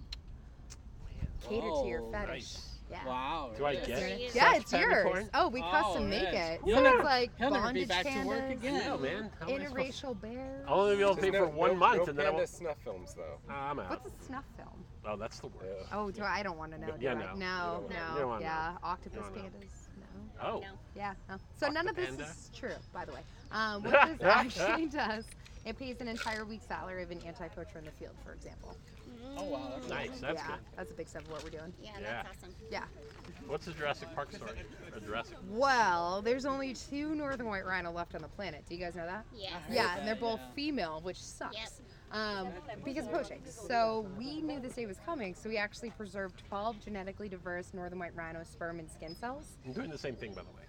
Cater 1.49 1.67
to 1.81 1.85
your 1.85 1.99
Oh, 2.01 2.11
fetish. 2.13 2.29
nice. 2.29 2.69
Yeah. 2.89 3.05
Wow. 3.05 3.51
Do 3.57 3.65
I 3.65 3.71
really? 3.73 3.85
get 3.87 4.33
Yeah, 4.33 4.45
soft 4.45 4.57
it's 4.61 4.71
panda 4.71 4.87
yours. 4.87 5.03
corn? 5.03 5.29
Oh, 5.33 5.47
we 5.49 5.61
Oh, 5.61 5.69
custom 5.69 6.09
make 6.09 6.23
man. 6.23 6.33
it. 6.53 6.61
He'll 6.63 6.75
So 6.77 6.81
never- 6.83 6.95
it's 6.99 7.03
like 7.03 7.37
he'll 7.37 7.49
never 7.51 7.73
be 7.73 7.83
bondage 7.83 7.87
back 7.89 8.05
to 8.05 8.23
work 8.25 8.39
pandas, 8.39 8.51
again. 8.53 8.85
No, 8.87 8.97
man. 8.99 9.31
How 9.41 9.47
am 9.49 9.61
I 9.61 9.65
supposed- 9.65 9.75
interracial 9.75 10.21
bears. 10.21 10.65
I'll 10.65 10.79
only 10.79 10.95
be 10.95 11.01
able 11.01 11.15
to 11.15 11.21
pay 11.21 11.29
There's 11.29 11.43
for 11.45 11.51
no- 11.51 11.57
one 11.57 11.69
no- 11.71 11.75
month, 11.75 11.97
no 11.97 12.03
and 12.05 12.17
then 12.17 12.25
I 12.25 12.29
panda 12.29 12.37
won't. 12.37 12.49
snuff 12.49 12.77
films 12.85 13.13
though. 13.15 13.39
Uh, 13.49 13.53
I'm 13.53 13.79
out. 13.81 13.89
What's 13.89 14.21
a 14.21 14.25
snuff 14.25 14.45
film? 14.55 14.85
Oh, 15.05 15.17
that's 15.17 15.39
the 15.41 15.47
word. 15.47 15.85
Oh, 15.91 16.09
do 16.09 16.21
I? 16.23 16.39
I 16.39 16.43
don't 16.43 16.57
want 16.57 16.71
to 16.71 16.77
know. 16.77 16.95
Yeah, 17.01 17.15
do 17.15 17.19
no. 17.19 17.25
I? 17.25 17.33
You 17.33 17.39
No, 17.39 17.45
don't 17.57 17.83
wanna. 17.83 17.95
You 17.95 17.99
don't 17.99 18.17
no. 18.19 18.27
wanna 18.29 18.41
Yeah, 18.45 18.77
octopus 18.81 19.13
You 19.17 19.21
don't 19.23 19.35
wanna 19.35 19.49
pandas. 19.49 19.87
No. 20.37 20.41
Oh. 20.41 20.63
Yeah. 20.95 21.13
No. 21.27 21.35
So 21.59 21.67
none 21.67 21.87
of 21.89 21.95
this 21.97 22.11
Octopanda. 22.15 22.21
is 22.31 22.51
true, 22.55 22.75
by 22.93 23.03
the 23.03 23.11
way. 23.11 23.21
Um, 23.51 23.83
what 23.83 24.17
this 24.17 24.21
actually 24.21 24.85
does, 24.87 25.25
it 25.67 25.77
pays 25.77 25.99
an 25.99 26.07
entire 26.07 26.45
week's 26.45 26.65
salary 26.65 27.03
of 27.03 27.11
an 27.11 27.19
anti-poacher 27.25 27.77
in 27.77 27.85
the 27.85 27.91
field, 27.91 28.13
for 28.25 28.31
example. 28.33 28.75
Oh 29.37 29.43
wow. 29.43 29.71
That's 29.75 29.89
Nice. 29.89 30.19
That's 30.21 30.35
yeah, 30.35 30.47
good. 30.47 30.55
that's 30.77 30.91
a 30.91 30.93
big 30.93 31.07
step 31.07 31.23
of 31.23 31.31
what 31.31 31.43
we're 31.43 31.49
doing. 31.49 31.73
Yeah, 31.81 31.91
Yeah. 31.99 32.23
that's 32.23 32.37
awesome. 32.37 32.55
Yeah. 32.71 32.83
What's 33.47 33.65
the 33.65 33.73
Jurassic 33.73 34.13
Park 34.15 34.31
story? 34.33 34.51
Or 34.93 34.99
Jurassic? 35.01 35.35
Well, 35.49 36.21
there's 36.21 36.45
only 36.45 36.73
two 36.73 37.13
northern 37.15 37.47
white 37.47 37.65
rhino 37.65 37.91
left 37.91 38.15
on 38.15 38.21
the 38.21 38.27
planet. 38.29 38.63
Do 38.67 38.75
you 38.75 38.81
guys 38.81 38.95
know 38.95 39.05
that? 39.05 39.25
Yes. 39.35 39.51
Yeah, 39.69 39.97
and 39.97 40.07
they're 40.07 40.15
both 40.15 40.39
female, 40.55 41.01
which 41.03 41.21
sucks. 41.21 41.55
Yep. 41.55 41.69
Um, 42.09 42.47
because 42.85 43.05
of 43.05 43.11
poaching. 43.11 43.41
So 43.45 44.07
we 44.17 44.41
knew 44.41 44.61
this 44.61 44.73
day 44.73 44.85
was 44.85 44.97
coming, 45.05 45.35
so 45.35 45.49
we 45.49 45.57
actually 45.57 45.89
preserved 45.89 46.41
12 46.47 46.79
genetically 46.83 47.27
diverse 47.27 47.73
northern 47.73 47.99
white 47.99 48.15
rhino 48.15 48.43
sperm 48.43 48.79
and 48.79 48.89
skin 48.89 49.13
cells. 49.13 49.57
I'm 49.65 49.73
doing 49.73 49.89
the 49.89 49.97
same 49.97 50.15
thing, 50.15 50.33
by 50.33 50.41
the 50.43 50.47
way. 50.55 50.63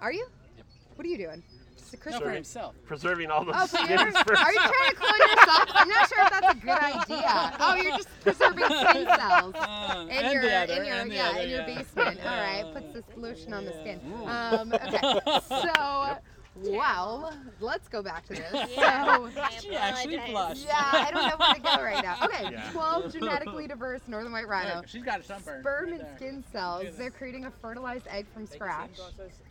Are 0.00 0.12
you? 0.12 0.26
Yep. 0.56 0.66
What 0.94 1.04
are 1.04 1.10
you 1.10 1.18
doing? 1.18 1.42
Just 1.78 1.92
a 1.92 1.96
No, 1.96 2.02
Christmas. 2.02 2.22
for 2.22 2.30
himself. 2.30 2.74
Preserving 2.86 3.30
all 3.30 3.44
the 3.44 3.52
Oh, 3.52 3.54
but 3.54 3.66
skins 3.68 3.90
you're, 3.90 4.12
for 4.12 4.36
are 4.36 4.52
you 4.52 4.58
trying 4.58 4.90
to 4.90 4.96
clone 4.96 5.18
yourself? 5.18 5.70
I'm 5.74 5.88
not 5.88 6.08
sure 6.08 6.18
if 6.24 6.30
that's 6.30 6.54
a 6.54 6.58
good 6.58 6.70
idea. 7.12 7.56
Oh, 7.60 7.74
you're 7.76 7.96
just 7.96 8.08
preserving 8.22 8.64
skin 8.64 9.06
cells 9.16 9.54
Uh, 9.56 10.06
in 10.10 10.32
your 10.32 10.42
other, 10.50 10.72
in 10.74 10.84
your 10.84 10.94
and 10.96 11.10
the 11.10 11.14
yeah 11.14 11.28
other, 11.28 11.40
in 11.40 11.48
your 11.50 11.60
yeah. 11.60 11.66
basement. 11.78 12.20
All 12.24 12.36
right, 12.40 12.64
puts 12.72 12.92
this 12.94 13.04
lotion 13.16 13.52
on 13.52 13.64
the 13.64 13.72
skin. 13.72 14.00
Um, 14.26 14.72
okay, 14.72 15.20
so 15.48 16.16
wow, 16.64 17.30
let's 17.60 17.88
go 17.88 18.02
back 18.02 18.26
to 18.26 18.32
this. 18.34 18.52
Yeah. 18.76 19.04
So. 19.16 19.30
I 19.40 19.50
She 19.60 19.74
actually 19.76 20.14
apologize. 20.16 20.30
blushed. 20.32 20.66
Yeah, 20.66 20.74
I 20.92 21.10
don't 21.12 21.28
know 21.28 21.36
where 21.38 21.54
to 21.54 21.60
go 21.60 21.82
right 21.84 22.02
now. 22.02 22.16
Okay, 22.24 22.48
Yeah. 22.52 22.70
12 22.72 23.12
genetically 23.12 23.66
diverse 23.66 24.00
northern 24.06 24.32
white 24.32 24.48
rhino. 24.48 24.76
Look, 24.76 24.88
she's 24.88 25.02
got 25.02 25.20
a 25.20 25.22
sunburn. 25.22 25.60
Sperm 25.62 25.84
right 25.84 25.92
and 25.92 26.00
there. 26.00 26.16
skin 26.16 26.44
cells. 26.52 26.86
They're 26.96 27.10
creating 27.10 27.44
a 27.46 27.50
fertilized 27.50 28.06
egg 28.08 28.26
from 28.32 28.46
scratch. 28.46 28.98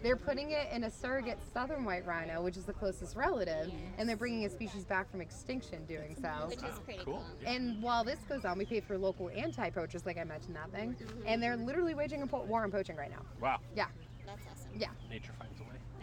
They're 0.02 0.16
putting 0.16 0.52
it 0.52 0.68
in 0.74 0.84
a 0.86 0.92
surrogate 0.92 1.40
southern 1.54 1.86
white 1.86 2.06
rhino, 2.06 2.42
which 2.44 2.58
is 2.58 2.66
the 2.66 2.74
closest 2.74 3.16
relative, 3.16 3.72
and 3.98 4.08
they're 4.08 4.16
bringing 4.18 4.46
a 4.46 4.50
species 4.50 4.84
back 4.86 5.10
from 5.12 5.22
extinction 5.22 5.86
doing 5.86 6.16
so. 6.22 6.48
Which 6.48 6.58
is 6.58 6.80
pretty 6.84 7.04
Cool. 7.04 7.16
cool. 7.16 7.26
And 7.46 7.82
while 7.82 8.04
this 8.04 8.20
goes 8.28 8.46
on, 8.46 8.58
we 8.58 8.66
pay 8.66 8.80
for 8.80 8.98
local 8.98 9.30
anti-poachers, 9.36 10.06
like 10.06 10.18
I 10.18 10.24
mentioned 10.24 10.56
that 10.56 10.72
thing, 10.72 10.96
and 11.26 11.42
they're 11.42 11.58
literally 11.58 11.94
waging 11.94 12.22
a 12.22 12.28
po- 12.28 12.44
war 12.44 12.64
on 12.64 12.72
poaching 12.72 12.96
right 12.96 13.12
now. 13.12 13.22
Wow. 13.42 13.60
Yeah, 13.76 13.86
That's 14.26 14.42
awesome. 14.52 14.70
yeah. 14.78 14.88
Nature 15.10 15.32
finds 15.38 15.54
a 15.54 15.55
way. 15.55 15.55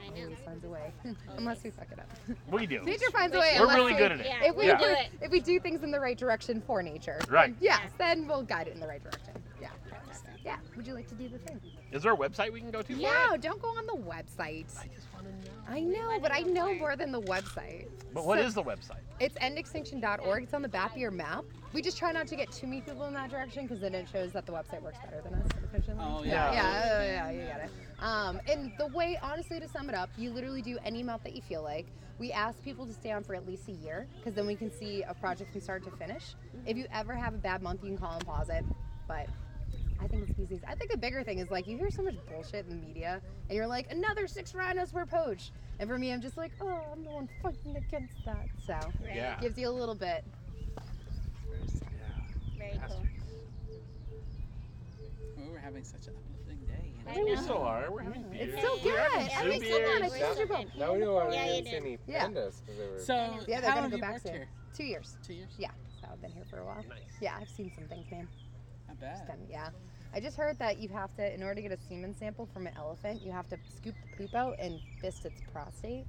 I 0.05 0.09
know. 0.19 0.25
Always 0.25 0.39
finds 0.45 0.65
a 0.65 0.69
way, 0.69 0.93
unless 1.39 1.63
we 1.63 1.71
fuck 1.71 1.87
it 1.93 1.99
up. 1.99 2.09
We 2.51 2.67
do. 2.67 2.83
Nature 2.83 3.11
finds 3.11 3.35
a 3.37 3.39
way. 3.41 3.55
We're 3.57 3.63
unless 3.63 3.77
really 3.77 3.93
we- 3.93 3.99
good 3.99 4.13
at 4.13 4.21
it. 4.21 4.27
Yeah, 4.27 4.45
If 4.45 4.57
we, 4.57 4.67
Yeah. 4.67 4.79
do 4.79 4.85
do- 4.85 4.91
it. 4.91 5.09
if 5.21 5.31
we 5.31 5.41
do 5.41 5.59
things 5.61 5.83
in 5.83 5.91
the 5.91 6.01
right 6.01 6.17
direction 6.19 6.61
for 6.67 6.83
nature, 6.83 7.19
Right. 7.29 7.55
Yes, 7.61 7.81
then 7.99 8.27
we'll 8.27 8.43
guide 8.43 8.69
it 8.69 8.75
in 8.75 8.81
the 8.81 8.87
right 8.87 9.03
direction. 9.03 9.33
Yeah. 9.61 9.69
Yeah. 10.45 10.57
Would 10.77 10.87
you 10.87 10.95
like 10.95 11.09
to 11.09 11.15
do 11.15 11.29
the 11.29 11.39
thing? 11.39 11.61
Is 11.93 12.03
there 12.03 12.13
a 12.13 12.17
website 12.17 12.53
we 12.53 12.61
can 12.61 12.71
go 12.73 12.83
to? 12.83 12.95
for? 12.95 13.01
No, 13.01 13.37
don't 13.37 13.63
go 13.63 13.69
on 13.69 13.87
the 13.87 13.93
website. 13.93 14.67
I 14.81 14.89
just 14.93 15.07
want 15.15 15.27
to 15.27 15.49
know. 15.49 15.57
I 15.69 15.81
know, 15.81 16.19
but 16.21 16.33
I 16.33 16.41
know 16.41 16.75
more 16.75 16.97
than 16.97 17.13
the 17.13 17.21
website. 17.21 17.87
But 18.13 18.25
what 18.27 18.39
So- 18.41 18.45
is 18.47 18.55
the 18.55 18.63
website? 18.63 18.97
It's 19.23 19.39
endextinction.org. 19.39 20.43
It's 20.43 20.53
on 20.53 20.63
the 20.63 20.69
back 20.69 20.91
of 20.91 20.99
your 20.99 21.13
map. 21.13 21.45
We 21.73 21.81
just 21.81 21.97
try 21.97 22.11
not 22.11 22.27
to 22.27 22.35
get 22.35 22.51
too 22.51 22.67
many 22.67 22.81
people 22.81 23.05
in 23.05 23.15
that 23.15 23.31
direction 23.31 23.69
because 23.69 23.81
then 23.81 23.95
it 23.95 24.09
shows 24.13 24.33
that 24.33 24.47
the 24.47 24.53
website 24.53 24.83
works 24.83 24.99
better 25.05 25.23
than 25.23 25.35
us. 25.35 25.49
efficiently. 25.63 26.05
Oh, 26.05 26.25
yeah, 26.25 26.53
yeah. 26.53 26.53
yeah, 26.53 26.97
oh, 26.99 27.03
yeah, 27.05 27.31
you 27.31 27.47
got 27.47 27.61
it. 27.61 27.71
Um, 28.01 28.41
and 28.51 28.73
the 28.79 28.89
way, 28.89 29.17
honestly, 29.23 29.61
to 29.61 29.69
sum 29.69 29.89
it 29.89 29.95
up, 29.95 30.11
you 30.19 30.33
literally 30.33 30.61
do 30.61 30.77
any 30.85 31.03
amount 31.03 31.23
that 31.23 31.37
you 31.37 31.43
feel 31.43 31.63
like. 31.63 31.87
We 32.19 32.33
ask 32.33 32.61
people 32.65 32.85
to 32.85 32.93
stay 32.93 33.13
on 33.13 33.23
for 33.23 33.37
at 33.37 33.47
least 33.47 33.69
a 33.69 33.73
year 33.73 34.09
because 34.19 34.35
then 34.35 34.45
we 34.45 34.57
can 34.57 34.73
see 34.73 35.05
a 35.05 35.15
project 35.15 35.53
from 35.53 35.61
start 35.61 35.85
to 35.85 35.93
finish. 35.93 36.35
If 36.67 36.77
you 36.77 36.87
ever 36.93 37.15
have 37.15 37.33
a 37.33 37.39
bad 37.39 37.63
month, 37.63 37.85
you 37.85 37.91
can 37.91 37.99
call 37.99 38.15
and 38.15 38.27
pause 38.27 38.49
it. 38.49 38.65
But 39.07 39.29
I 40.03 40.09
think 40.09 40.29
it's 40.29 40.39
easy. 40.39 40.61
I 40.67 40.75
think 40.75 40.91
the 40.91 40.99
bigger 40.99 41.23
thing 41.23 41.39
is 41.39 41.51
like 41.51 41.67
you 41.67 41.77
hear 41.77 41.91
so 41.91 42.03
much 42.03 42.17
bullshit 42.29 42.67
in 42.67 42.81
the 42.81 42.87
media, 42.87 43.21
and 43.49 43.57
you're 43.57 43.67
like, 43.67 43.91
another 43.93 44.27
six 44.27 44.55
rhinos 44.55 44.93
were 44.93 45.07
poached. 45.07 45.53
And 45.79 45.89
for 45.89 45.99
me, 45.99 46.13
I'm 46.13 46.21
just 46.21 46.37
like, 46.37 46.53
oh, 46.61 46.81
I'm 46.93 47.05
the 47.05 47.11
one 47.11 47.29
fighting 47.43 47.77
against 47.77 48.25
that. 48.25 48.47
So 48.67 48.75
Right. 48.75 49.15
Yeah. 49.15 49.41
gives 49.41 49.57
you 49.59 49.69
a 49.69 49.71
little 49.71 49.95
bit. 49.95 50.25
Very 52.59 52.81
cool. 52.89 53.03
We 55.37 55.51
were 55.51 55.59
having 55.59 55.85
such 55.85 56.07
an 56.09 56.15
uplifting 56.17 56.67
day. 56.67 56.93
You 57.07 57.11
I 57.11 57.15
know? 57.17 57.25
We 57.25 57.35
know. 57.35 57.43
still 57.43 57.63
are. 57.63 57.91
We're 57.91 58.03
having 58.03 58.23
beers. 58.25 58.51
It's 58.55 58.63
so 58.63 58.75
We're 58.85 58.93
good. 58.93 59.01
having 59.13 59.27
Yeah, 59.29 59.43
zoo 59.43 59.49
we 59.49 59.57
still 59.59 59.79
beers. 59.79 60.01
got 60.01 60.13
it. 60.13 60.23
It's 60.23 60.39
Super 60.39 60.79
Now 60.79 60.93
we 60.95 60.99
know 61.01 61.15
why 61.15 61.29
we 61.29 61.35
Yeah, 61.35 61.47
didn't 61.47 61.65
see 61.67 61.77
any 61.77 61.99
Yeah. 62.07 62.27
pandas 62.29 62.61
because 62.61 62.79
they 62.79 62.89
were. 62.89 62.99
So, 63.01 63.15
Yeah, 63.49 63.61
they're 63.61 63.71
gonna 63.71 63.81
long 63.83 63.91
go 63.91 63.99
back 63.99 64.13
worked 64.15 64.23
soon. 64.25 64.33
here? 64.35 64.49
Two 64.75 64.85
years. 64.85 65.17
Two 65.27 65.35
years. 65.35 65.53
Yeah, 65.59 65.71
so 66.01 66.09
I've 66.13 66.21
been 66.21 66.33
here 66.33 66.45
for 66.49 66.59
a 66.59 66.65
while. 66.65 66.85
Nice. 66.89 67.01
Yeah, 67.21 67.37
I've 67.41 67.49
seen 67.49 67.73
some 67.75 67.85
things, 67.89 68.07
man. 68.11 68.29
Not 68.89 68.97
It's 69.03 69.21
bad. 69.29 69.39
yeah. 69.51 69.69
I 70.15 70.21
just 70.21 70.37
heard 70.37 70.59
that 70.59 70.79
you 70.79 70.89
have 70.91 71.15
to, 71.17 71.35
in 71.35 71.43
order 71.43 71.55
to 71.55 71.63
get 71.63 71.73
a 71.73 71.79
semen 71.89 72.15
sample 72.15 72.47
from 72.53 72.67
an 72.67 72.75
elephant, 72.77 73.23
you 73.25 73.33
have 73.33 73.49
to 73.49 73.57
scoop 73.77 73.95
the 74.03 74.17
poop 74.17 74.35
out 74.35 74.57
and 74.59 74.79
fist 75.01 75.25
its 75.25 75.41
prostate, 75.53 76.05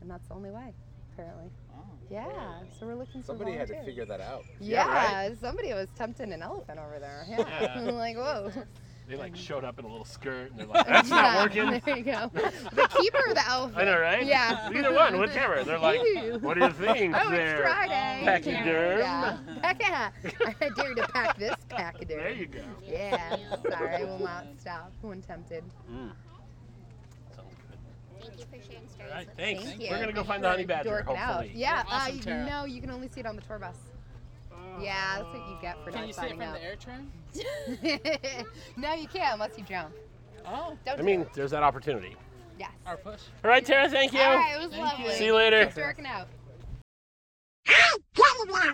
and 0.00 0.10
that's 0.10 0.26
the 0.28 0.34
only 0.34 0.50
way, 0.50 0.74
apparently. 1.12 1.50
Oh. 1.74 1.82
Yeah, 2.10 2.60
so 2.78 2.86
we're 2.86 2.96
looking 2.96 3.22
for 3.22 3.28
Somebody 3.28 3.52
had 3.52 3.68
to 3.68 3.82
figure 3.84 4.04
that 4.04 4.20
out. 4.20 4.44
Yeah, 4.60 4.84
Yeah, 5.28 5.34
somebody 5.40 5.72
was 5.72 5.88
tempting 5.96 6.32
an 6.32 6.42
elephant 6.42 6.78
over 6.78 6.98
there. 6.98 7.24
Yeah, 7.30 7.82
Yeah. 7.82 7.90
Like 7.92 8.16
whoa. 8.16 8.52
They 9.10 9.16
like 9.16 9.34
showed 9.34 9.64
up 9.64 9.76
in 9.80 9.84
a 9.84 9.88
little 9.88 10.04
skirt 10.04 10.52
and 10.52 10.60
they're 10.60 10.66
like, 10.68 10.86
that's 10.86 11.08
not 11.10 11.24
Yeah, 11.24 11.42
working. 11.42 11.80
There 11.84 11.96
you 11.96 12.04
go. 12.04 12.30
The 12.32 12.88
keeper 12.96 13.18
or 13.26 13.34
the 13.34 13.44
elephant? 13.48 13.76
I 13.78 13.84
know, 13.84 13.98
right? 13.98 14.24
Yeah. 14.24 14.70
Either 14.72 14.92
one, 14.94 15.18
whichever. 15.18 15.64
They're 15.64 15.80
like, 15.80 16.00
Ew. 16.00 16.38
what 16.40 16.54
do 16.56 16.64
you 16.64 16.70
think 16.70 17.16
Oh, 17.18 17.28
there? 17.28 17.56
it's 17.56 17.72
Friday. 17.72 18.20
Pachyderm. 18.24 18.98
Yeah. 19.00 19.38
Pack- 19.62 19.82
I 20.62 20.68
dare 20.76 20.94
to 20.94 21.08
pack 21.08 21.36
this 21.38 21.56
pachyderm. 21.68 22.06
There 22.22 22.30
you 22.30 22.46
go. 22.46 22.60
Yeah. 22.86 23.34
Sorry, 23.68 23.94
I 23.96 24.04
will 24.04 24.20
not 24.20 24.46
stop 24.60 24.92
when 25.00 25.22
tempted. 25.22 25.64
Mm. 25.90 26.12
Sounds 27.34 27.54
good. 27.68 27.78
Thank 28.20 28.38
you 28.38 28.44
for 28.44 28.70
sharing 28.70 28.88
stories 28.88 29.10
All 29.10 29.16
right, 29.16 29.26
with 29.26 29.36
thanks. 29.36 29.64
Thank 29.64 29.80
you. 29.82 29.90
We're 29.90 29.98
gonna 29.98 30.12
go 30.12 30.22
find 30.22 30.44
the 30.44 30.50
honey 30.50 30.66
badger, 30.66 30.88
Dorking 30.90 31.16
out. 31.16 31.26
hopefully. 31.34 31.52
Yeah. 31.56 31.82
You're 31.84 31.94
awesome, 31.96 32.18
uh, 32.18 32.22
Tara. 32.22 32.46
no, 32.48 32.64
you 32.64 32.80
can 32.80 32.90
only 32.92 33.08
see 33.08 33.18
it 33.18 33.26
on 33.26 33.34
the 33.34 33.42
tour 33.42 33.58
bus. 33.58 33.74
Yeah, 34.82 35.16
that's 35.18 35.28
what 35.28 35.48
you 35.48 35.56
get 35.60 35.76
for 35.84 35.90
Can 35.90 36.00
not 36.00 36.06
you 36.08 36.12
see 36.12 36.20
it 36.20 36.22
signing 36.22 36.38
from 36.38 36.48
up. 36.48 36.54
the 36.54 36.64
air 36.64 36.76
train? 36.76 37.10
no, 38.76 38.94
you 38.94 39.06
can't 39.08 39.34
unless 39.34 39.56
you 39.58 39.64
jump. 39.64 39.92
Oh, 40.46 40.76
Don't 40.84 40.94
I 40.94 40.96
do 40.96 41.02
mean, 41.02 41.20
it. 41.22 41.32
there's 41.34 41.50
that 41.50 41.62
opportunity. 41.62 42.16
Yes. 42.58 42.70
our 42.86 42.96
push. 42.96 43.20
All 43.44 43.50
right, 43.50 43.64
Tara, 43.64 43.88
thank 43.88 44.12
you. 44.12 44.20
All 44.20 44.36
right, 44.36 44.54
it 44.56 44.58
was 44.60 44.70
Thank 44.70 44.82
lovely. 44.84 45.04
you. 45.06 45.10
See 45.12 45.26
you 45.26 45.34
later. 45.34 45.66
Keep 45.66 45.74
dorking 45.76 46.06
out. 46.06 46.28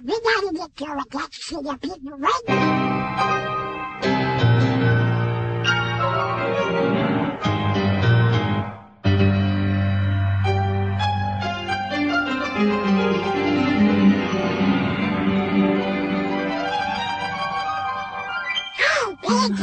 We 0.05 0.21
gotta 0.21 0.53
get 0.55 0.77
Tara 0.77 1.03
got 1.11 1.33
to 1.33 1.41
see 1.43 1.57
the 1.57 1.79
people 1.81 2.19
right 2.19 3.56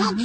Five 0.04 0.18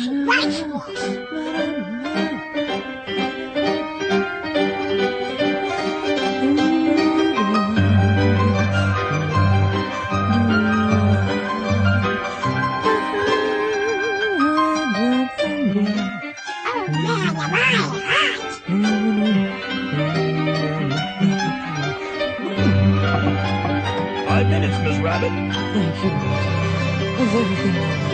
minutes, 24.49 24.79
Miss 24.83 24.99
Rabbit. 24.99 25.31
Thank 25.31 26.03
you, 26.03 26.11
everything? 27.39 28.08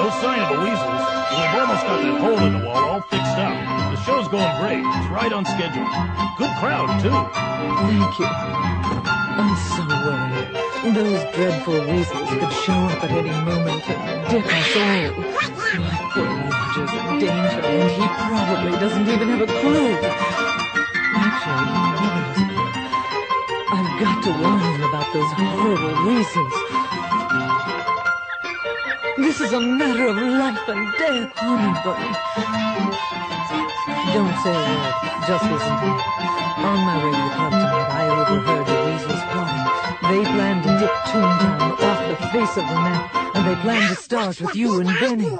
No 0.00 0.08
sign 0.08 0.40
of 0.40 0.48
the 0.56 0.60
weasels. 0.64 1.02
We've 1.36 1.60
almost 1.60 1.84
got 1.84 2.00
that 2.00 2.16
hole 2.24 2.40
in 2.48 2.52
the 2.58 2.64
wall 2.64 2.84
all 2.88 3.02
fixed 3.12 3.36
up. 3.36 3.52
The 3.92 4.00
show's 4.00 4.28
going 4.28 4.48
great. 4.56 4.80
It's 4.80 5.08
right 5.12 5.30
on 5.30 5.44
schedule. 5.44 5.84
Good 6.40 6.56
crowd, 6.56 6.88
too. 7.04 7.12
Thank 7.12 8.16
you. 8.16 8.24
I'm 8.24 9.52
so 9.76 9.84
worried. 9.84 10.56
Those 10.96 11.20
dreadful 11.36 11.84
weasels 11.84 12.30
could 12.32 12.54
show 12.64 12.80
up 12.88 13.04
at 13.04 13.10
any 13.12 13.28
moment 13.44 13.84
and 13.92 14.24
dip 14.32 14.48
us 14.48 14.72
all. 14.80 15.20
My 15.84 15.92
poor 16.16 16.32
Roger's 16.48 16.92
in 16.96 17.20
danger, 17.20 17.60
and 17.60 17.90
he 17.92 18.06
probably 18.24 18.72
doesn't 18.80 19.04
even 19.06 19.28
have 19.28 19.42
a 19.44 19.52
clue. 19.60 20.00
Actually, 21.12 21.76
he 21.76 22.08
knows. 22.08 22.40
I've 23.68 23.92
got 24.00 24.16
to 24.24 24.30
warn 24.32 24.60
him 24.64 24.80
about 24.80 25.12
those 25.12 25.32
horrible 25.36 25.92
weasels. 26.08 26.69
This 29.20 29.38
is 29.38 29.52
a 29.52 29.60
matter 29.60 30.06
of 30.06 30.16
life 30.16 30.66
and 30.66 30.92
death, 30.96 31.32
honey. 31.36 31.72
Don't 34.14 34.36
say 34.42 34.50
a 34.50 34.64
word. 34.64 34.94
Just 35.28 35.44
listen 35.44 35.76
to 35.76 35.84
me. 35.84 35.92
On 36.64 36.78
my 36.88 36.96
radio 37.04 37.28
club 37.36 37.52
tonight, 37.52 37.90
I 38.00 38.08
overheard 38.16 38.66
the 38.66 38.76
weasels 38.86 39.22
plotting. 39.30 39.64
They 40.08 40.22
plan 40.24 40.56
to 40.62 40.70
dip 40.80 40.94
Toontown 41.10 41.70
off 41.84 42.00
the 42.08 42.16
face 42.28 42.54
of 42.56 42.64
the 42.66 42.74
map, 42.74 43.36
and 43.36 43.42
they 43.46 43.56
plan 43.60 43.82
to 43.90 43.94
start 43.94 44.40
with 44.40 44.56
you 44.56 44.80
and 44.80 44.88
Benny. 44.98 45.32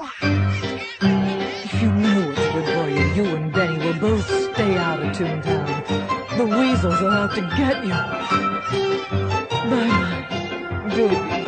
If 1.65 1.73
you 1.81 1.89
know 1.91 2.27
what's 2.27 2.47
good 2.53 2.67
for 2.75 2.87
you, 2.87 3.03
you 3.15 3.35
and 3.35 3.51
Benny 3.51 3.77
will 3.83 3.99
both 3.99 4.27
stay 4.53 4.77
out 4.77 5.01
of 5.01 5.11
Toontown. 5.17 6.37
The 6.37 6.45
weasels 6.45 7.01
are 7.01 7.09
out 7.09 7.33
to 7.33 7.41
get 7.57 7.83
you. 7.83 7.97
Bye-bye, 9.71 10.95
baby 10.95 11.40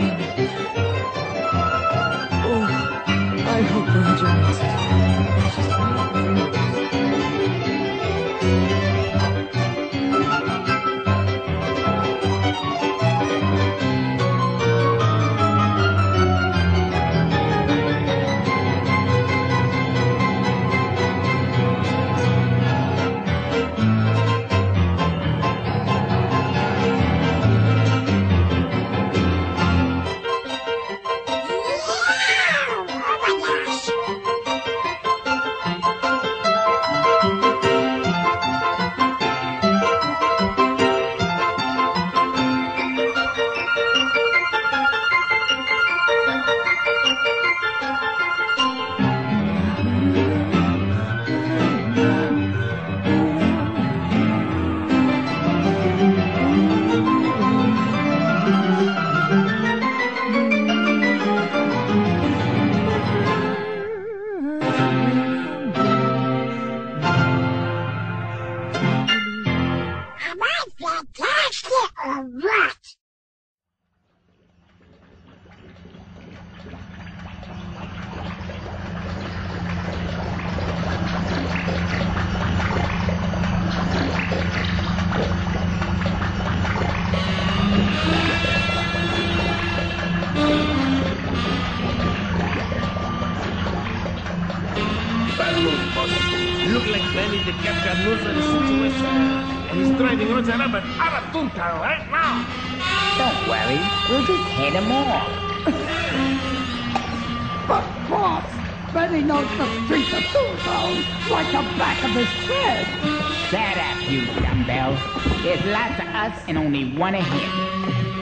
Shut 113.50 113.78
up, 113.78 114.10
you 114.10 114.26
dumbbell. 114.42 114.98
There's 115.44 115.64
lots 115.66 116.00
of 116.02 116.08
us 116.08 116.44
and 116.48 116.58
only 116.58 116.92
one 116.98 117.16
of 117.16 117.24
him. 117.24 117.52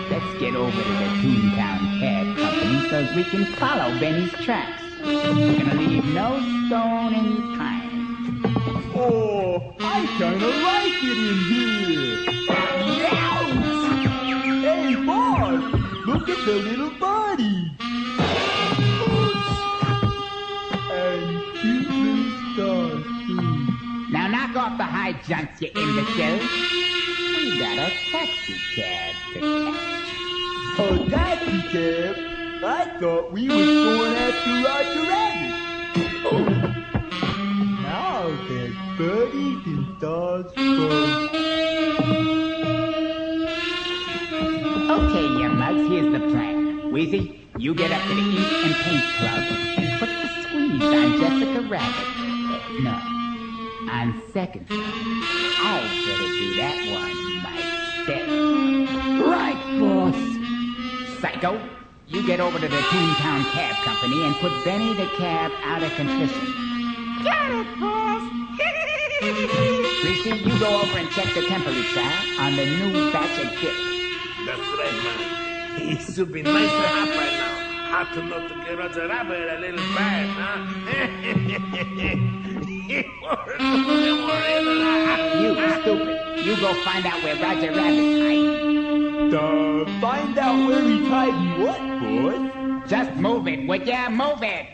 Let's 0.09 0.39
get 0.39 0.55
over 0.55 0.72
to 0.72 0.89
the 0.89 1.09
Toontown 1.22 1.99
Cab 1.99 2.38
Company 2.38 2.89
so 2.89 3.16
we 3.16 3.24
can 3.24 3.45
follow 3.55 3.97
Benny's 3.99 4.34
tracks. 4.34 4.84
We're 5.03 5.57
gonna 5.57 5.76
leave 5.76 6.05
no 6.05 6.39
stone 6.68 7.14
unturned. 7.14 8.45
Oh, 8.93 9.74
I 9.80 10.05
kinda 10.18 10.47
like 10.47 11.03
it 11.03 11.18
in 11.18 11.38
here. 11.49 12.18
Hey, 14.62 14.95
boss, 15.05 15.64
look 16.05 16.30
at 16.30 16.45
the 16.45 16.53
little 16.53 16.90
knock 25.10 25.24
jumped, 25.24 25.28
the 25.28 25.28
high 25.28 25.28
junks, 25.28 25.62
you 25.62 25.70
imbecile. 25.76 26.39
We 27.38 27.60
got 27.60 27.78
a 27.78 27.89
taxi 28.12 28.56
cab 28.76 29.16
to 29.34 29.39
catch. 29.66 30.10
A 30.80 31.10
taxi 31.10 31.60
cab? 31.70 32.16
I 32.64 32.66
thought 32.99 33.32
we 33.32 33.47
was 33.47 33.66
going 33.66 34.16
after 34.16 34.54
Roger 34.68 35.04
Rabbit. 35.10 35.54
Oh. 36.32 36.45
Now 37.82 38.22
there's 38.47 38.76
birdies 38.97 39.66
and 39.66 39.97
stars 39.97 40.47
fun. 40.54 41.30
Okay, 44.91 45.26
you 45.41 45.49
mugs, 45.49 45.88
here's 45.89 46.12
the 46.12 46.20
plan. 46.20 46.91
Wheezy, 46.91 47.39
you 47.58 47.74
get 47.74 47.91
up 47.91 48.02
to 48.04 48.14
the 48.14 48.22
Ink 48.22 48.66
and 48.66 48.76
Paint 48.76 49.04
Club 49.18 49.43
and 49.78 49.99
put 49.99 50.10
the 50.10 50.28
squeeze 50.43 50.84
on 50.84 51.20
Jessica 51.20 51.62
Rabbit. 51.68 52.08
No, 52.84 53.20
on 53.91 54.21
second 54.31 54.65
thought, 54.67 54.79
I 54.79 55.83
better 56.07 56.29
do 56.39 56.55
that 56.55 56.77
one 56.95 57.43
myself. 57.43 58.31
Right, 59.27 59.59
boss. 59.79 60.15
Psycho, 61.19 61.51
you 62.07 62.23
get 62.25 62.39
over 62.39 62.57
to 62.57 62.67
the 62.67 62.77
Toontown 62.77 63.43
Cab 63.51 63.75
Company 63.83 64.23
and 64.23 64.33
put 64.35 64.53
Benny 64.63 64.93
the 64.93 65.07
Cab 65.17 65.51
out 65.63 65.83
of 65.83 65.93
commission. 65.95 66.45
Got 67.23 67.51
it, 67.51 67.67
boss. 67.79 68.21
Greasy, 70.01 70.31
you 70.39 70.57
go 70.59 70.81
over 70.81 70.97
and 70.97 71.09
check 71.11 71.27
the 71.35 71.41
temperature 71.47 72.11
on 72.39 72.55
the 72.55 72.65
new 72.65 73.11
batch 73.11 73.37
of 73.43 73.51
dip. 73.59 73.75
That's 74.47 74.67
right, 74.79 74.95
man. 75.03 75.19
It 75.91 75.99
should 76.13 76.31
be 76.31 76.41
nice 76.41 76.71
and 76.71 76.71
hot 76.71 77.09
right 77.09 77.37
now. 77.37 77.55
Hot 77.91 78.17
enough 78.17 78.47
to 78.47 78.53
give 78.65 78.79
Roger 78.79 79.05
Rabbit 79.07 79.49
a 79.49 79.59
little 79.59 79.85
bath, 79.93 80.29
huh? 80.39 80.57
You 82.89 83.03
stupid. 85.82 86.45
You 86.45 86.55
go 86.57 86.73
find 86.84 87.05
out 87.05 87.23
where 87.23 87.36
Roger 87.36 87.71
Rabbit's 87.71 88.21
hiding. 88.21 89.34
Uh, 89.34 89.86
find 90.01 90.38
out 90.38 90.67
where 90.67 90.82
he's 90.82 91.07
hiding 91.07 91.61
what, 91.61 91.79
boss? 91.79 92.89
Just 92.89 93.11
move 93.15 93.47
it, 93.47 93.67
would 93.67 93.88
ya? 93.88 94.09
Move 94.09 94.41
it. 94.41 94.65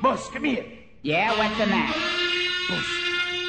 Boss, 0.00 0.28
come 0.30 0.44
here. 0.44 0.64
Yeah, 1.02 1.36
what's 1.36 1.58
the 1.58 1.66
matter? 1.66 1.98
Boss, 2.68 2.86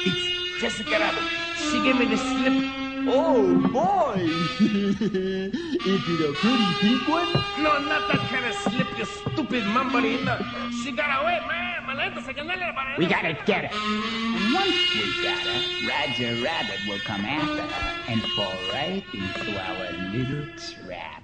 it's 0.06 0.60
Jessica 0.60 0.90
Rabbit. 0.90 1.22
She 1.56 1.82
gave 1.82 1.98
me 1.98 2.06
the 2.06 2.16
slip. 2.16 2.83
Oh, 3.06 3.58
boy! 3.72 4.14
Is 4.60 6.02
it 6.08 6.20
a 6.20 6.32
pretty 6.32 6.64
pink 6.80 7.08
one? 7.08 7.32
No, 7.62 7.78
not 7.84 8.08
that 8.08 8.26
kind 8.30 8.46
of 8.46 8.54
slip, 8.54 8.98
you 8.98 9.04
stupid 9.04 9.64
mambalita. 9.64 10.40
She 10.82 10.92
got 10.92 11.22
away, 11.22 11.38
man. 11.46 11.64
Maleta, 11.84 12.24
se 12.24 12.32
canela 12.32 12.72
para 12.74 12.96
We 12.96 13.06
gotta 13.06 13.36
get 13.44 13.66
her. 13.66 13.76
And 13.76 14.54
once 14.54 14.74
we 14.94 15.22
got 15.22 15.38
her, 15.38 15.60
Roger 15.86 16.42
Rabbit 16.42 16.80
will 16.88 17.00
come 17.00 17.24
after 17.26 17.62
her 17.62 18.12
and 18.12 18.22
fall 18.36 18.54
right 18.72 19.04
into 19.12 19.60
our 19.60 19.92
little 20.10 20.46
trap. 20.56 21.22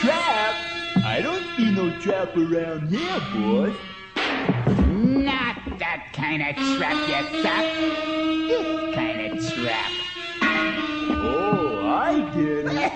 Trap? 0.00 0.54
I 1.04 1.20
don't 1.22 1.44
see 1.56 1.70
no 1.70 1.90
trap 2.00 2.34
around 2.34 2.88
here, 2.88 3.20
boss. 3.34 3.76
Not 4.16 5.78
that 5.78 6.12
kind 6.14 6.42
of 6.42 6.56
trap, 6.78 6.96
you 7.08 7.42
suck. 7.42 7.66
This 8.48 8.94
kind 8.94 9.38
of 9.38 9.54
trap. 9.54 10.03
I 12.04 12.20
get 12.36 12.66
it. 12.84 12.92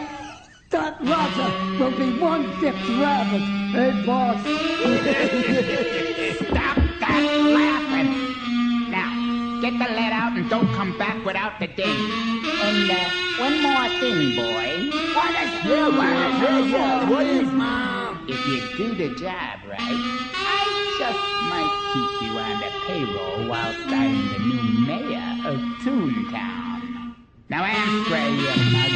That 0.68 1.00
Roger 1.00 1.48
will 1.80 1.96
be 1.96 2.20
one 2.20 2.42
dipped 2.60 2.86
rabbit, 3.00 3.40
eh, 3.74 4.04
boss? 4.04 4.36
Stop 6.44 6.76
that 7.00 7.24
laughing. 7.56 8.12
Now, 8.90 9.60
get 9.62 9.72
the 9.80 9.88
lead 9.96 10.12
out 10.12 10.36
and 10.36 10.50
don't 10.50 10.68
come 10.74 10.98
back 10.98 11.24
without 11.24 11.58
the 11.58 11.68
ding. 11.68 11.88
And 11.88 12.90
uh, 12.90 13.08
one 13.40 13.62
more 13.62 13.88
thing, 13.98 14.36
boy. 14.36 14.92
What 15.16 15.30
is 15.40 15.50
yeah, 15.64 15.88
what 15.88 16.12
is 16.12 16.42
yeah, 16.42 16.58
yeah, 16.66 17.08
what 17.08 17.26
is 17.26 17.48
mom? 17.48 18.26
If 18.28 18.46
you 18.46 18.60
do 18.76 18.94
the 18.94 19.14
job 19.14 19.60
right, 19.70 20.02
I 20.36 20.62
just 21.00 21.24
might 21.48 21.72
keep 21.94 22.28
you 22.28 22.32
on 22.36 22.60
the 22.60 22.70
payroll 22.84 23.48
whilst 23.48 23.88
I'm 23.88 24.28
the 24.34 24.38
new 24.40 24.86
mayor 24.86 25.48
of 25.48 25.58
Toontown. 25.80 26.67
Now 27.50 27.64
answer 27.64 28.28
you 28.28 28.52
mug. 28.72 28.90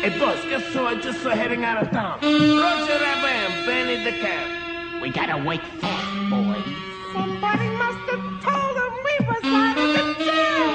Hey, 0.00 0.18
boss, 0.18 0.42
guess 0.48 0.64
so 0.72 0.86
I 0.86 0.94
just 0.98 1.20
saw 1.22 1.30
heading 1.30 1.62
out 1.62 1.82
of 1.82 1.90
town. 1.90 2.20
Roger 2.22 2.98
Rabbit, 3.04 3.30
and 3.30 3.66
Benny 3.66 4.02
the 4.02 4.12
Cab. 4.12 5.02
We 5.02 5.10
gotta 5.10 5.44
wake 5.44 5.60
fast, 5.78 6.30
boys. 6.30 6.64
Somebody 7.12 7.68
must 7.76 8.08
have 8.08 8.24
told 8.42 8.76
him 8.80 8.94
we 9.04 9.14
was 9.28 9.44
out 9.44 9.76
of 9.76 9.88
the 9.92 10.04
jail. 10.24 10.72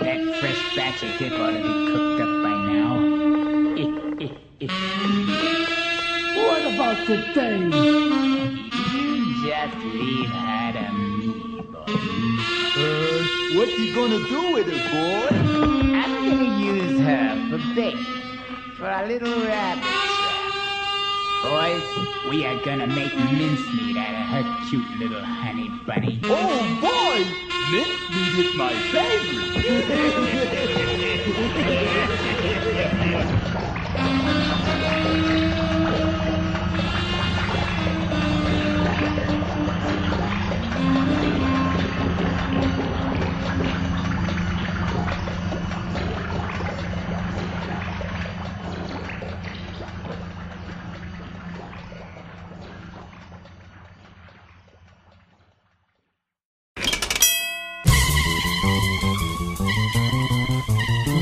That 0.00 0.20
fresh 0.40 0.62
batch 0.74 1.02
of 1.02 1.12
dip 1.18 1.32
ought 1.38 1.50
to 1.50 1.58
be 1.58 1.72
cooked 1.92 2.20
up 2.22 2.32
by 2.42 2.56
now. 2.72 2.92
What 6.48 6.62
about 6.72 6.96
today? 7.06 7.58
You 8.88 9.16
just 9.44 9.76
leave 9.84 10.30
her 10.30 10.40
to 10.40 10.40
me, 10.40 10.40
boy. 10.48 10.61
Uh, 11.94 13.22
what 13.54 13.68
you 13.78 13.94
gonna 13.94 14.18
do 14.28 14.52
with 14.54 14.66
her, 14.66 14.82
boy? 14.90 15.28
I'm 15.94 16.12
gonna 16.24 16.58
use 16.58 16.98
her 17.00 17.36
for 17.50 17.58
bait, 17.74 17.98
for 18.78 18.88
a 18.88 19.06
little 19.06 19.44
rabbit 19.44 19.84
trap. 19.84 20.52
Boys, 21.44 21.82
we 22.30 22.46
are 22.46 22.58
gonna 22.64 22.86
make 22.86 23.14
mincemeat 23.14 23.96
out 23.98 24.14
of 24.14 24.26
her 24.32 24.44
cute 24.70 24.88
little 24.98 25.22
honey 25.22 25.68
bunny. 25.86 26.18
Oh 26.24 26.78
boy, 26.80 27.24
mincemeat 27.70 28.38
is 28.46 28.54
my 28.56 28.72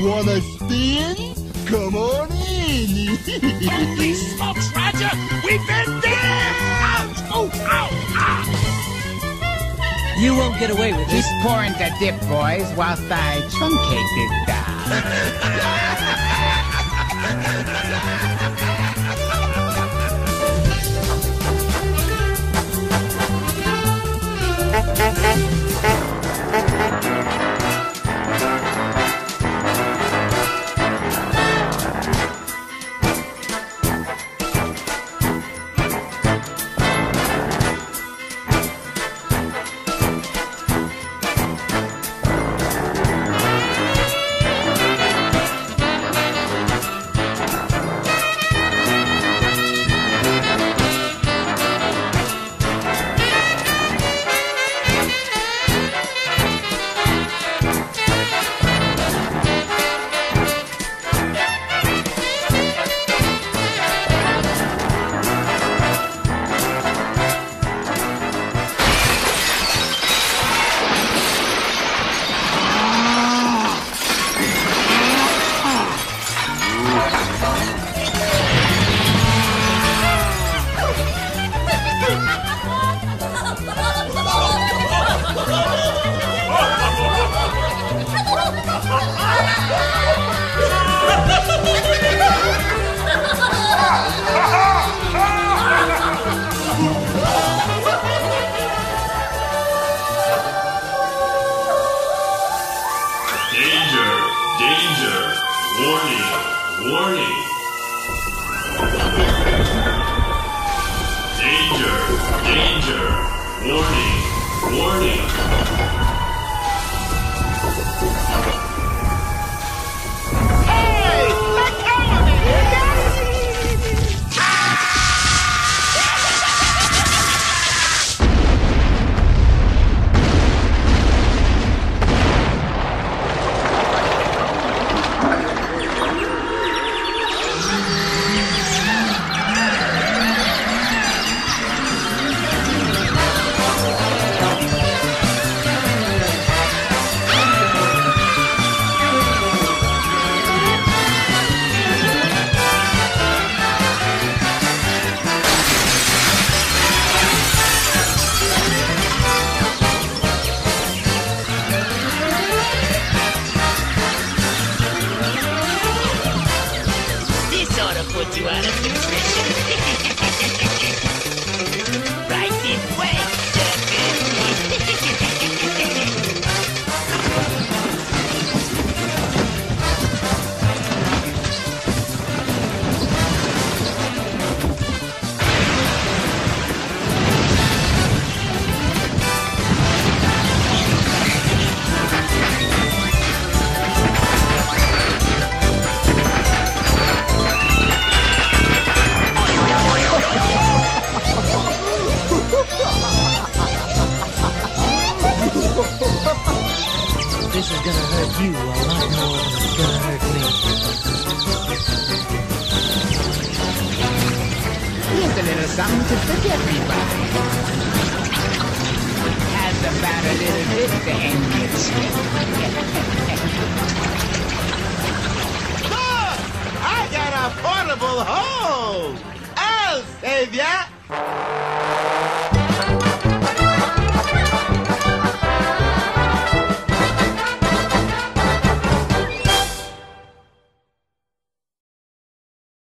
Wanna 0.03 0.41
spin? 0.41 1.15
Come 1.67 1.95
on 1.95 2.31
in. 2.31 3.15
Holy 3.69 4.13
smokes, 4.15 4.75
Roger! 4.75 5.11
We've 5.45 5.65
been 5.67 5.99
there! 6.01 6.55
Ouch! 6.89 7.21
Oh, 7.29 7.49
ow! 7.67 7.89
You 10.19 10.35
won't 10.35 10.57
get 10.59 10.71
away 10.71 10.93
with 10.93 11.07
this. 11.09 11.27
Keep 11.27 11.41
pouring 11.43 11.73
the 11.73 11.91
dip, 11.99 12.19
boys, 12.21 12.73
whilst 12.75 13.11
I 13.11 13.41
truncate 13.51 14.09
this 14.17 14.31
doll. 14.47 14.71
Danger! 27.01 27.20